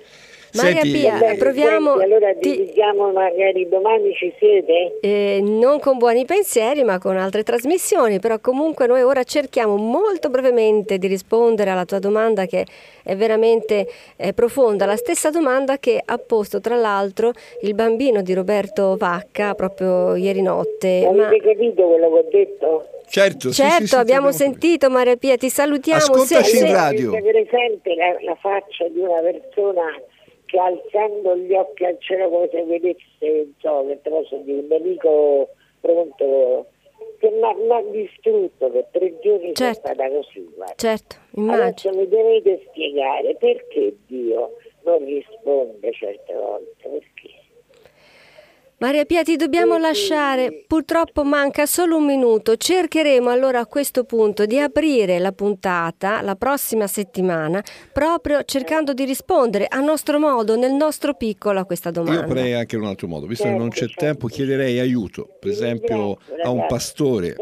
Maria 0.55 0.81
Senti- 0.83 0.91
Pia, 0.99 1.19
Bene, 1.19 1.37
proviamo. 1.37 1.91
senti, 1.99 2.05
allora 2.05 2.35
ti- 2.35 2.51
dividiamo 2.57 3.13
magari 3.13 3.69
domani 3.69 4.13
ci 4.15 4.33
siete? 4.39 4.99
eh, 5.01 5.41
non 5.43 5.79
con 5.81 5.99
buoni 5.99 6.25
pensieri, 6.25 6.83
ma 6.85 6.99
con 6.99 7.17
altre 7.17 7.43
trasmissioni, 7.43 8.19
però 8.19 8.39
comunque 8.41 8.87
noi 8.87 9.03
ora 9.03 9.23
cerchiamo 9.23 9.77
molto 9.77 10.29
brevemente 10.29 10.99
di 10.99 11.07
rispondere 11.07 11.71
alla 11.71 11.85
tua 11.85 11.99
domanda 11.99 12.47
che 12.47 12.65
è 13.03 13.15
veramente 13.17 13.87
eh, 14.17 14.33
profonda, 14.33 14.87
la 14.87 14.97
stessa 14.97 15.31
domanda 15.31 15.79
che 15.79 16.01
ha 16.05 16.19
posto 16.19 16.61
tra 16.61 16.77
l'altro 16.77 17.33
il 17.63 17.75
bambino 17.75 18.23
di 18.23 18.35
Roberto 18.35 18.97
Vacca 18.97 19.55
proprio 19.55 20.15
ieri 20.17 20.43
notte. 20.43 21.09
Ma 21.15 21.27
Avete 21.27 21.53
capito 21.53 21.87
quello 21.87 22.11
che 22.13 22.19
ho 22.19 22.27
detto? 22.31 22.85
Certo, 23.11 23.51
certo, 23.51 23.81
sì, 23.83 23.87
sì, 23.89 23.95
abbiamo 23.97 24.31
sentito 24.31 24.89
Maria 24.89 25.17
Pia, 25.17 25.37
ti 25.37 25.49
salutiamo. 25.49 25.99
Ascoltaci 26.01 26.57
in 26.59 26.67
se- 26.67 26.73
radio. 26.73 27.11
Presente 27.11 27.95
la, 27.97 28.17
la 28.21 28.37
faccia 28.41 28.87
di 28.89 29.01
una 29.01 29.21
persona 29.21 29.83
che 30.51 30.59
alzando 30.59 31.37
gli 31.37 31.53
occhi 31.55 31.85
al 31.85 31.97
cielo 32.01 32.29
come 32.29 32.49
se 32.51 32.65
vedesse, 32.65 33.53
so, 33.59 33.87
che 33.87 34.01
te 34.03 34.11
posso 34.11 34.37
dire, 34.39 34.59
un 34.59 34.67
nemico 34.67 35.49
pronto, 35.81 36.67
che 37.19 37.31
mi 37.31 37.73
ha 37.73 37.83
distrutto 37.91 38.69
per 38.69 38.87
tre 38.91 39.19
giorni 39.21 39.53
sono 39.55 39.73
Certo. 39.73 39.81
stata 39.81 40.09
così. 40.11 40.51
guarda. 40.55 40.75
Certo, 40.77 41.17
immagino. 41.37 41.63
Adesso 41.65 41.91
mi 41.95 42.09
dovete 42.09 42.63
spiegare 42.69 43.37
perché 43.37 43.97
Dio 44.07 44.57
non 44.83 45.05
risponde 45.05 45.93
certe 45.93 46.33
volte, 46.35 46.89
perché? 46.89 47.31
Maria 48.81 49.05
Pia, 49.05 49.23
ti 49.23 49.37
dobbiamo 49.37 49.77
lasciare, 49.77 50.65
purtroppo 50.67 51.23
manca 51.23 51.67
solo 51.67 51.99
un 51.99 52.07
minuto. 52.07 52.57
Cercheremo 52.57 53.29
allora 53.29 53.61
a 53.61 53.67
questo 53.67 54.05
punto 54.05 54.47
di 54.47 54.59
aprire 54.59 55.19
la 55.19 55.33
puntata 55.33 56.23
la 56.23 56.35
prossima 56.35 56.87
settimana, 56.87 57.63
proprio 57.93 58.43
cercando 58.45 58.95
di 58.95 59.05
rispondere 59.05 59.67
a 59.69 59.81
nostro 59.81 60.19
modo, 60.19 60.57
nel 60.57 60.73
nostro 60.73 61.13
piccolo, 61.13 61.61
a 61.61 61.67
questa 61.67 61.91
domanda. 61.91 62.23
Io 62.23 62.27
farei 62.29 62.55
anche 62.55 62.77
in 62.77 62.81
un 62.81 62.89
altro 62.89 63.07
modo, 63.07 63.27
visto 63.27 63.45
che 63.45 63.51
non 63.51 63.69
c'è 63.69 63.87
tempo, 63.89 64.29
chiederei 64.29 64.79
aiuto, 64.79 65.29
per 65.39 65.51
esempio 65.51 66.17
a 66.43 66.49
un 66.49 66.65
pastore, 66.67 67.37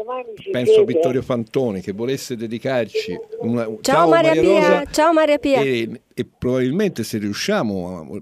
penso 0.51 0.81
a? 0.81 0.83
Vittorio 0.83 1.21
Fantoni, 1.21 1.79
che 1.79 1.93
volesse 1.93 2.35
dedicarci 2.35 3.17
una... 3.39 3.65
Ciao, 3.79 4.09
Maria, 4.09 4.33
Pia, 4.33 4.41
Rosa, 4.41 4.83
ciao 4.91 5.13
Maria 5.13 5.37
Pia. 5.37 5.61
e, 5.61 6.01
e 6.13 6.25
probabilmente 6.37 7.05
se 7.05 7.17
riusciamo 7.17 7.97
a- 7.97 8.19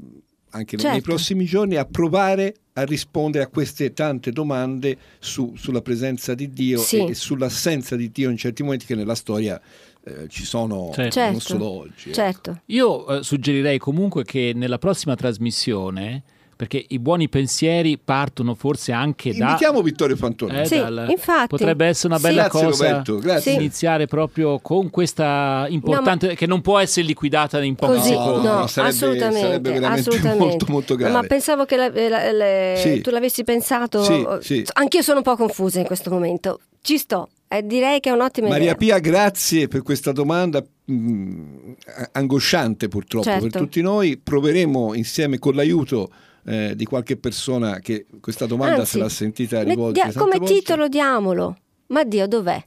anche 0.58 0.76
nei 0.76 0.86
Certo. 0.86 1.02
prossimi 1.02 1.46
giorni 1.46 1.76
a 1.76 1.86
provare 1.86 2.54
a 2.74 2.84
rispondere 2.84 3.44
a 3.46 3.48
queste 3.48 3.94
tante 3.94 4.32
domande 4.32 4.98
su- 5.20 5.54
sulla 5.56 5.82
presenza 5.82 6.36
di 6.36 6.50
Dio 6.52 6.80
Sì. 6.80 6.98
e, 6.98 7.10
e 7.10 7.14
sull'assenza 7.16 7.96
di 7.96 8.12
Dio 8.12 8.30
in 8.30 8.38
certi 8.38 8.62
momenti 8.64 8.86
che 8.86 8.96
nella 8.96 9.16
storia 9.16 9.60
eh, 10.04 10.28
ci 10.30 10.46
sono 10.46 10.92
Certo. 10.94 11.02
non 11.02 11.12
Certo, 11.12 11.40
solo 11.40 11.66
oggi. 11.66 12.10
eh. 12.10 12.14
certo. 12.14 12.62
Io 12.68 13.08
eh, 13.08 13.24
suggerirei 13.24 13.78
comunque 13.78 14.24
che 14.24 14.52
nella 14.56 14.78
prossima 14.78 15.16
trasmissione, 15.16 16.24
perché 16.58 16.84
i 16.88 16.98
buoni 17.00 17.30
pensieri 17.30 18.00
partono 18.04 18.56
forse 18.56 18.92
anche 18.92 19.32
da... 19.34 19.46
Invitiamo 19.50 19.82
Vittorio 19.84 20.16
Fantoni. 20.16 20.60
eh, 20.60 20.66
Sì, 20.66 20.78
dal- 20.80 21.06
infatti. 21.10 21.48
Potrebbe 21.48 21.86
essere 21.86 22.08
una 22.08 22.18
Sì. 22.18 22.24
bella 22.24 22.42
Grazie 22.48 22.66
cosa 22.66 22.88
Roberto, 22.88 23.18
grazie. 23.20 23.52
Sì. 23.52 23.58
iniziare 23.58 24.08
proprio 24.08 24.60
con 24.60 24.90
questa 24.90 25.68
importante 25.70 26.34
che 26.36 26.48
non 26.48 26.62
può 26.62 26.80
essere 26.80 27.06
liquidata 27.06 27.62
in 27.64 27.76
pochi 27.76 27.94
Così, 27.98 28.12
No, 28.14 28.24
secondi. 28.26 28.48
no, 28.48 28.54
no, 28.60 28.68
sarebbe- 28.68 28.94
assolutamente, 28.96 29.40
sarebbe 29.40 29.72
veramente 29.72 30.10
assolutamente. 30.10 30.44
molto, 30.44 30.66
molto 30.70 30.94
No, 30.94 31.00
grave. 31.00 31.14
Ma 31.14 31.22
pensavo 31.24 31.66
che 31.66 31.76
la- 31.78 31.92
la- 31.94 32.32
la- 32.32 32.76
Sì. 32.76 33.02
tu 33.02 33.12
l'avessi 33.12 33.44
pensato. 33.44 34.04
Sì, 34.04 34.26
sì. 34.42 34.66
Anch'io 34.74 35.02
sono 35.04 35.18
un 35.20 35.24
po' 35.24 35.36
confusa 35.36 35.80
in 35.80 35.86
questo 35.86 36.10
momento. 36.10 36.60
Ci 36.82 36.98
sto, 36.98 37.30
eh, 37.50 37.64
direi 37.64 38.00
che 38.00 38.10
è 38.10 38.14
un'ottima 38.14 38.48
Maria 38.48 38.72
idea. 38.72 38.76
Pia, 38.76 39.00
grazie 39.00 39.68
per 39.68 39.84
questa 39.84 40.12
domanda 40.12 40.64
mh, 40.86 41.74
angosciante 42.14 42.88
purtroppo 42.88 43.26
Certo. 43.30 43.48
per 43.48 43.62
tutti 43.62 43.82
noi. 43.82 44.18
Proveremo 44.18 44.94
insieme 44.94 45.38
con 45.40 45.54
l'aiuto 45.54 46.10
eh, 46.48 46.74
di 46.76 46.86
qualche 46.86 47.18
persona 47.18 47.80
che 47.80 48.06
questa 48.22 48.46
domanda 48.46 48.78
Anzi, 48.80 48.92
se 48.94 48.98
l'ha 49.00 49.10
sentita 49.10 49.62
rivolta 49.64 50.04
dia- 50.06 50.14
come 50.20 50.38
volte. 50.38 50.54
titolo 50.54 50.88
diamolo. 50.88 51.58
Ma 51.88 52.04
Dio 52.04 52.26
dov'è? 52.28 52.62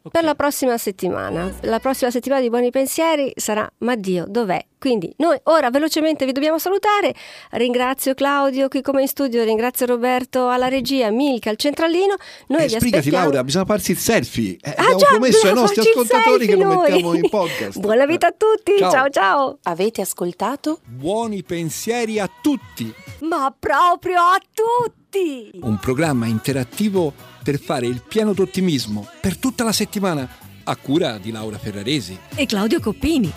Ok. 0.00 0.12
Per 0.12 0.22
la 0.24 0.34
prossima 0.34 0.78
settimana. 0.78 1.52
La 1.62 1.80
prossima 1.80 2.10
settimana 2.10 2.40
di 2.40 2.48
Buoni 2.50 2.70
Pensieri 2.70 3.32
sarà 3.36 3.68
Ma 3.78 3.96
Dio 3.96 4.24
dov'è? 4.28 4.64
Quindi 4.78 5.12
noi 5.18 5.36
ora 5.44 5.70
velocemente 5.70 6.24
vi 6.24 6.30
dobbiamo 6.32 6.58
salutare. 6.58 7.12
Ringrazio 7.50 8.14
Claudio 8.14 8.68
qui 8.68 8.80
come 8.80 9.02
in 9.02 9.08
studio, 9.08 9.42
ringrazio 9.42 9.86
Roberto 9.86 10.48
alla 10.48 10.68
regia, 10.68 11.10
Milka 11.10 11.50
al 11.50 11.56
centralino. 11.56 12.14
Noi 12.46 12.60
Eh, 12.60 12.62
vi 12.64 12.68
sbrigati 12.68 12.96
aspettiamo. 12.98 13.24
Laura, 13.24 13.44
bisogna 13.44 13.64
farsi 13.64 13.90
il 13.90 13.98
selfie. 13.98 14.56
Eh, 14.62 14.70
Ah, 14.70 14.82
abbiamo 14.82 14.98
già, 14.98 15.06
promesso 15.08 15.46
ai 15.48 15.54
nostri 15.54 15.80
ascoltatori 15.80 16.46
che 16.46 16.54
lo 16.56 16.78
mettiamo 16.80 17.14
in 17.14 17.28
podcast. 17.28 17.78
Buona 17.80 18.06
vita 18.06 18.28
a 18.28 18.34
tutti, 18.36 18.78
Ciao. 18.78 18.90
ciao 18.90 19.08
ciao. 19.10 19.58
Avete 19.64 20.00
ascoltato? 20.00 20.78
Buoni 20.86 21.42
pensieri 21.42 22.20
a 22.20 22.30
tutti. 22.40 22.94
Ma 23.22 23.52
proprio 23.58 24.20
a 24.20 24.38
tutti! 24.54 25.50
Un 25.62 25.78
programma 25.78 26.26
interattivo 26.26 27.12
per 27.48 27.58
fare 27.58 27.86
il 27.86 28.02
pieno 28.06 28.34
d'ottimismo 28.34 29.08
per 29.22 29.38
tutta 29.38 29.64
la 29.64 29.72
settimana 29.72 30.28
a 30.64 30.76
cura 30.76 31.16
di 31.16 31.30
Laura 31.30 31.56
Ferraresi. 31.56 32.18
e 32.34 32.44
Claudio 32.44 32.78
Coppini. 32.78 33.32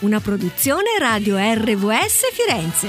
Una 0.00 0.20
produzione 0.20 0.98
Radio 0.98 1.38
RVS 1.38 2.30
Firenze. 2.30 2.88